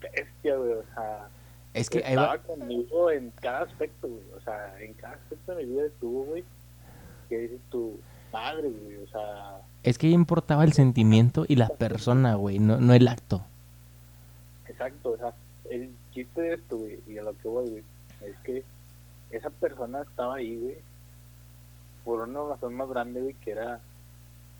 [0.00, 0.72] bestia, güey.
[0.72, 1.28] O sea,
[1.74, 4.24] Es que estaba conmigo en cada aspecto, güey.
[4.36, 6.44] O sea, en cada aspecto de mi vida estuvo, güey.
[7.28, 7.98] Que dices tu
[8.32, 8.96] madre, güey.
[8.96, 13.44] O sea, es que importaba el sentimiento y la persona, güey, no, no el acto.
[14.66, 15.10] exacto.
[15.12, 15.32] O sea,
[15.70, 17.84] el chiste de esto, güey, y a lo que voy, güey,
[18.22, 18.64] es que
[19.30, 20.76] esa persona estaba ahí, güey,
[22.04, 23.80] por una razón más grande, güey, que era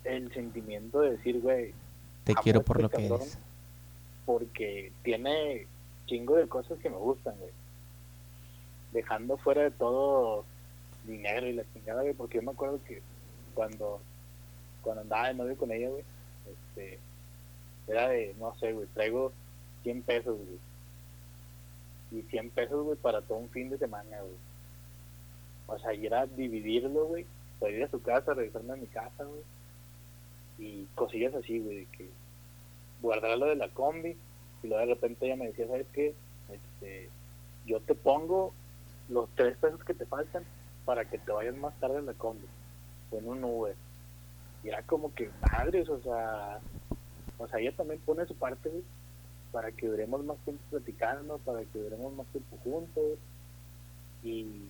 [0.03, 1.73] el sentimiento de decir, güey,
[2.23, 3.39] Te quiero por este lo que eres.
[4.27, 5.65] Porque tiene
[6.05, 7.51] chingo de cosas que me gustan, güey.
[8.91, 10.45] Dejando fuera de todo
[11.05, 13.01] dinero y la chingada, güey, porque yo me acuerdo que
[13.55, 13.99] cuando,
[14.83, 16.03] cuando andaba de novio con ella, güey,
[16.45, 16.99] este,
[17.87, 19.31] era de, no sé, güey, traigo
[19.83, 20.59] 100 pesos, güey.
[22.11, 24.35] Y 100 pesos, güey, para todo un fin de semana, güey.
[25.67, 27.25] O sea, y era dividirlo, güey,
[27.59, 29.41] para ir a su casa, regresarme a mi casa, güey.
[30.59, 31.87] Y cosillas así, güey, de
[32.97, 34.17] que guardarlo de la combi
[34.63, 36.15] y luego de repente ella me decía, ¿sabes qué?
[36.51, 37.09] Este,
[37.65, 38.53] yo te pongo
[39.09, 40.43] los tres pesos que te faltan
[40.85, 42.47] para que te vayas más tarde en la combi
[43.11, 43.75] en un Uber.
[44.63, 46.59] Y era como que padres, o sea,
[47.37, 48.71] o sea, ella también pone su parte,
[49.51, 53.17] para que duremos más tiempo platicando, para que duremos más tiempo juntos.
[54.23, 54.65] Y,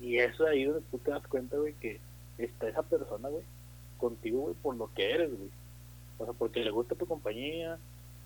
[0.00, 2.00] y eso ahí donde tú te das cuenta, güey, que
[2.36, 3.44] está esa persona, güey,
[3.96, 5.50] contigo, güey, por lo que eres, güey.
[6.18, 7.78] O sea, porque le gusta tu compañía,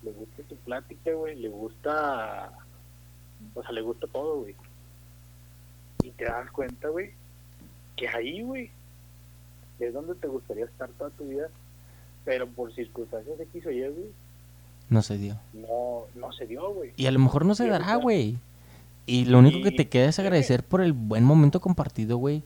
[0.02, 2.51] le gusta tu plática, güey, le gusta,
[3.55, 4.55] o sea, le gusta todo, güey.
[6.02, 7.10] Y te das cuenta, güey,
[7.97, 8.70] que ahí, güey,
[9.78, 11.48] es donde te gustaría estar toda tu vida,
[12.24, 14.10] pero por circunstancias X o Y, güey,
[14.89, 15.39] No se dio.
[15.52, 16.93] no, no se dio, güey.
[16.97, 18.36] Y a lo mejor no se dará, güey.
[19.06, 22.43] Y lo único que te queda es agradecer por el buen momento compartido, güey.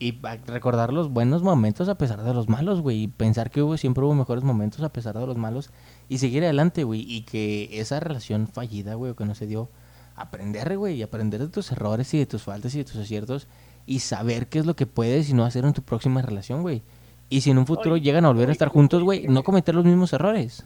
[0.00, 3.02] Y recordar los buenos momentos a pesar de los malos, güey.
[3.02, 5.70] Y pensar que hubo, siempre hubo mejores momentos a pesar de los malos.
[6.08, 7.00] Y seguir adelante, güey.
[7.00, 9.68] Y que esa relación fallida, güey, o que no se dio,
[10.14, 10.96] aprender, güey.
[10.96, 13.48] Y aprender de tus errores y de tus faltas y de tus aciertos.
[13.86, 16.82] Y saber qué es lo que puedes y no hacer en tu próxima relación, güey.
[17.30, 19.74] Y si en un futuro Oye, llegan a volver a estar juntos, güey, no cometer
[19.74, 20.64] los mismos errores.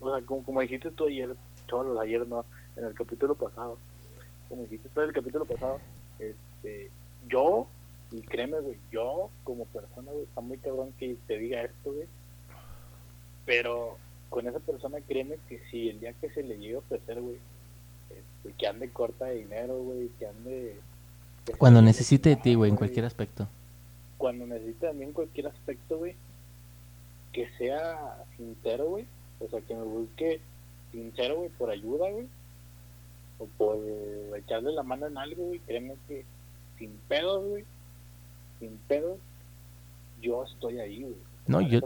[0.00, 1.34] O sea, como, como dijiste tú ayer,
[1.68, 2.44] Cholos, ayer no,
[2.76, 3.78] en el capítulo pasado,
[4.48, 5.78] como dijiste tú en el capítulo pasado,
[6.18, 6.90] este,
[7.28, 7.66] yo,
[8.12, 12.06] y créeme, güey, yo como persona, güey, está muy cabrón que te diga esto, güey,
[13.46, 13.96] pero
[14.28, 17.36] con esa persona, créeme que si el día que se le llegue a ofrecer, güey,
[18.10, 20.76] este, que ande corta de dinero, güey, que ande...
[21.44, 23.48] que Cuando necesite de a ti, güey, en cualquier aspecto.
[24.18, 26.14] cuando necesite también en cualquier aspecto, güey,
[27.32, 29.06] que sea sincero, güey.
[29.40, 30.40] O sea, que me busque
[30.92, 32.26] sincero, güey, por ayuda, güey.
[33.38, 33.78] O por
[34.36, 35.60] echarle la mano en algo, güey.
[35.60, 36.24] Créeme que
[36.78, 37.64] sin pedos, güey.
[38.60, 39.18] Sin pedos,
[40.22, 41.14] yo estoy ahí, güey.
[41.46, 41.80] No, yo-.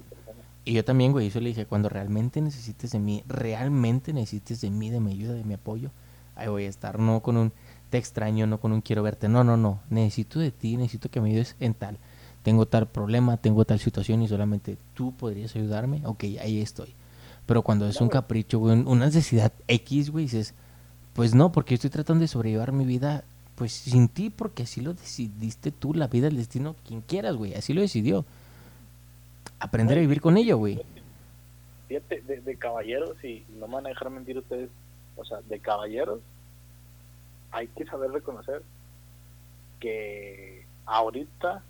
[0.66, 4.70] Y yo también, güey, eso le dije, cuando realmente necesites de mí, realmente necesites de
[4.70, 5.90] mí, de mi ayuda, de mi apoyo,
[6.36, 7.52] ahí voy a estar, no con un
[7.90, 11.20] te extraño, no con un quiero verte, no, no, no, necesito de ti, necesito que
[11.20, 11.98] me ayudes en tal,
[12.42, 16.94] tengo tal problema, tengo tal situación y solamente tú podrías ayudarme, ok, ahí estoy.
[17.46, 20.54] Pero cuando es un capricho, güey, un- una necesidad X, güey, dices,
[21.12, 23.24] pues no, porque estoy tratando de sobrellevar mi vida,
[23.54, 27.54] pues sin ti, porque así lo decidiste tú, la vida, el destino, quien quieras, güey,
[27.54, 28.24] así lo decidió.
[29.60, 30.80] Aprender a vivir con ello, güey.
[31.88, 34.70] Fíjate, de, de caballeros, y no me van a dejar mentir ustedes,
[35.16, 36.20] o sea, de caballeros,
[37.52, 38.62] hay que saber reconocer
[39.80, 41.62] que ahorita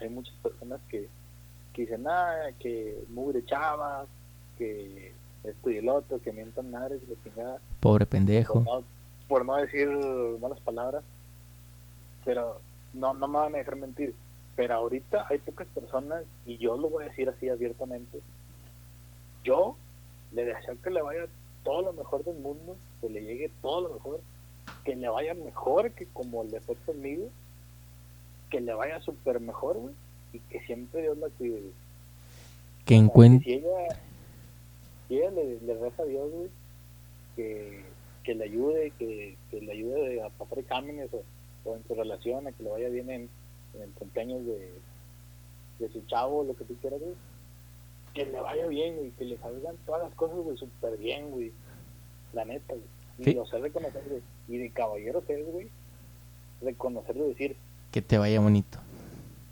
[0.00, 1.08] hay muchas personas que,
[1.72, 4.06] que dicen, ah, que mugre chavas,
[4.56, 5.12] que
[5.44, 8.60] esto y el otro, que mientan madres y la chingada, Pobre pendejo.
[8.60, 8.84] no,
[9.28, 9.88] por no decir
[10.40, 11.04] malas palabras,
[12.24, 12.60] pero
[12.94, 14.14] no, no me van a dejar mentir.
[14.56, 18.20] Pero ahorita hay pocas personas, y yo lo voy a decir así abiertamente,
[19.44, 19.76] yo
[20.32, 21.26] le deseo que le vaya
[21.62, 24.20] todo lo mejor del mundo, que le llegue todo lo mejor,
[24.84, 27.28] que le vaya mejor que como le fue conmigo,
[28.50, 29.94] que le vaya súper mejor, güey,
[30.32, 31.72] y que siempre Dios la cuide, güey.
[32.84, 33.44] Que encuentre...
[33.44, 34.00] Si ella,
[35.06, 36.50] si ella le, le reza a Dios, güey,
[37.36, 37.84] que,
[38.28, 41.22] que le ayude, que, que le ayude a pasar exámenes o,
[41.64, 43.28] o en su relación, a que le vaya bien en,
[43.74, 44.70] en el cumpleaños de,
[45.78, 47.14] de su chavo, lo que tú quieras, güey.
[48.12, 51.52] Que le vaya bien, güey, que le salgan todas las cosas, güey, súper bien, güey.
[52.34, 52.84] La neta, güey.
[53.18, 53.32] Y Sí.
[53.32, 54.20] lo sé reconocer, güey.
[54.46, 55.68] Y de caballeros es, güey,
[56.60, 57.56] reconocerlo y decir,
[57.92, 58.78] Que te vaya bonito.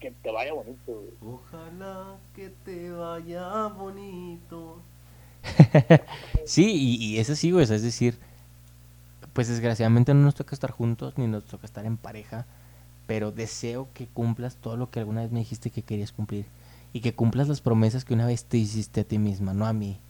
[0.01, 1.35] que te vaya bonito, güey.
[1.35, 4.82] Ojalá que te vaya bonito.
[6.44, 8.19] Sí, y, y eso sí, güey, es decir,
[9.36, 12.46] pues desgraciadamente no nos toca estar juntos ni nos toca estar en pareja,
[13.06, 16.46] pero deseo que cumplas todo lo que alguna vez me dijiste que querías cumplir
[16.92, 19.74] y que cumplas las promesas que una vez te hiciste a ti misma, no a
[19.74, 20.00] mí,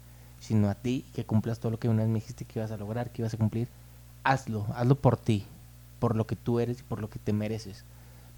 [0.41, 2.71] sino a ti, y que cumplas todo lo que una vez me dijiste que ibas
[2.71, 3.69] a lograr, que ibas a cumplir.
[4.25, 5.45] Hazlo, hazlo por ti,
[5.99, 7.85] por lo que tú eres y por lo que te mereces,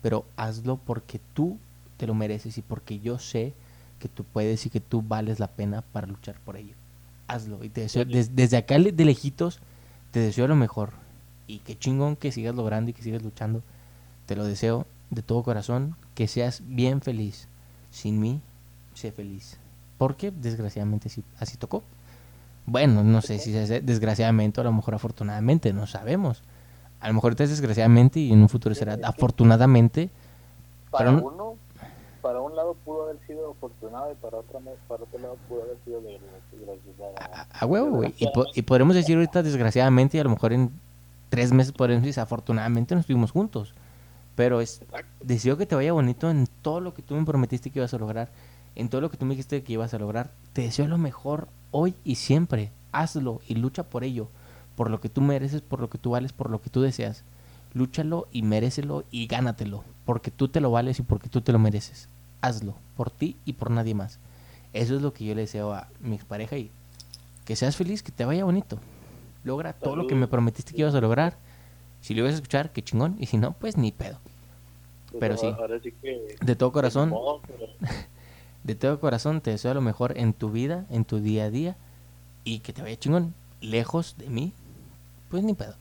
[0.03, 1.59] pero hazlo porque tú
[1.99, 3.55] te lo mereces y porque yo sé
[4.01, 6.75] que tú puedes y que tú vales la pena para luchar por ello.
[7.27, 9.61] Hazlo y te deseo, des- desde acá de lejitos,
[10.11, 10.93] te deseo lo mejor
[11.47, 13.63] y que chingón que sigas logrando y que sigas luchando.
[14.27, 17.49] Te lo deseo de todo corazón, que seas bien feliz.
[17.91, 18.41] Sin mí,
[18.95, 19.59] sé feliz.
[19.97, 21.83] Porque desgraciadamente así, así tocó.
[22.67, 26.43] Bueno, no sé si es desgraciadamente o a lo mejor afortunadamente, no sabemos.
[27.01, 30.11] A lo mejor ahorita es desgraciadamente y en un futuro será afortunadamente.
[30.91, 31.48] Para Pero no- uno,
[33.53, 36.19] afortunado y para otro, para otro lado pudo haber sido de
[37.19, 38.15] A, a huevo, güey.
[38.19, 40.71] Y, po- y podremos decir ahorita desgraciadamente y a lo mejor en
[41.29, 43.75] tres meses podremos decir afortunadamente no estuvimos juntos.
[44.35, 44.83] Pero es
[45.21, 47.99] deseo que te vaya bonito en todo lo que tú me prometiste que ibas a
[47.99, 48.31] lograr,
[48.77, 50.31] en todo lo que tú me dijiste que ibas a lograr.
[50.53, 52.71] Te deseo lo mejor hoy y siempre.
[52.93, 54.29] Hazlo y lucha por ello,
[54.77, 57.25] por lo que tú mereces, por lo que tú vales, por lo que tú deseas.
[57.75, 61.59] Lúchalo y merécelo y gánatelo, porque tú te lo vales y porque tú te lo
[61.59, 62.09] mereces.
[62.41, 64.19] Hazlo, por ti y por nadie más.
[64.73, 66.71] Eso es lo que yo le deseo a mi expareja y
[67.45, 68.79] que seas feliz, que te vaya bonito.
[69.45, 71.37] Logra todo lo que me prometiste que ibas a lograr.
[72.03, 73.17] Si lo ibas a escuchar, qué chingón.
[73.19, 74.19] Y si no, pues ni pedo.
[75.19, 75.47] Pero sí.
[75.47, 76.37] Ahora sí que.
[76.41, 77.67] De todo corazón, ni modo, pero-
[78.65, 81.77] de todo corazón te deseo lo mejor en tu vida, en tu día a día.
[82.45, 83.35] Y que te vaya chingón.
[83.61, 84.53] Lejos de mí,
[85.31, 85.75] pues ni pedo.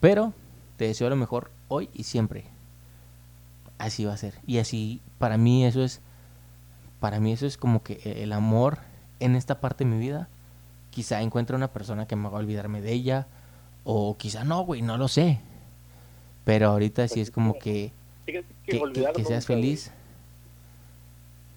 [0.00, 0.32] Pero
[0.76, 2.44] te deseo lo mejor hoy y siempre.
[3.78, 4.34] Así va a ser.
[4.46, 6.00] Y así, para mí eso es,
[7.00, 8.78] para mí eso es como que e- el amor
[9.20, 10.28] en esta parte de mi vida.
[10.90, 13.26] Quizá encuentre una persona que me haga olvidarme de ella.
[13.84, 15.40] O quizá no, güey, no lo sé.
[16.44, 17.92] Pero ahorita sí es como que
[18.24, 19.92] que, que- seas feliz.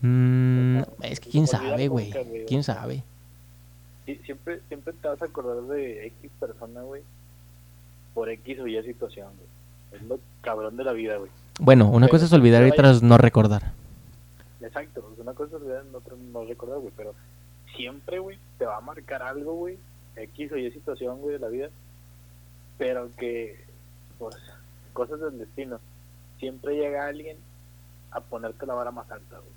[0.02, 2.14] Mm, es que quién sabe, güey.
[2.48, 3.04] Quién sabe.
[4.26, 7.04] Siempre, siempre te vas a acordar de X persona, güey,
[8.16, 10.02] por X o Y situación, güey.
[10.02, 11.30] Es lo cabrón de la vida, güey.
[11.60, 13.74] Bueno, una Pero cosa es olvidar y otra es no recordar.
[14.62, 17.14] Exacto, pues una cosa es olvidar, en otra no recordar, güey, pero
[17.76, 19.78] siempre, güey, te va a marcar algo, güey,
[20.16, 21.70] X o Y situación, güey, de la vida,
[22.78, 23.64] pero que,
[24.18, 24.36] pues,
[24.94, 25.80] cosas del destino.
[26.40, 27.38] Siempre llega alguien
[28.12, 29.52] a ponerte la vara más alta, güey.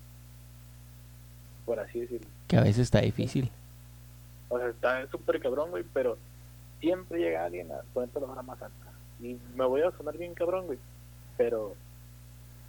[1.64, 2.26] Por así decirlo.
[2.48, 3.50] Que a veces está difícil.
[4.48, 6.18] O sea, está súper cabrón, güey, pero
[6.80, 8.92] siempre llega alguien a ponerte la vara más alta.
[9.20, 10.78] Y me voy a sonar bien cabrón, güey,
[11.36, 11.76] pero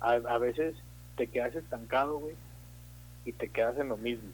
[0.03, 0.75] a, a veces
[1.17, 2.35] te quedas estancado, güey,
[3.25, 4.30] y te quedas en lo mismo.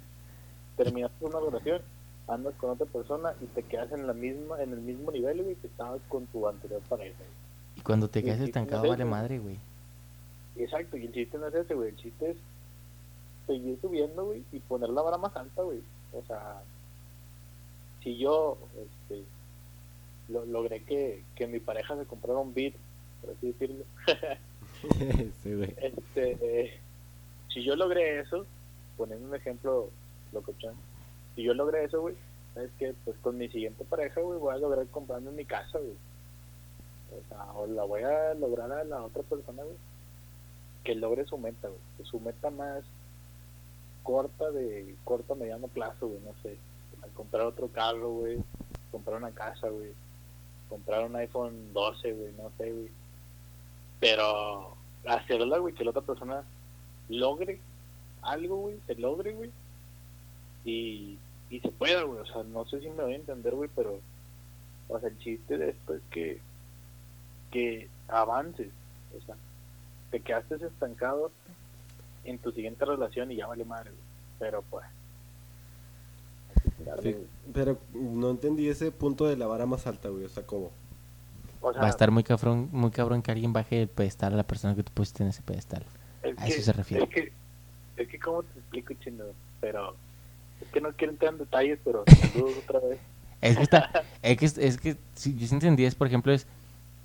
[0.75, 1.81] Terminas una relación,
[2.27, 5.55] andas con otra persona y te quedas en la misma en el mismo nivel, güey,
[5.55, 7.17] que estabas con tu anterior pareja.
[7.17, 7.29] güey.
[7.77, 9.57] Y cuando te quedas estancado, vale madre, güey.
[10.57, 12.37] Exacto, y el chiste no es ese, güey, el chiste es
[13.47, 15.79] seguir subiendo, güey, y poner la vara más alta, güey.
[16.13, 16.61] O sea,
[18.03, 19.23] si yo este,
[20.29, 22.73] lo- logré que, que mi pareja se comprara un beat,
[23.21, 23.83] por así decirlo,
[25.43, 26.80] este,
[27.53, 28.45] si yo logré eso,
[28.97, 29.89] poniendo un ejemplo
[30.31, 30.76] locochón,
[31.35, 32.15] si yo logré eso, güey,
[32.56, 35.95] es que pues con mi siguiente pareja, güey, voy a lograr comprarme mi casa, güey.
[37.11, 39.77] O sea, o la voy a lograr a la otra persona, güey,
[40.84, 42.84] que logre su meta, güey, que su meta más
[44.03, 46.57] corta de corto mediano plazo, güey, no sé,
[47.15, 48.39] comprar otro carro, güey,
[48.91, 49.91] comprar una casa, güey,
[50.69, 52.98] comprar un iPhone 12, güey, no sé, güey.
[53.99, 56.43] Pero hacerla, güey, que la otra persona
[57.09, 57.59] logre
[58.21, 59.51] algo, güey, se logre, güey,
[60.65, 61.17] y,
[61.49, 63.99] y se pueda, güey, o sea, no sé si me voy a entender, güey, pero,
[64.88, 66.39] o sea, el chiste de esto es que,
[67.51, 68.71] que avances,
[69.17, 69.35] o sea,
[70.11, 71.31] te quedaste estancado
[72.26, 74.03] en tu siguiente relación y ya vale madre, güey,
[74.38, 74.85] pero pues,
[77.53, 80.26] pero no entendí ese punto de la vara más alta, güey.
[80.26, 80.71] O sea, ¿cómo?
[81.61, 84.38] O sea, Va a estar muy cabrón, muy cabrón que alguien baje el pedestal a
[84.38, 85.84] la persona que tú pusiste en ese pedestal.
[86.23, 87.03] Es A eso se refiere.
[87.03, 87.34] Es que,
[87.98, 89.26] es que ¿cómo te explico, chino?
[89.60, 89.95] Pero,
[90.61, 92.99] es que no quiero entrar en detalles, pero saludos otra vez.
[93.41, 93.91] Es que está,
[94.22, 96.48] es que, es que si yo entendí es, por ejemplo, es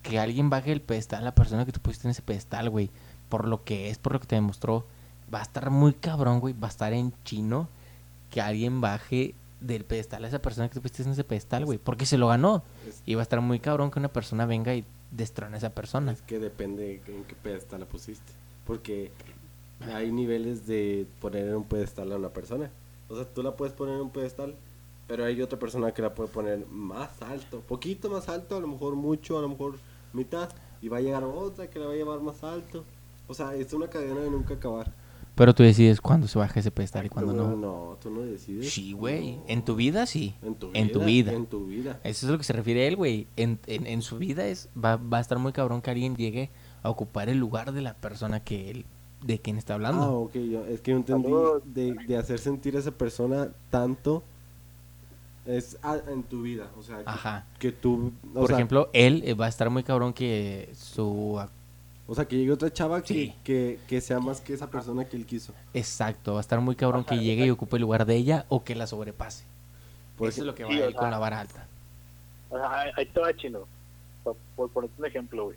[0.03, 2.91] que alguien baje el pedestal a la persona que tú pusiste en ese pedestal, güey,
[3.29, 4.87] por lo que es, por lo que te demostró,
[5.33, 7.69] va a estar muy cabrón, güey, va a estar en chino
[8.31, 9.35] que alguien baje
[9.67, 12.29] del pedestal a esa persona que tú pusiste en ese pedestal, güey, porque se lo
[12.29, 12.63] ganó.
[12.87, 15.71] Es, Y va a estar muy cabrón que una persona venga y destrone a esa
[15.71, 16.13] persona.
[16.13, 18.33] es que depende en qué pedestal la pusiste.
[18.67, 19.11] Porque
[19.93, 22.71] hay niveles de poner en un pedestal a una persona.
[23.09, 24.55] O sea, tú la puedes poner en un pedestal,
[25.07, 28.69] pero hay otra persona que la puede poner más alto, poquito más alto, a lo
[28.69, 29.79] mejor mucho, a lo mejor
[30.13, 30.51] mitad,
[30.81, 32.85] y va a llegar otra que la va a llevar más alto.
[33.27, 34.93] O sea, es una cadena de nunca acabar.
[35.35, 37.57] Pero tú decides cuándo se baja ese pedestal y cuándo Tú no.
[37.57, 38.73] No, tú no decides.
[38.73, 39.39] Sí, güey.
[39.49, 40.35] En tu vida, sí.
[40.43, 40.79] En tu vida.
[40.81, 41.33] En tu vida.
[41.33, 42.01] En tu vida.
[42.05, 43.27] Eso es lo que se refiere él, güey.
[43.37, 46.51] En, en, en su vida es va, va a estar muy cabrón que alguien llegue
[46.85, 48.85] a ocupar el lugar de la persona que él,
[49.25, 50.13] de quien está Ah, hablando.
[50.21, 51.33] ok, yo, es que yo entendí
[51.65, 54.23] de, de hacer sentir a esa persona tanto
[55.47, 57.47] es a- en tu vida, o sea, que, Ajá.
[57.59, 61.39] que tú, o Por sea, ejemplo, él eh, va a estar muy cabrón que su...
[62.07, 63.35] o sea, que llegue otra chava que, Sí.
[63.45, 65.55] que, que sea más que esa persona que él quiso.
[65.73, 68.63] Exacto, va a estar muy cabrón que llegue y ocupe el lugar de ella o
[68.65, 69.45] que la sobrepase.
[70.17, 71.67] Porque- Eso es lo que va sí, a o ir con la vara alta.
[72.51, 73.61] O sea, ahí- ahí te va chino.
[74.23, 75.57] Por, por ponerte un ejemplo, güey.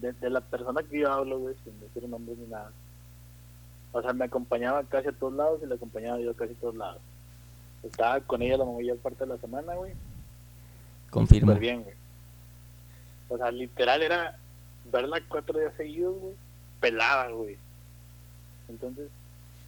[0.00, 2.72] De, de la persona que yo hablo, güey, sin decir nombres ni nada.
[3.92, 6.74] O sea, me acompañaba casi a todos lados y la acompañaba yo casi a todos
[6.74, 7.00] lados.
[7.84, 9.92] Estaba con ella la mayor parte de la semana, güey.
[11.10, 11.52] Confirmo.
[11.52, 11.94] Súper bien, güey.
[13.28, 14.38] O sea, literal era
[14.90, 16.34] verla cuatro días seguidos, güey.
[16.80, 17.56] Pelada, güey.
[18.68, 19.10] Entonces,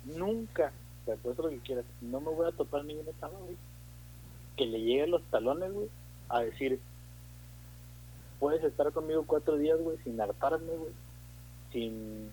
[0.04, 0.72] nunca,
[1.04, 3.56] te apuesto lo que quieras, no me voy a topar ninguna chava, güey.
[4.56, 5.88] Que le llegue los talones, güey,
[6.28, 6.80] a decir,
[8.38, 10.92] puedes estar conmigo cuatro días, güey, sin hartarme, güey.
[11.72, 12.30] Sin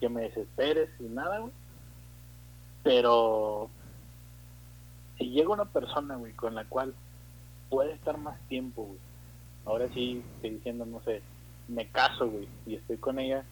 [0.00, 1.52] que me desesperes, sin nada, güey.
[2.82, 3.68] Pero,
[5.18, 6.94] si llega una persona, güey, con la cual
[7.68, 8.98] puede estar más tiempo, güey.
[9.64, 11.20] Ahora sí, estoy diciendo, no sé,
[11.68, 13.44] me caso, güey, y estoy con ella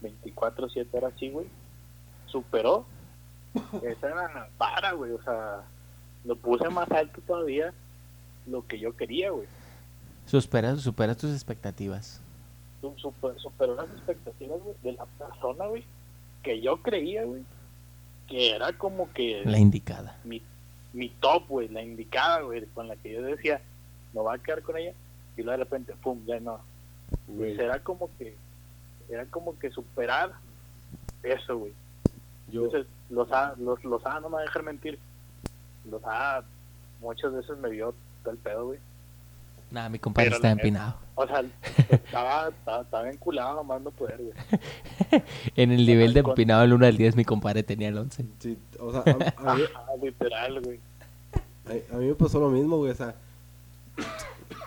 [0.00, 1.46] 24, 7 horas, sí, güey.
[2.26, 2.86] Superó.
[3.82, 5.62] Esa era para, güey, o sea,
[6.24, 7.72] lo puse más alto todavía
[8.46, 9.46] lo que yo quería, güey.
[10.26, 12.20] Supera, supera tus expectativas.
[12.80, 15.84] Su- super- Superó las expectativas, güey, de la persona, güey,
[16.42, 17.42] que yo creía, güey,
[18.28, 20.16] que era como que La indicada.
[20.24, 20.42] mi,
[20.92, 23.60] mi top, güey, la indicada, güey, con la que yo decía,
[24.12, 24.92] no va a quedar con ella,
[25.36, 26.60] y luego de repente, pum, ya no.
[27.26, 28.36] Güey, Pues era como que,
[29.08, 30.32] era como que superar
[31.22, 31.72] eso, güey.
[32.50, 34.98] yo, Entonces, los A, los, los A, no me voy a dejar mentir,
[35.90, 36.42] los A
[37.00, 38.78] muchas veces me vio todo el pedo, güey.
[39.70, 40.94] Nada, mi compadre está empinado.
[41.14, 41.42] O sea,
[41.90, 44.32] estaba, estaba, estaba enculado nomás no poder, güey.
[45.56, 48.24] En el nivel de empinado del 1 al 10, mi compadre tenía el 11.
[48.38, 50.80] sí, o sea, a, a mí, Ajá, literal, güey.
[51.66, 53.14] a- a mí me pasó lo mismo, güey, o sea,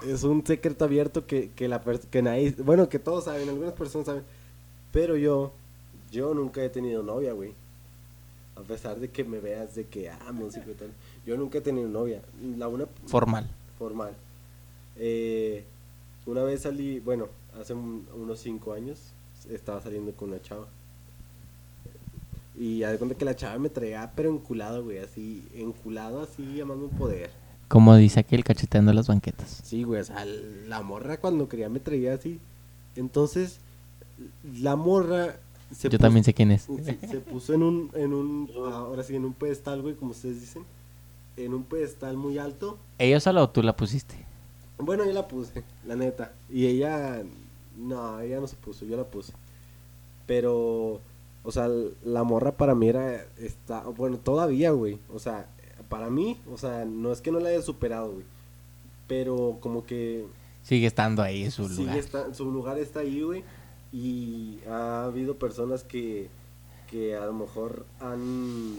[0.07, 4.05] es un secreto abierto que, que la que nadie, bueno, que todos saben, algunas personas
[4.07, 4.23] saben,
[4.91, 5.51] pero yo,
[6.11, 7.53] yo nunca he tenido novia, güey.
[8.55, 10.91] A pesar de que me veas de que, ah, músico y tal.
[11.25, 12.21] Yo nunca he tenido novia.
[12.57, 13.49] La una Formal.
[13.79, 14.13] formal.
[14.97, 15.63] Eh,
[16.25, 17.27] una vez salí, bueno,
[17.59, 18.99] hace un- unos cinco años,
[19.49, 20.67] estaba saliendo con una chava.
[22.55, 26.55] Y ya de cuenta que la chava me traía, pero enculado, güey, así, enculado, así,
[26.57, 27.31] llamando un poder.
[27.71, 29.61] Como dice aquel cacheteando las banquetas.
[29.63, 32.39] Sí, güey, o sea, la morra cuando quería me traía así.
[32.95, 33.59] Entonces,
[34.59, 35.37] la morra
[35.73, 36.63] se Yo puso- también sé quién es.
[36.63, 40.41] se, se puso en un, en un, ahora sí, en un pedestal, güey, como ustedes
[40.41, 40.63] dicen.
[41.37, 42.77] En un pedestal muy alto.
[42.99, 44.15] ¿Ella sola o tú la pusiste?
[44.77, 46.33] Bueno, yo la puse, la neta.
[46.49, 47.23] Y ella,
[47.77, 49.31] no, ella no se puso, yo la puse.
[50.25, 50.99] Pero,
[51.43, 51.69] o sea,
[52.03, 54.99] la morra para mí era, está, bueno, todavía, güey.
[55.13, 55.47] O sea,
[55.91, 58.25] para mí, o sea, no es que no la haya superado, güey.
[59.07, 60.25] Pero como que
[60.63, 61.97] Sigue estando ahí en su sigue lugar.
[61.97, 63.43] está- su lugar está ahí, güey.
[63.93, 66.29] Y ha habido personas que,
[66.89, 68.77] que a lo mejor han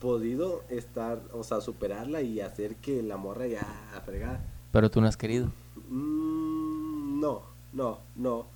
[0.00, 3.66] podido estar, o sea, superarla y hacer que la morra ya
[4.04, 4.40] fregada.
[4.72, 5.50] Pero tú no has querido.
[5.88, 7.42] Mm, no,
[7.72, 8.46] no, no.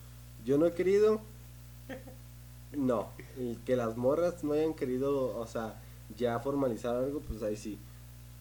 [0.45, 1.21] Yo no he querido.
[2.77, 3.09] No.
[3.39, 5.81] Y que las morras no hayan querido, o sea,
[6.17, 7.79] ya formalizar algo, pues ahí sí.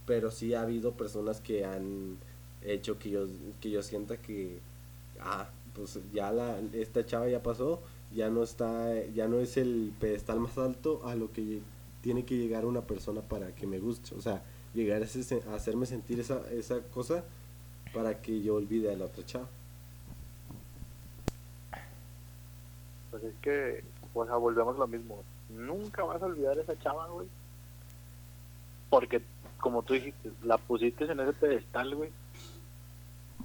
[0.05, 2.17] Pero sí ha habido personas que han
[2.61, 3.27] hecho que yo,
[3.61, 4.59] que yo sienta que,
[5.21, 7.81] ah, pues ya la, esta chava ya pasó,
[8.13, 11.61] ya no está, ya no es el pedestal más alto a lo que
[12.01, 14.15] tiene que llegar una persona para que me guste.
[14.15, 14.43] O sea,
[14.73, 17.23] llegar a, ese- a hacerme sentir esa, esa cosa
[17.93, 19.47] para que yo olvide a la otra chava.
[23.11, 23.83] Pues es que,
[24.13, 25.23] o sea, volvemos a lo mismo.
[25.49, 27.27] Nunca vas a olvidar a esa chava, güey.
[28.89, 29.21] Porque,
[29.59, 32.11] como tú dijiste, la pusiste en ese pedestal, güey.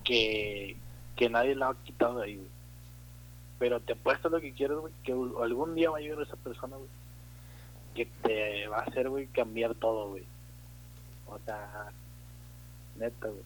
[0.04, 0.76] Que,
[1.16, 2.48] que nadie la ha quitado de ahí, güey.
[3.58, 4.92] Pero te apuesto lo que quieres, güey.
[5.02, 6.88] Que algún día va a llegar esa persona, güey.
[7.94, 10.24] Que te va a hacer, güey, cambiar todo, güey.
[11.26, 11.92] O sea,
[12.96, 13.42] neta, güey.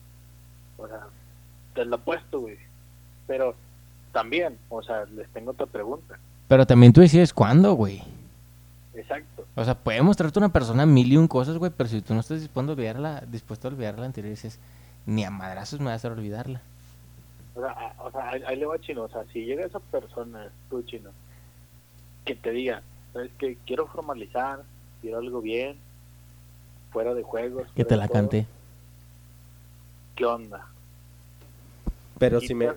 [0.77, 1.07] O sea,
[1.73, 2.57] te lo apuesto, güey.
[3.27, 3.55] Pero
[4.11, 6.17] también, o sea, les tengo otra pregunta.
[6.47, 8.01] Pero también tú decides cuándo, güey.
[8.93, 9.34] Exacto.
[9.55, 12.19] O sea, puede mostrarte una persona mil y un cosas, güey, pero si tú no
[12.19, 14.59] estás dispuesto a olvidarla, dispuesto a olvidar la anterior, dices,
[15.05, 16.61] ni a madrazos me vas a hacer olvidarla.
[17.55, 19.03] O sea, a- o sea ahí, ahí le va chino.
[19.03, 21.09] O sea, si llega esa persona, tú chino,
[22.25, 22.81] que te diga,
[23.13, 23.57] ¿sabes qué?
[23.65, 24.63] Quiero formalizar,
[25.01, 25.77] quiero algo bien,
[26.91, 27.67] fuera de juegos.
[27.75, 28.45] Que te la canté.
[30.15, 30.67] ¿Qué onda?
[32.17, 32.69] Pero si me...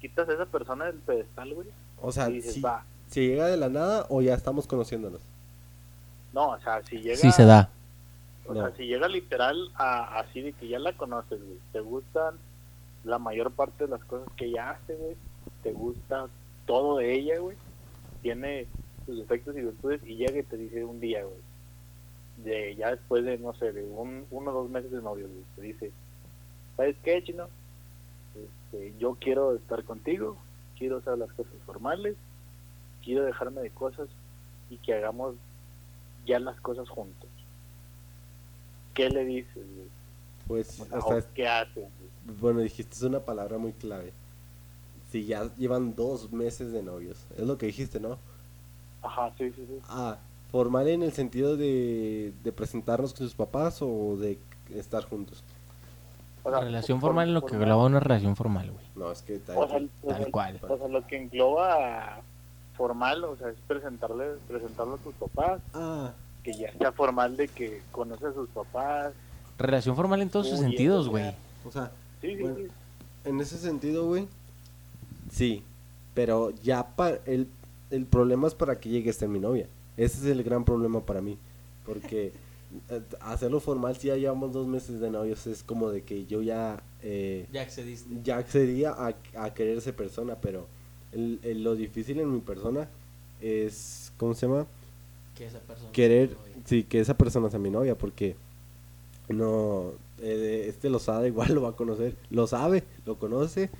[0.00, 1.68] quitas, a esa persona del pedestal, güey.
[2.00, 2.84] O sea, dices, si, va.
[3.08, 5.20] si llega de la nada o ya estamos conociéndonos.
[6.32, 7.16] No, o sea, si llega.
[7.16, 7.70] Sí se da.
[8.46, 8.66] O No.
[8.66, 11.58] sea, si llega literal a, así de que ya la conoces, güey.
[11.72, 12.36] Te gustan
[13.04, 15.16] la mayor parte de las cosas que ella hace, güey.
[15.62, 16.26] Te gusta
[16.66, 17.56] todo de ella, güey.
[18.22, 18.66] Tiene
[19.06, 21.38] sus defectos y virtudes y llega y te dice un día, güey.
[22.38, 25.42] De ya después de, no sé, de un, uno o dos meses de novio, güey.
[25.56, 25.92] Te dice,
[26.76, 27.48] ¿sabes qué, chino?
[28.34, 30.36] Este, yo quiero estar contigo,
[30.78, 32.16] quiero hacer las cosas formales,
[33.02, 34.08] quiero dejarme de cosas
[34.70, 35.34] y que hagamos
[36.28, 37.28] ya las cosas juntos.
[38.94, 39.88] ¿Qué le dices, güey?
[40.46, 41.74] Pues, O sea, o sea, ¿o ¿qué haces?
[41.74, 42.38] güey?
[42.40, 44.12] bueno, dijiste es una palabra muy clave.
[45.10, 47.18] Si ya llevan dos meses de novios.
[47.36, 48.18] Es lo que dijiste, ¿no?
[49.02, 49.78] Ajá, sí, sí, sí.
[49.88, 50.18] Ah,
[50.50, 54.38] formal en el sentido de, de presentarnos con sus papás o de
[54.74, 55.42] estar juntos.
[56.44, 58.84] O sea, relación for- formal es lo que engloba una relación formal, güey.
[58.96, 60.60] No, es que tal- O sea, o Tal sea, cual.
[60.68, 62.20] o sea, lo que engloba
[62.78, 67.48] formal, o sea, es presentarle, presentarlo a tus papás, Ah, que ya sea formal de
[67.48, 69.12] que conoce a sus papás.
[69.58, 71.34] Relación formal en todos sus sentidos, güey.
[71.66, 71.90] o sea,
[72.22, 72.56] Sí, sí, Bueno.
[72.56, 72.66] sí.
[73.24, 74.26] en ese sentido, güey,
[75.30, 75.62] sí.
[76.14, 77.48] Pero ya para el,
[77.90, 79.66] el problema es para que llegue a ser mi novia.
[79.96, 81.38] Ese es el gran problema para mí.
[81.86, 82.32] Porque
[82.90, 86.42] eh, hacerlo formal si ya llevamos dos meses de novios es como de que yo
[86.42, 86.82] ya...
[87.02, 88.08] eh, Ya accediste.
[88.24, 90.66] ya accedía a, a querer esa persona, pero
[91.12, 92.88] el- el- lo difícil en mi persona
[93.40, 94.66] es, ¿cómo se llama?
[95.36, 98.34] Que esa persona Querer, sí, que esa persona sea mi novia, porque
[99.28, 103.70] no, eh, este lo sabe, igual lo va a conocer, lo sabe, lo conoce,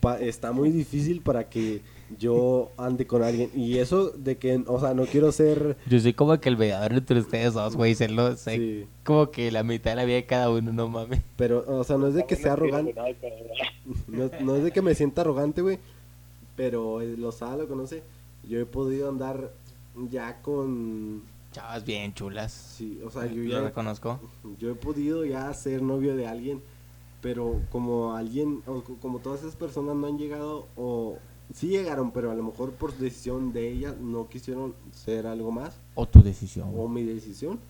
[0.00, 1.80] pa- está muy difícil para que
[2.20, 6.12] yo ande con alguien, y eso de que, o sea, no quiero ser, Yo soy
[6.14, 7.96] como que el veador entre ustedes dos, güey.
[7.96, 8.56] Se lo sé.
[8.56, 11.20] sí, Como que la mitad de la vida de cada uno, no mames.
[11.36, 12.94] pero, o sea, no es de que sea arrogante,
[14.06, 15.78] No, no es de que me sienta arrogante, güey.
[16.56, 18.02] Pero él lo sabe, lo conoce.
[18.48, 19.52] Yo he podido andar
[20.10, 21.22] ya con.
[21.52, 22.52] Chavas bien chulas.
[22.52, 23.60] Sí, o sea, yo Lo ya.
[23.62, 24.18] reconozco.
[24.58, 26.62] Yo he podido ya ser novio de alguien.
[27.22, 28.62] Pero como alguien.
[28.66, 30.66] O co- como todas esas personas no han llegado.
[30.76, 31.18] O.
[31.54, 35.76] Sí llegaron, pero a lo mejor por decisión de ella no quisieron ser algo más.
[35.94, 36.72] O tu decisión.
[36.76, 37.60] O mi decisión.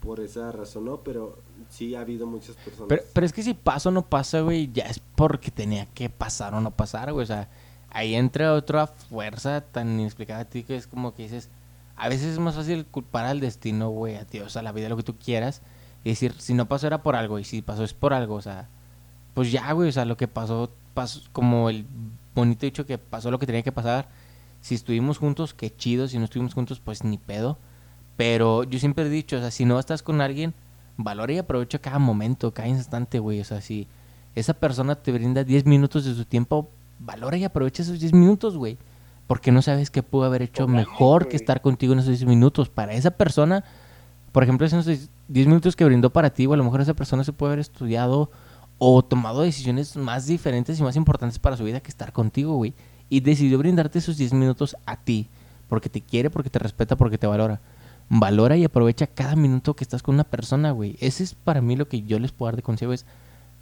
[0.00, 0.98] Por esa razón, no.
[0.98, 1.38] Pero
[1.68, 2.88] sí ha habido muchas personas.
[2.88, 6.08] Pero, pero es que si pasa o no pasa, güey, ya es porque tenía que
[6.08, 7.24] pasar o no pasar, güey.
[7.24, 7.48] O sea,
[7.90, 11.50] ahí entra otra fuerza tan inexplicable a ti que es como que dices,
[11.96, 14.96] a veces es más fácil culpar al destino, güey, a Dios, a la vida, lo
[14.96, 15.62] que tú quieras.
[16.04, 18.42] Y decir, si no pasó era por algo, y si pasó es por algo, o
[18.42, 18.68] sea,
[19.34, 21.86] pues ya, güey, o sea, lo que pasó, pasó como el
[22.34, 24.08] bonito dicho que pasó lo que tenía que pasar.
[24.60, 27.58] Si estuvimos juntos, qué chido, si no estuvimos juntos, pues ni pedo.
[28.16, 30.54] Pero yo siempre he dicho, o sea, si no estás con alguien,
[30.96, 33.40] valora y aprovecha cada momento, cada instante, güey.
[33.40, 33.88] O sea, si
[34.34, 38.56] esa persona te brinda 10 minutos de su tiempo, valora y aprovecha esos 10 minutos,
[38.56, 38.78] güey.
[39.26, 41.36] Porque no sabes qué pudo haber hecho Totalmente, mejor que güey.
[41.36, 42.68] estar contigo en esos 10 minutos.
[42.68, 43.64] Para esa persona,
[44.32, 45.08] por ejemplo, esos 10
[45.46, 48.30] minutos que brindó para ti, a lo mejor esa persona se puede haber estudiado
[48.78, 52.74] o tomado decisiones más diferentes y más importantes para su vida que estar contigo, güey.
[53.08, 55.28] Y decidió brindarte esos 10 minutos a ti.
[55.68, 57.60] Porque te quiere, porque te respeta, porque te valora.
[58.08, 60.96] Valora y aprovecha cada minuto que estás con una persona, güey.
[61.00, 62.92] Ese es para mí lo que yo les puedo dar de consejo.
[62.92, 63.04] Es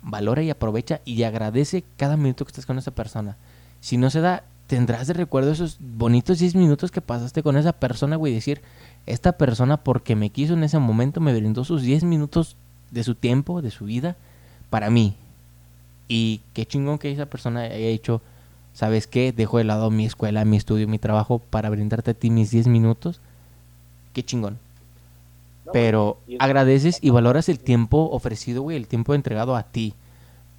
[0.04, 3.36] valora y aprovecha y agradece cada minuto que estás con esa persona.
[3.80, 7.72] Si no se da, tendrás de recuerdo esos bonitos 10 minutos que pasaste con esa
[7.72, 8.32] persona, güey.
[8.32, 8.62] Decir,
[9.06, 12.56] esta persona porque me quiso en ese momento me brindó sus 10 minutos
[12.90, 14.16] de su tiempo, de su vida,
[14.70, 15.16] para mí.
[16.08, 18.20] Y qué chingón que esa persona haya hecho,
[18.74, 19.32] ¿sabes qué?
[19.32, 22.68] Dejo de lado mi escuela, mi estudio, mi trabajo para brindarte a ti mis 10
[22.68, 23.20] minutos.
[24.12, 24.58] Qué chingón.
[25.72, 29.94] Pero agradeces y valoras el tiempo ofrecido, güey, el tiempo entregado a ti.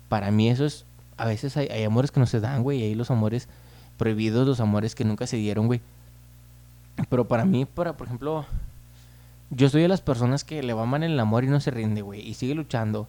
[0.09, 0.85] Para mí eso es,
[1.17, 3.47] a veces hay, hay amores que no se dan, güey, y hay los amores
[3.97, 5.81] prohibidos, los amores que nunca se dieron, güey.
[7.09, 8.45] Pero para mí, para, por ejemplo,
[9.49, 12.21] yo soy de las personas que le aman el amor y no se rinde, güey,
[12.21, 13.07] y sigue luchando.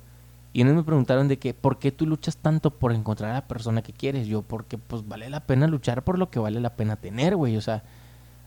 [0.52, 3.46] Y unos me preguntaron de que, ¿por qué tú luchas tanto por encontrar a la
[3.46, 4.26] persona que quieres?
[4.26, 7.56] Yo, porque pues vale la pena luchar por lo que vale la pena tener, güey.
[7.56, 7.82] O sea,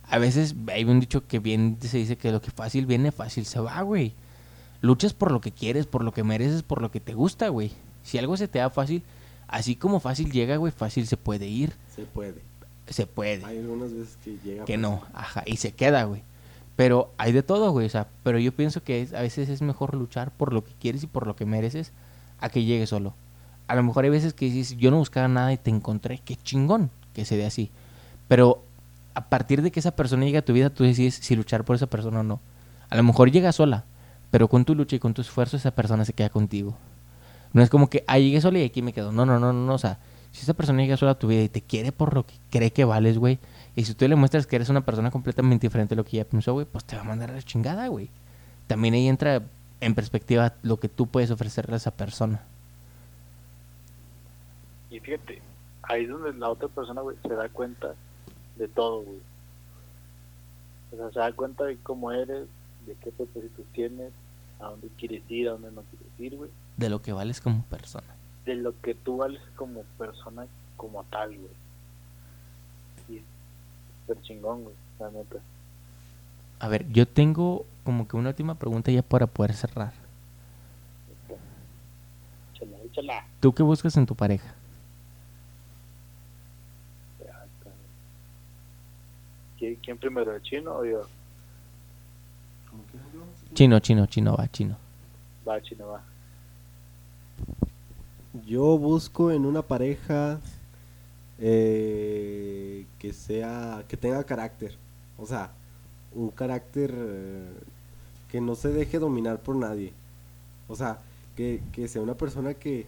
[0.09, 3.45] a veces hay un dicho que bien se dice que lo que fácil viene, fácil
[3.45, 4.13] se va, güey.
[4.81, 7.71] Luchas por lo que quieres, por lo que mereces, por lo que te gusta, güey.
[8.03, 9.03] Si algo se te da fácil,
[9.47, 11.73] así como fácil llega, güey, fácil se puede ir.
[11.95, 12.41] Se puede.
[12.87, 13.45] Se puede.
[13.45, 14.65] Hay algunas veces que llega.
[14.65, 16.23] Que no, ajá, y se queda, güey.
[16.75, 17.85] Pero hay de todo, güey.
[17.85, 20.71] O sea, pero yo pienso que es- a veces es mejor luchar por lo que
[20.79, 21.91] quieres y por lo que mereces
[22.39, 23.13] a que llegues solo.
[23.67, 26.21] A lo mejor hay veces que dices, yo no buscaba nada y te encontré.
[26.23, 27.69] Qué chingón que se dé así.
[28.29, 28.63] Pero
[29.19, 31.75] a partir de que esa persona llegue a tu vida, tú decides si luchar por
[31.75, 32.39] esa persona o no.
[32.89, 33.83] A lo mejor llega sola,
[34.31, 36.77] pero con tu lucha y con tu esfuerzo esa persona se queda contigo.
[37.51, 39.11] No es como que, ah, llegué sola y aquí me quedo.
[39.11, 39.73] No, no, no, no.
[39.73, 39.99] O sea,
[40.31, 42.71] si esa persona llega sola a tu vida y te quiere por lo que cree
[42.71, 43.39] que vales, güey.
[43.75, 46.29] Y si tú le muestras que eres una persona completamente diferente a lo que ella
[46.29, 48.09] pensó, güey, pues te va a mandar a la chingada, güey.
[48.67, 49.41] También ahí entra
[49.81, 52.41] en perspectiva lo que tú puedes ofrecerle a esa persona.
[54.89, 55.41] Y fíjate,
[55.83, 57.95] ahí es donde la otra persona, güey, se da cuenta
[58.59, 59.19] de todo, güey.
[60.91, 62.47] O sea, se da cuenta de cómo eres,
[62.85, 64.11] de qué propósitos tienes,
[64.59, 66.51] a dónde quieres ir, a dónde no quieres ir, güey.
[66.77, 68.07] De lo que vales como persona.
[68.45, 70.45] De lo que tú vales como persona,
[70.77, 71.51] como tal, güey.
[73.09, 73.23] Y es
[74.01, 75.37] súper chingón, güey, la neta.
[76.59, 79.93] A ver, yo tengo como que una última pregunta ya para poder cerrar.
[82.53, 83.27] Échala, échala.
[83.39, 84.53] ¿Tú qué buscas en tu pareja?
[87.19, 87.71] Ya, está.
[89.59, 91.01] ¿Quién, quién primero, el chino o yo?
[93.53, 94.77] Chino, chino, chino, va, chino.
[95.45, 96.03] Va, chino, va.
[98.45, 100.39] Yo busco en una pareja
[101.39, 104.77] eh, que sea, que tenga carácter.
[105.17, 105.51] O sea,
[106.13, 107.49] un carácter eh,
[108.31, 109.91] que no se deje dominar por nadie.
[110.69, 110.99] O sea,
[111.35, 112.85] que, que sea una persona que,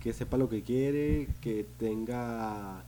[0.00, 2.82] que sepa lo que quiere, que tenga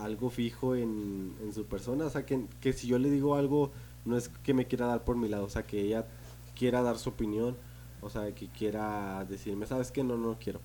[0.00, 2.04] algo fijo en, en su persona.
[2.06, 3.70] O sea, que, que si yo le digo algo,
[4.04, 5.44] no es que me quiera dar por mi lado.
[5.44, 6.06] O sea, que ella
[6.56, 7.56] quiera dar su opinión.
[8.02, 10.04] O sea, que quiera decirme, ¿sabes qué?
[10.04, 10.60] No, no quiero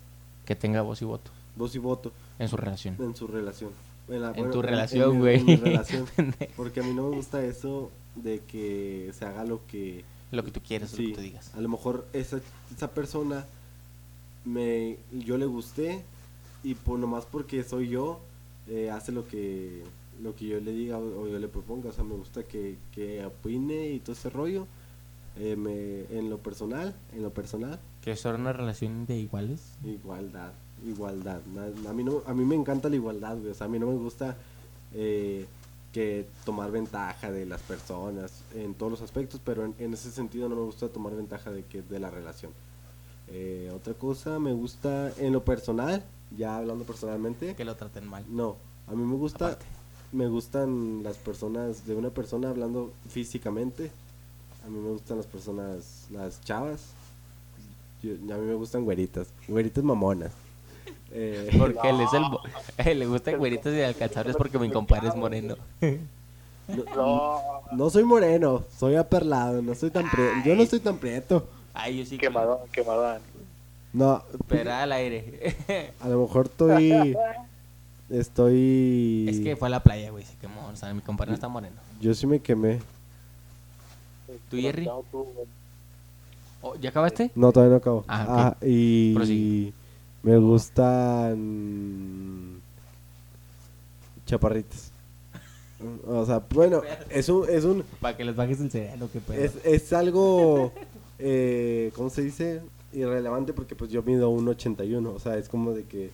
[0.45, 2.95] Que tenga voz y voto voz y voto en su relación.
[2.99, 3.71] en su relación.
[4.07, 5.43] En, la- En bueno, tu relación, güey.
[6.55, 10.03] Porque a mí no me gusta eso de que se haga lo que...
[10.31, 11.53] Lo que tú quieras, lo sí, que tú digas.
[11.55, 12.39] a lo mejor esa,
[12.75, 13.45] esa persona
[14.45, 16.03] me yo le gusté
[16.63, 18.19] y por nomás porque soy yo
[18.71, 19.83] eh, hace lo que
[20.21, 21.89] lo que yo le diga o, o yo le proponga.
[21.89, 24.65] O sea, me gusta que, que opine y todo ese rollo.
[25.37, 29.61] Eh, me, en lo personal, en lo personal, Que una relación de iguales.
[29.83, 30.51] Igualdad,
[30.85, 31.41] igualdad.
[31.55, 33.51] Na- A mí, no, a mí me encanta la igualdad, güey.
[33.51, 34.35] O sea, a mí no me gusta
[34.93, 35.45] eh,
[35.93, 40.49] que tomar ventaja de las personas en todos los aspectos, pero en, en ese sentido
[40.49, 42.51] no me gusta tomar ventaja de, que, de la relación.
[43.29, 46.03] Eh, otra cosa, me gusta en lo personal,
[46.37, 48.23] ya hablando personalmente, Que lo traten mal.
[48.29, 48.55] no,
[48.87, 49.65] a mí me gusta, Aparte.
[50.11, 53.91] me gustan las personas, de una persona hablando físicamente,
[54.65, 56.81] a mí me gustan las personas, las chavas,
[58.03, 60.31] Yo- a mí me gustan güeritas, güeritas mamonas.
[61.13, 62.23] Eh, Porque él es el...
[62.77, 65.57] eh, le gustan güeritos y alcanzables porque mi compadre es moreno.
[66.95, 67.41] No,
[67.73, 71.47] no soy moreno, soy aperlado, no soy tan prieto, yo no soy tan prieto.
[71.73, 72.11] Ay, yo sí.
[72.17, 73.21] que- quemadón, quemadón.
[73.93, 75.53] No, Pero al aire.
[75.99, 77.17] a lo mejor estoy,
[78.09, 80.23] estoy, es que fue a la playa, güey.
[80.23, 80.67] Se quemó.
[80.67, 81.75] O sea, mi compadre no está moreno.
[81.99, 82.79] yo sí me quemé.
[84.49, 84.87] ¿Tú, Jerry?
[86.63, 87.31] Oh, ¿Ya acabaste?
[87.35, 88.05] No, todavía no acabo.
[88.07, 88.29] Ah, ok.
[88.29, 89.73] Ah, y Prosigue.
[90.23, 91.41] me gustan
[94.25, 94.91] chaparritas.
[96.07, 99.41] O sea, bueno, es un, es un, Para que les bajes el cereal, que pedo.
[99.43, 100.71] es, es algo,
[101.17, 102.61] eh, ¿cómo se dice?
[102.93, 106.11] Irrelevante porque pues yo mido 1.81, o sea, es como de que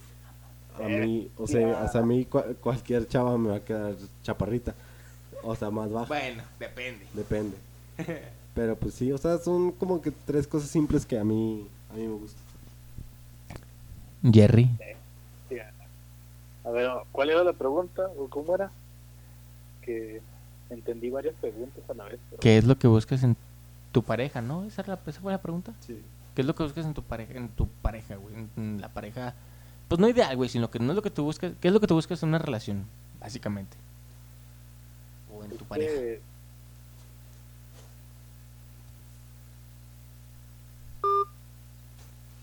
[0.83, 4.75] a mí, o sea, hasta a mí cua- cualquier chava me va a quedar chaparrita,
[5.43, 7.05] o sea, más baja, Bueno, depende.
[7.13, 7.57] depende.
[8.53, 11.93] Pero pues sí, o sea, son como que tres cosas simples que a mí, a
[11.95, 12.41] mí me gustan.
[14.31, 14.69] Jerry.
[15.49, 15.57] Sí,
[16.63, 18.71] A ver, ¿cuál era la pregunta o cómo era?
[19.81, 20.21] Que
[20.69, 22.19] entendí varias preguntas a la vez.
[22.29, 23.35] pero- ¿Qué es lo que buscas en
[23.91, 24.63] tu pareja, no?
[24.65, 25.73] Esa, es la- esa fue la pregunta.
[25.85, 25.99] Sí.
[26.37, 28.35] ¿Qué es lo que buscas en tu pareja, en tu pareja, güey?
[28.35, 29.33] En- En la pareja,
[29.87, 31.53] pues no ideal, güey, sino que no es lo que tú buscas.
[31.59, 32.85] ¿Qué es lo que tú buscas en una relación,
[33.19, 33.75] básicamente?
[35.33, 35.91] O en tu pareja.
[35.91, 36.21] que-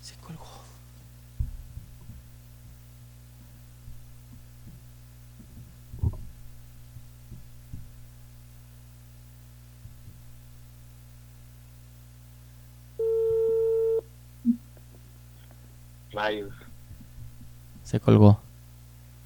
[0.01, 0.44] Se colgó.
[16.15, 16.53] Rayos.
[17.83, 18.39] Se colgó.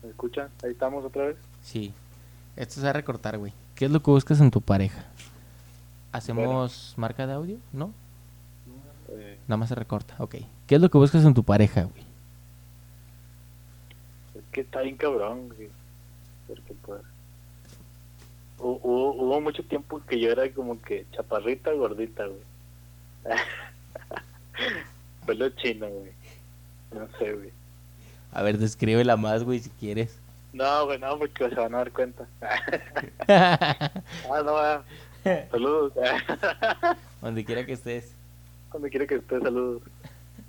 [0.03, 0.49] ¿Me escuchan?
[0.63, 1.37] Ahí estamos otra vez.
[1.61, 1.93] Sí.
[2.55, 3.53] Esto se va a recortar, güey.
[3.75, 5.05] ¿Qué es lo que buscas en tu pareja?
[6.11, 7.57] ¿Hacemos marca de audio?
[7.71, 7.93] ¿No?
[9.09, 10.15] Eh, Nada más se recorta.
[10.19, 10.35] Ok.
[10.67, 12.03] ¿Qué es lo que buscas en tu pareja, güey?
[14.35, 15.69] es que está bien cabrón, güey.
[16.47, 17.01] Porque pues...
[18.59, 22.41] hu- hubo, hubo mucho tiempo que yo era como que chaparrita, gordita, güey.
[25.25, 26.11] Pelo chino, güey.
[26.91, 27.51] No sé, güey.
[28.31, 30.17] A ver, descríbela más, güey, si quieres.
[30.53, 32.27] No, güey, no, porque se van a dar cuenta.
[33.27, 34.01] ah,
[34.43, 34.83] no, ah.
[35.51, 35.93] saludos.
[37.21, 38.11] Donde quiera que estés.
[38.69, 39.81] Cuando quiera que esté, saludos.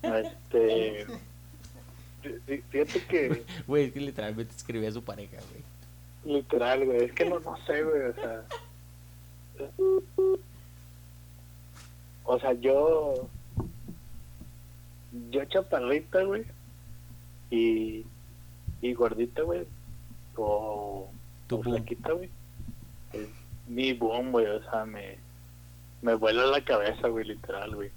[0.03, 1.07] Este.
[2.23, 6.37] fí- fí- Fíjate que, Güey, es que literalmente escribí a su pareja, güey.
[6.39, 8.43] literal, güey, es que no, no sé, güey, o sea.
[12.25, 13.29] O sea, yo.
[15.31, 16.45] Yo chaparrita, güey.
[17.51, 18.07] Y.
[18.81, 19.67] Y gordita, güey.
[20.37, 21.09] O.
[21.49, 22.31] Tu o flaquita, güey.
[23.13, 23.29] Es
[23.67, 25.19] mi boom, güey, o sea, me.
[26.03, 27.91] Me vuela la cabeza, güey, literal, güey.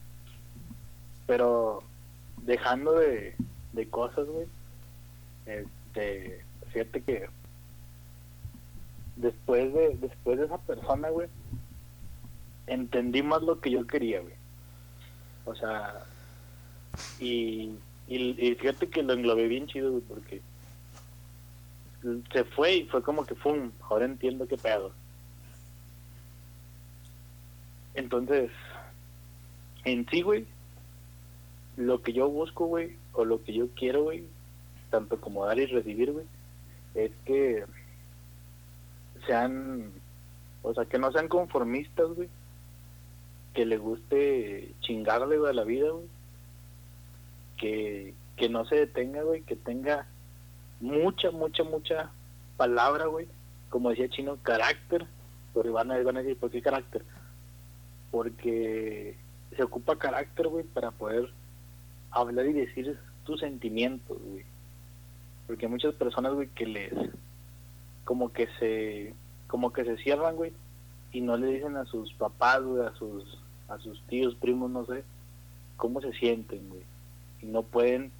[1.27, 1.83] Pero.
[2.41, 3.35] Dejando de.
[3.73, 4.47] De cosas, güey.
[5.45, 6.43] Este.
[6.71, 7.29] Fíjate que.
[9.15, 9.97] Después de.
[9.97, 11.27] Después de esa persona, güey.
[12.65, 14.33] Entendí más lo que yo quería, güey.
[15.45, 16.05] O sea.
[17.19, 17.71] Y.
[18.07, 20.41] Y, y fíjate que lo englobé bien chido, güey, porque.
[22.33, 23.71] Se fue y fue como que, ¡pum!
[23.89, 24.91] Ahora entiendo qué pedo.
[27.93, 28.51] Entonces,
[29.85, 30.45] en sí, güey,
[31.77, 34.25] lo que yo busco, güey, o lo que yo quiero, güey,
[34.89, 36.25] tanto como dar y recibir, güey,
[36.95, 37.65] es que
[39.27, 39.91] sean,
[40.61, 42.29] o sea, que no sean conformistas, güey,
[43.53, 46.05] que le guste chingarle, a la vida, güey,
[48.35, 50.05] que, no se detenga, güey, que tenga
[50.81, 52.11] mucha, mucha, mucha
[52.57, 53.27] palabra, güey,
[53.69, 55.07] como decía Chino, carácter,
[55.53, 57.03] pero van a, van a decir, ¿por qué carácter?
[58.11, 59.15] Porque
[59.55, 61.31] se ocupa carácter, güey, para poder
[62.11, 64.43] hablar y decir tus sentimientos, güey.
[65.47, 66.93] Porque hay muchas personas, güey, que les
[68.03, 69.13] como que se
[69.47, 70.51] como que se cierran, güey,
[71.13, 74.85] y no le dicen a sus papás, güey, a sus a sus tíos, primos, no
[74.85, 75.03] sé,
[75.77, 76.92] cómo se sienten, güey.
[77.43, 78.11] Y no pueden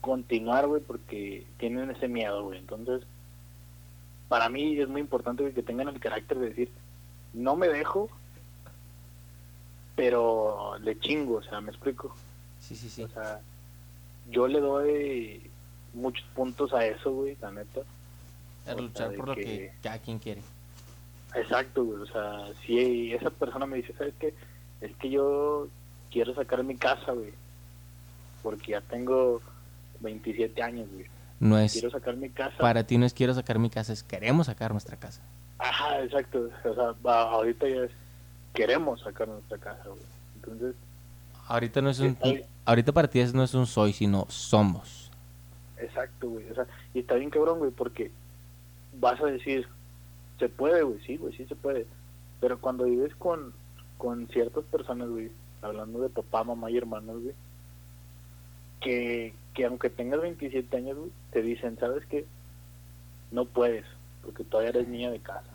[0.00, 2.58] continuar, güey, porque tienen ese miedo, güey.
[2.60, 3.02] Entonces,
[4.28, 6.70] para mí es muy importante, que tengan el carácter de decir,
[7.34, 8.08] no me dejo,
[9.94, 12.14] pero le chingo, o sea, me explico.
[12.60, 13.02] Sí, sí, sí.
[13.04, 13.40] O sea,
[14.30, 15.50] yo le doy
[15.94, 17.80] muchos puntos a eso, güey, la neta.
[18.66, 20.42] A luchar por lo que que- cada quien quiere.
[21.34, 22.02] Exacto, güey.
[22.02, 24.34] O sea, si esa persona me dice, ¿sabes qué?
[24.80, 25.68] Es que yo
[26.10, 27.32] quiero sacar mi casa, güey.
[28.42, 29.40] Porque ya tengo
[30.00, 31.06] 27 años, güey.
[31.38, 32.56] No es, Quiero sacar mi casa.
[32.58, 35.20] para ti no es quiero sacar mi casa, es queremos sacar nuestra casa.
[35.58, 36.48] Ajá, exacto.
[36.64, 37.90] O sea, ahorita ya es,
[38.54, 40.00] queremos sacar nuestra casa, güey.
[40.36, 40.74] Entonces,
[41.48, 42.16] Ahorita no es un,
[42.64, 45.10] ahorita para ti es- no es un soy, sino somos.
[45.78, 46.48] exacto, güey.
[46.50, 48.10] O sea, y está bien cabrón, güey, porque
[48.98, 49.68] vas a decir,
[50.40, 51.86] se puede, güey, sí, güey, sí se puede.
[52.40, 53.52] Pero cuando vives con,
[53.98, 55.30] con ciertas personas, güey,
[55.62, 57.34] hablando de papá, mamá y hermanos, güey,
[58.80, 62.26] que, que aunque tengas 27 años, güey, te dicen, ¿sabes qué?
[63.30, 63.84] No puedes,
[64.22, 65.50] porque todavía eres niña de casa.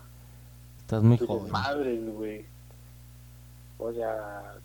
[0.80, 1.52] Estás muy Tus joven.
[1.52, 2.45] madres, güey.
[3.77, 4.56] O sea,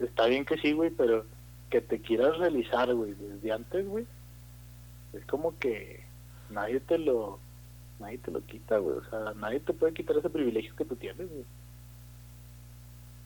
[0.00, 1.24] está bien que sí, güey, pero
[1.70, 4.06] que te quieras realizar, güey, desde antes, güey.
[5.12, 6.04] Es como que
[6.50, 7.38] nadie te lo
[7.98, 8.98] nadie te lo quita, güey.
[8.98, 11.44] O sea, nadie te puede quitar ese privilegio que tú tienes, güey.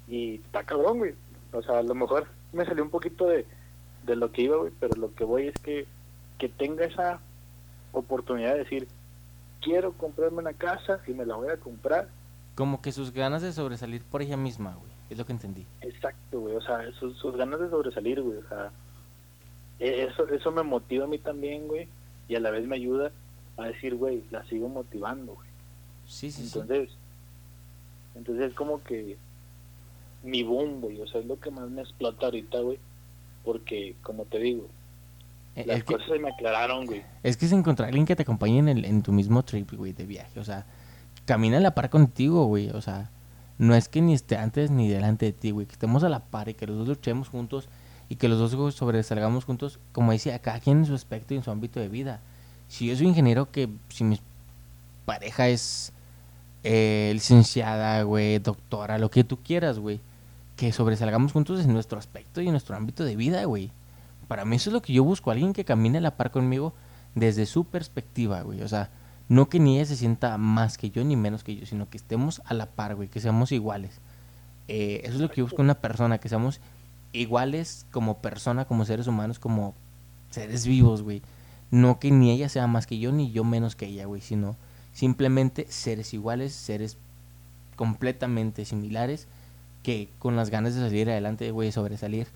[0.08, 1.14] Y está cabrón, güey.
[1.52, 3.46] O sea, a lo mejor me salió un poquito de,
[4.08, 5.86] de lo que iba, güey, pero lo que voy es que,
[6.38, 7.20] que tenga esa
[7.92, 8.88] oportunidad de decir,
[9.60, 12.08] quiero comprarme una casa y me la voy a comprar
[12.54, 14.90] Como que sus ganas de sobresalir por ella misma, güey.
[15.10, 15.66] Es lo que entendí.
[15.80, 18.70] Exacto, güey, o sea, sus, sus ganas de sobresalir, güey, o sea,
[19.78, 21.88] e- eso, eso me motiva a mí también, güey,
[22.28, 23.10] y a la vez me ayuda
[23.56, 25.48] a decir, güey, la sigo motivando, güey.
[26.06, 26.58] Sí, sí, sí.
[26.58, 26.90] Entonces,
[28.14, 29.16] entonces es como que
[30.22, 32.78] mi boom, güey, o sea, es lo que más me explota ahorita, güey,
[33.48, 34.68] porque, como te digo,
[35.56, 37.02] Eh, las que, cosas se me aclararon, güey.
[37.22, 39.72] es que es encontrar a alguien que te acompañe en, el, en tu mismo trip,
[39.72, 40.38] güey, de viaje.
[40.38, 40.66] O sea,
[41.24, 42.68] camina a la par contigo, güey.
[42.68, 43.10] O sea,
[43.56, 45.64] no es que ni esté antes ni delante de ti, güey.
[45.64, 47.70] Que estemos a la par y que los dos luchemos juntos
[48.10, 51.38] y que los dos güey, sobresalgamos juntos, como decía, cada quien en su aspecto y
[51.38, 52.20] en su ámbito de vida.
[52.68, 54.20] Si yo soy ingeniero, que si mi
[55.06, 55.94] pareja es
[56.64, 60.00] eh, licenciada, güey, doctora, lo que tú quieras, güey.
[60.58, 63.72] Que sobresalgamos juntos en nuestro aspecto y en nuestro ámbito de vida, güey.
[64.28, 66.74] Para mí eso es lo que yo busco, alguien que camine a la par conmigo
[67.14, 68.60] desde su perspectiva, güey.
[68.60, 68.90] O sea,
[69.30, 71.96] no que ni ella se sienta más que yo ni menos que yo, sino que
[71.96, 74.02] estemos a la par, güey, que seamos iguales.
[74.68, 76.60] Eh, eso es lo que yo busco en una persona, que seamos
[77.14, 79.72] iguales como persona, como seres humanos, como
[80.28, 81.22] seres vivos, güey.
[81.70, 84.56] No que ni ella sea más que yo ni yo menos que ella, güey, sino
[84.98, 86.96] Simplemente seres iguales, seres
[87.76, 89.28] completamente similares,
[89.88, 92.26] que con las ganas de salir adelante, güey, sobresalir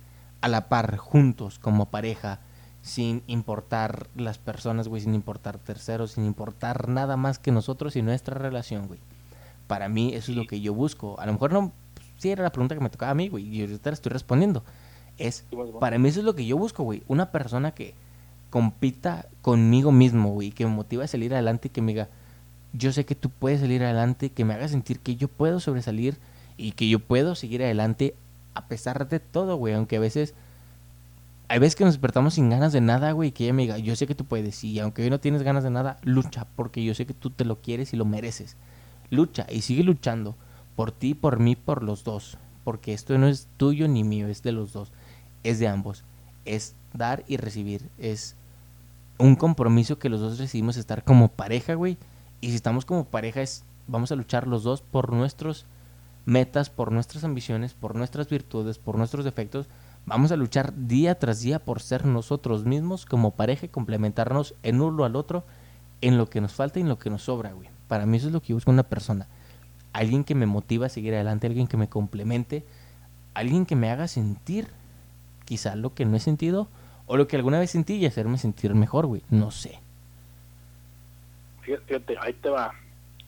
[0.41, 2.41] a la par, juntos, como pareja,
[2.81, 8.01] sin importar las personas, güey, sin importar terceros, sin importar nada más que nosotros y
[8.01, 9.01] nuestra relación, güey.
[9.67, 11.21] Para mí eso es lo que yo busco.
[11.21, 11.73] A lo mejor no,
[12.17, 14.65] sí era la pregunta que me tocaba a mí, güey, y ahorita la estoy respondiendo.
[15.19, 15.45] Es,
[15.79, 17.03] para mí eso es lo que yo busco, güey.
[17.07, 17.93] Una persona que
[18.49, 22.09] compita conmigo mismo, güey, que me motiva a salir adelante y que me diga,
[22.73, 26.17] yo sé que tú puedes salir adelante, que me haga sentir que yo puedo sobresalir
[26.57, 28.15] y que yo puedo seguir adelante
[28.55, 30.35] a pesar de todo, güey, aunque a veces
[31.49, 33.95] hay veces que nos despertamos sin ganas de nada, güey, que ella me diga, yo
[33.97, 36.95] sé que tú puedes, y aunque hoy no tienes ganas de nada, lucha, porque yo
[36.95, 38.57] sé que tú te lo quieres y lo mereces.
[39.11, 40.35] Lucha y sigue luchando
[40.77, 44.43] por ti, por mí, por los dos, porque esto no es tuyo ni mío, es
[44.43, 44.93] de los dos,
[45.43, 46.05] es de ambos,
[46.47, 48.37] es dar y recibir, es
[49.19, 51.99] un compromiso que los dos decidimos estar como pareja, güey,
[52.41, 55.67] y si estamos como pareja es, vamos a luchar los dos por nuestros
[56.25, 59.69] metas, por nuestras ambiciones, por nuestras virtudes, por nuestros defectos,
[60.05, 64.81] Vamos a luchar día tras día por ser nosotros mismos como pareja y complementarnos en
[64.81, 65.45] uno al otro
[66.01, 67.69] en lo que nos falta y en lo que nos sobra, güey.
[67.87, 69.29] Para mí eso es lo que yo busco en una persona.
[69.93, 72.65] Alguien que me motiva a seguir adelante, alguien que me complemente,
[73.35, 74.67] alguien que me haga sentir
[75.45, 76.67] quizá lo que no he sentido
[77.07, 79.23] o lo que alguna vez sentí y hacerme sentir mejor, güey.
[79.31, 79.79] No sé.
[81.63, 82.73] Fíjate, ahí te va.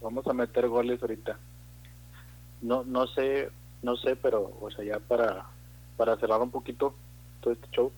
[0.03, 1.39] Vamos a meter goles ahorita.
[2.65, 3.51] No, no sé,
[3.83, 5.47] no sé, pero, o sea, ya para
[5.97, 6.95] para cerrar un poquito
[7.41, 7.93] todo este show,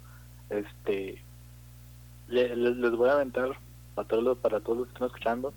[0.51, 1.23] este
[2.29, 3.57] les voy a aventar
[3.95, 5.55] para todos los, para todos los que están escuchando,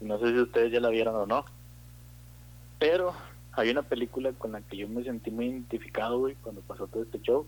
[0.00, 1.44] no sé si ustedes ya la vieron o no,
[2.78, 3.12] pero
[3.52, 7.02] hay una película con la que yo me sentí muy identificado, güey, cuando pasó todo
[7.02, 7.46] este show,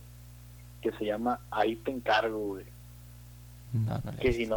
[0.83, 2.65] que se llama Ahí te encargo, güey.
[4.21, 4.57] que, si no,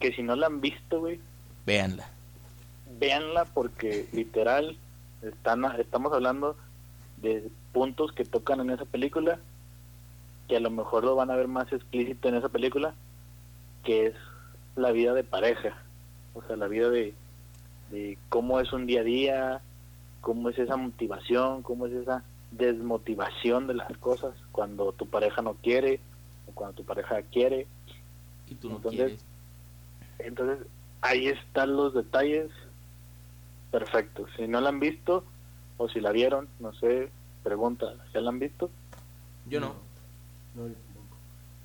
[0.00, 1.20] que si no la han visto, güey.
[1.66, 2.08] Véanla.
[2.98, 4.78] Véanla porque literal
[5.28, 6.56] están, estamos hablando
[7.18, 9.38] de puntos que tocan en esa película,
[10.48, 12.94] que a lo mejor lo van a ver más explícito en esa película,
[13.82, 14.14] que es
[14.76, 15.76] la vida de pareja,
[16.34, 17.14] o sea, la vida de,
[17.90, 19.60] de cómo es un día a día,
[20.20, 25.54] cómo es esa motivación, cómo es esa desmotivación de las cosas cuando tu pareja no
[25.54, 26.00] quiere
[26.46, 27.66] o cuando tu pareja quiere.
[28.48, 29.24] Y tú no entonces,
[30.18, 30.66] Entonces,
[31.00, 32.50] ahí están los detalles
[33.74, 34.30] perfectos.
[34.36, 35.24] Si no la han visto
[35.78, 37.10] o si la vieron, no sé,
[37.42, 38.70] pregunta, ¿ya la han visto?
[39.46, 39.74] Yo no.
[40.54, 40.68] No,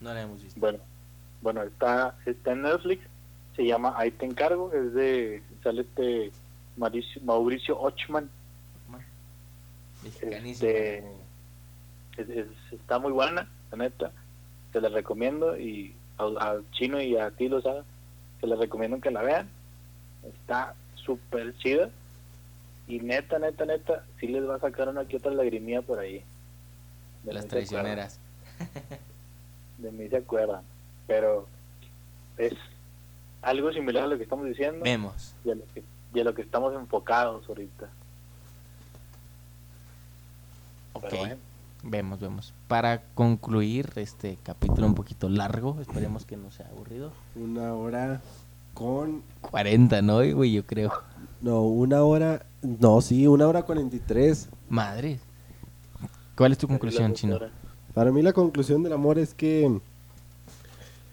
[0.01, 0.59] no la hemos visto.
[0.59, 0.79] Bueno,
[1.43, 3.03] bueno está, está en Netflix,
[3.55, 6.31] se llama Ahí te encargo, es de, sale este
[6.77, 8.27] Mauricio, Mauricio Ochman.
[10.03, 11.05] Este,
[12.71, 14.11] está muy buena, la neta,
[14.71, 17.83] te la recomiendo y al, chino y a ti lo sabes,
[18.41, 19.47] te la recomiendo que la vean,
[20.23, 20.73] está
[21.09, 21.89] súper chida
[22.87, 26.23] y neta, neta, neta, sí les va a sacar una que otra lagrimía por ahí.
[27.23, 28.19] De Las traicioneras.
[29.79, 30.61] De mí se acuerdan.
[31.07, 31.47] Pero
[32.37, 32.53] es
[33.41, 34.83] algo similar a lo que estamos diciendo.
[34.83, 35.33] Vemos.
[35.43, 35.83] Y a lo que,
[36.13, 37.89] y a lo que estamos enfocados ahorita.
[40.93, 41.13] Ok.
[41.81, 42.53] Vemos, vemos.
[42.67, 47.13] Para concluir este capítulo un poquito largo, esperemos que no sea aburrido.
[47.35, 48.21] Una hora
[48.79, 49.23] con...
[49.41, 50.17] 40, ¿no?
[50.17, 50.91] Güey, yo creo.
[51.41, 52.45] No, una hora.
[52.61, 54.49] No, sí, una hora cuarenta y tres.
[54.69, 55.19] Madre.
[56.35, 57.37] ¿Cuál es tu conclusión, Chino?
[57.93, 59.79] Para mí la conclusión del amor es que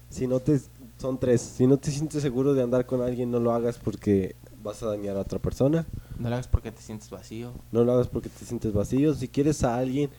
[0.09, 0.59] si no te
[0.97, 4.35] son tres, si no te sientes seguro de andar con alguien, no lo hagas porque
[4.63, 5.85] vas a dañar a otra persona.
[6.17, 7.51] No lo hagas porque te sientes vacío.
[7.71, 9.13] No lo hagas porque te sientes vacío.
[9.13, 10.09] Si quieres a alguien,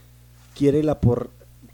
[0.54, 1.30] quiérela por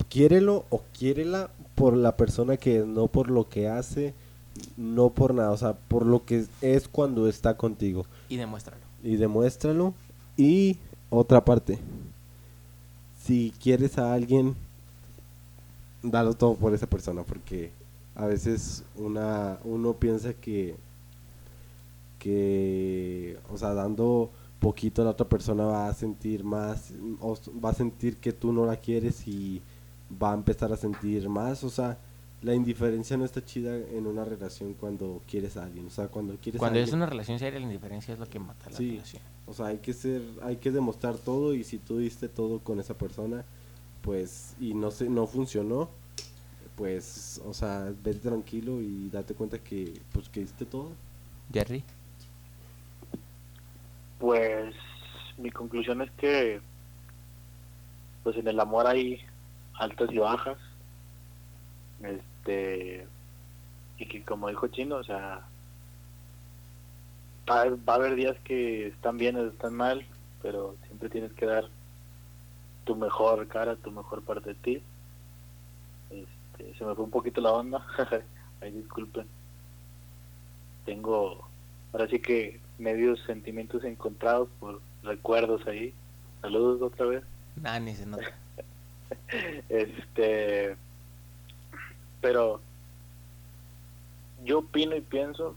[0.08, 4.14] quiérelo o quiérela por la persona que no por lo que hace
[4.76, 8.06] no por nada, o sea, por lo que es cuando está contigo.
[8.28, 8.82] Y demuéstralo.
[9.02, 9.94] Y demuéstralo.
[10.36, 10.78] Y
[11.10, 11.78] otra parte,
[13.24, 14.54] si quieres a alguien,
[16.02, 17.70] dalo todo por esa persona, porque
[18.14, 20.76] a veces una, uno piensa que,
[22.18, 27.70] que, o sea, dando poquito a la otra persona va a sentir más, o va
[27.70, 29.60] a sentir que tú no la quieres y
[30.22, 31.98] va a empezar a sentir más, o sea,
[32.44, 35.86] la indiferencia no está chida en una relación cuando quieres a alguien.
[35.86, 38.68] O sea, cuando quieres Cuando es una relación seria, la indiferencia es lo que mata
[38.70, 39.22] la relación.
[39.46, 42.80] O sea, hay que ser, hay que demostrar todo y si tú diste todo con
[42.80, 43.44] esa persona,
[44.02, 45.88] pues, y no se, no funcionó,
[46.76, 50.92] pues, o sea, vete tranquilo y date cuenta que, pues, que diste todo.
[51.50, 51.82] Jerry.
[54.18, 54.74] Pues,
[55.38, 56.60] mi conclusión es que,
[58.22, 59.18] pues, en el amor hay
[59.78, 60.58] altas y bajas.
[62.02, 65.42] Este, y que como dijo Chino, o sea,
[67.48, 70.04] va, va a haber días que están bien o están mal,
[70.42, 71.68] pero siempre tienes que dar
[72.84, 74.82] tu mejor cara, tu mejor parte de ti.
[76.10, 77.84] Este, se me fue un poquito la onda,
[78.60, 79.26] ay disculpen.
[80.84, 81.48] Tengo,
[81.92, 85.94] ahora sí que medios sentimientos encontrados por recuerdos ahí.
[86.42, 87.24] Saludos otra vez.
[87.56, 88.24] Nah, ni se nota.
[89.68, 90.76] Este,
[92.24, 92.58] pero
[94.46, 95.56] yo opino y pienso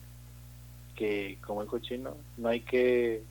[0.98, 3.24] que, como dijo Chino, no hay que,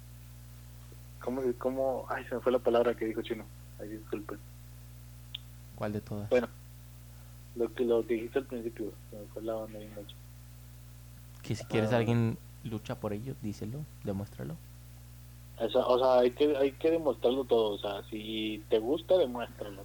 [1.20, 3.44] ¿cómo, cómo, ay, se me fue la palabra que dijo Chino,
[3.78, 4.38] ay, disculpen.
[5.74, 6.30] ¿Cuál de todas?
[6.30, 6.48] Bueno,
[7.56, 10.16] lo que, lo que dijiste al principio, se me fue la onda bien mucho.
[11.42, 11.98] Que si quieres Ah.
[11.98, 14.56] alguien lucha por ello, díselo, demuéstralo.
[15.58, 19.18] O sea, o sea, hay que, hay que demostrarlo todo, o sea, si te gusta,
[19.18, 19.82] demuéstralo.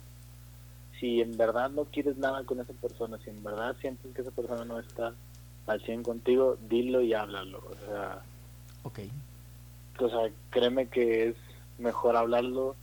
[1.01, 4.31] Si en verdad no quieres nada con esa persona, si en verdad sientes que esa
[4.31, 5.13] persona no está
[5.67, 7.57] al 100 contigo, dilo y háblalo.
[7.57, 8.21] O sea,
[8.83, 8.99] Ok.
[9.99, 11.35] o sea, créeme que es
[11.79, 12.75] mejor hablarlo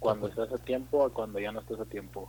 [0.00, 2.28] cuando estás a tiempo a cuando ya no estás a tiempo.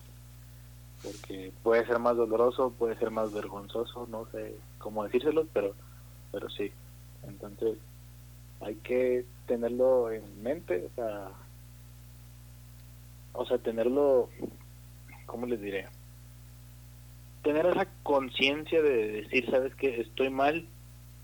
[1.01, 5.73] Porque puede ser más doloroso, puede ser más vergonzoso, no sé cómo decírselo, pero,
[6.31, 6.71] pero sí.
[7.27, 7.77] Entonces,
[8.61, 11.29] hay que tenerlo en mente, o sea,
[13.33, 14.29] o sea, tenerlo,
[15.25, 15.87] ¿cómo les diré?
[17.43, 20.01] Tener esa conciencia de decir, ¿sabes qué?
[20.01, 20.65] Estoy mal,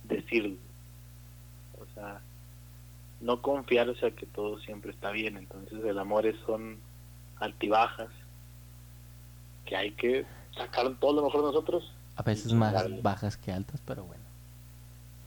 [0.03, 0.57] decirlo.
[1.80, 2.21] O sea,
[3.21, 5.38] no confiarse a que todo siempre está bien.
[5.38, 6.77] Entonces el amor es, son
[7.38, 8.09] altibajas
[9.65, 11.93] que hay que sacar todo lo mejor de nosotros.
[12.15, 13.01] A veces más darle.
[13.01, 14.23] bajas que altas, pero bueno.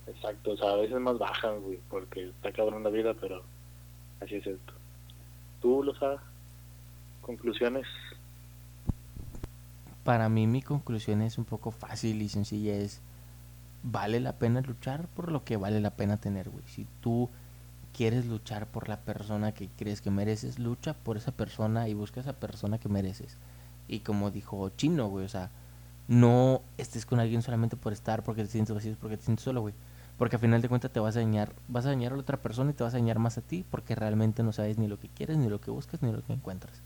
[0.07, 3.43] Exacto, o sea, a veces más bajas, güey, porque está cabrón la vida, pero
[4.21, 4.73] así es esto.
[5.61, 6.21] ¿Tú, lo sabes?
[7.23, 7.87] ¿Conclusiones?
[10.05, 13.01] Para mí mi conclusión es un poco fácil y sencilla, es
[13.83, 16.65] vale la pena luchar por lo que vale la pena tener, güey.
[16.67, 17.29] Si tú
[17.93, 22.21] quieres luchar por la persona que crees que mereces, lucha por esa persona y busca
[22.21, 23.37] esa persona que mereces.
[23.89, 25.51] Y como dijo Chino, güey, o sea,
[26.09, 29.61] no estés con alguien solamente por estar, porque te sientes vacío, porque te sientes solo,
[29.61, 29.75] güey.
[30.19, 32.41] Porque al final de cuentas te vas a dañar, vas a dañar a la otra
[32.41, 34.99] persona y te vas a dañar más a ti, porque realmente no sabes ni lo
[34.99, 36.81] que quieres, ni lo que buscas, ni lo que encuentras.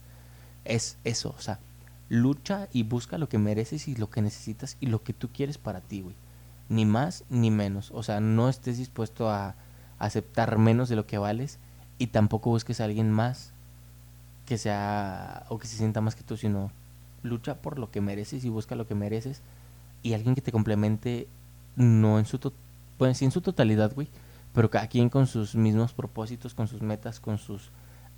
[0.65, 1.61] Es eso, o sea,
[2.09, 5.59] lucha y busca lo que mereces y lo que necesitas y lo que tú quieres
[5.59, 6.15] para ti, güey.
[6.69, 7.91] Ni más ni menos.
[7.93, 9.55] O sea, no estés dispuesto a
[9.99, 11.59] aceptar menos de lo que vales
[11.99, 13.53] y tampoco busques a alguien más
[14.45, 16.71] que sea o que se sienta más que tú, sino
[17.23, 19.43] lucha por lo que mereces y busca lo que mereces
[20.03, 21.27] y alguien que te complemente
[21.75, 22.53] no en su
[22.97, 24.09] pues su totalidad, güey,
[24.55, 27.71] pero cada quien con sus mismos propósitos, con sus metas, con sus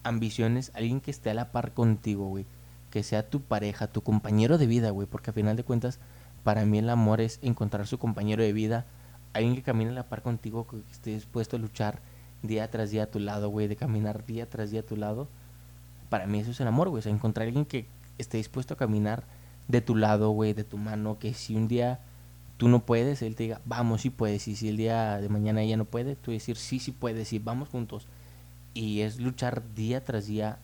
[0.05, 2.47] ambiciones, alguien que esté a la par contigo, güey,
[2.91, 5.99] que sea tu pareja, tu compañero de vida, güey, porque al final de cuentas
[6.43, 8.87] para mí el amor es encontrar su compañero de vida,
[9.33, 12.01] alguien que camine a la par contigo, que esté dispuesto a luchar
[12.43, 15.29] día tras día a tu lado, güey, de caminar día tras día a tu lado.
[16.09, 17.87] Para mí eso es el amor, güey, o sea, encontrar a alguien que
[18.17, 19.25] esté dispuesto a caminar
[19.69, 22.01] de tu lado, güey, de tu mano, que si un día
[22.57, 25.63] tú no puedes, él te diga, vamos, sí puedes, y si el día de mañana
[25.63, 28.07] ella no puede, tú decir, sí, sí puedes, y vamos juntos.
[28.75, 30.59] Y es luchar día tras día,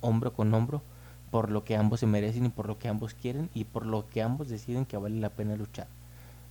[0.00, 0.82] hombro con hombro,
[1.30, 4.08] por lo que ambos se merecen y por lo que ambos quieren y por lo
[4.08, 5.86] que ambos deciden que vale la pena luchar.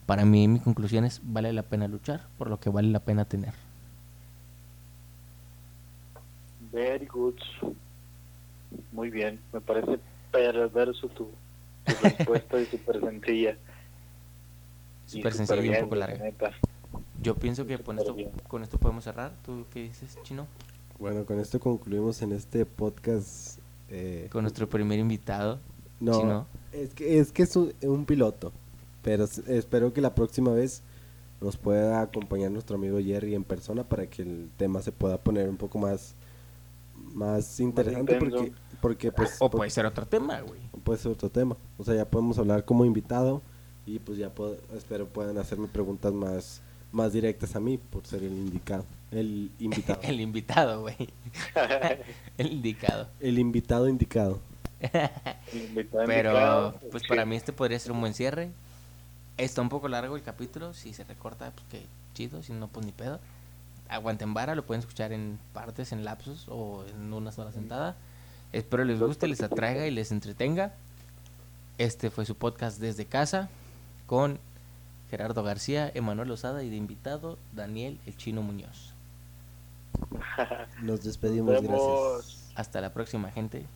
[0.06, 3.26] Para mí mi conclusión es vale la pena luchar por lo que vale la pena
[3.26, 3.54] tener.
[6.72, 7.36] Very good.
[8.92, 10.00] Muy bien, me parece
[10.32, 11.30] perverso tu,
[11.86, 13.58] tu respuesta y súper sencilla.
[15.06, 16.24] Súper sencilla y un poco la larga.
[16.24, 16.52] neta.
[17.22, 18.16] Yo pienso que con esto,
[18.48, 19.32] con esto podemos cerrar.
[19.44, 20.48] ¿Tú qué dices, Chino?
[21.00, 23.60] Bueno, con esto concluimos en este podcast.
[23.90, 25.60] Eh, Con nuestro primer invitado.
[26.00, 26.48] no, Chino.
[26.74, 28.52] es que es, que es un, un piloto,
[29.02, 30.82] pero espero que la próxima vez
[31.42, 35.48] nos pueda acompañar nuestro amigo Jerry en persona para que el tema se pueda poner
[35.50, 36.16] un poco más
[37.14, 38.52] más interesante porque
[38.82, 40.60] porque pues O por- puede ser otro tema, güey.
[40.84, 41.56] puede ser otro tema.
[41.78, 43.42] O sea, ya podemos hablar como invitado
[43.88, 46.62] y pues ya puedo- espero puedan hacerme preguntas más
[46.92, 50.00] más directas a mí por ser el indicado, el invitado.
[50.04, 50.96] El invitado, güey.
[52.38, 53.08] El indicado.
[53.20, 54.40] el invitado indicado.
[54.82, 57.10] El invitado Pero, indicado, pues sí.
[57.10, 58.52] para mí este podría ser un buen cierre.
[59.38, 60.74] Está un poco largo el capítulo.
[60.74, 62.44] Si se recorta, pues que chido.
[62.44, 63.20] Si no, pues ni pedo.
[63.90, 67.96] Aguanten vara, lo pueden escuchar en partes, en lapsos o en una sola sentada.
[68.52, 70.74] Espero les guste, les atraiga y les entretenga.
[71.78, 73.50] Este fue su podcast desde casa
[74.06, 74.40] con
[75.10, 78.97] Gerardo García, Emanuel Osada y de invitado Daniel El Chino Muñoz.
[80.82, 81.82] Nos despedimos, Nos vemos.
[82.18, 82.52] gracias.
[82.56, 83.68] Hasta la próxima, gente.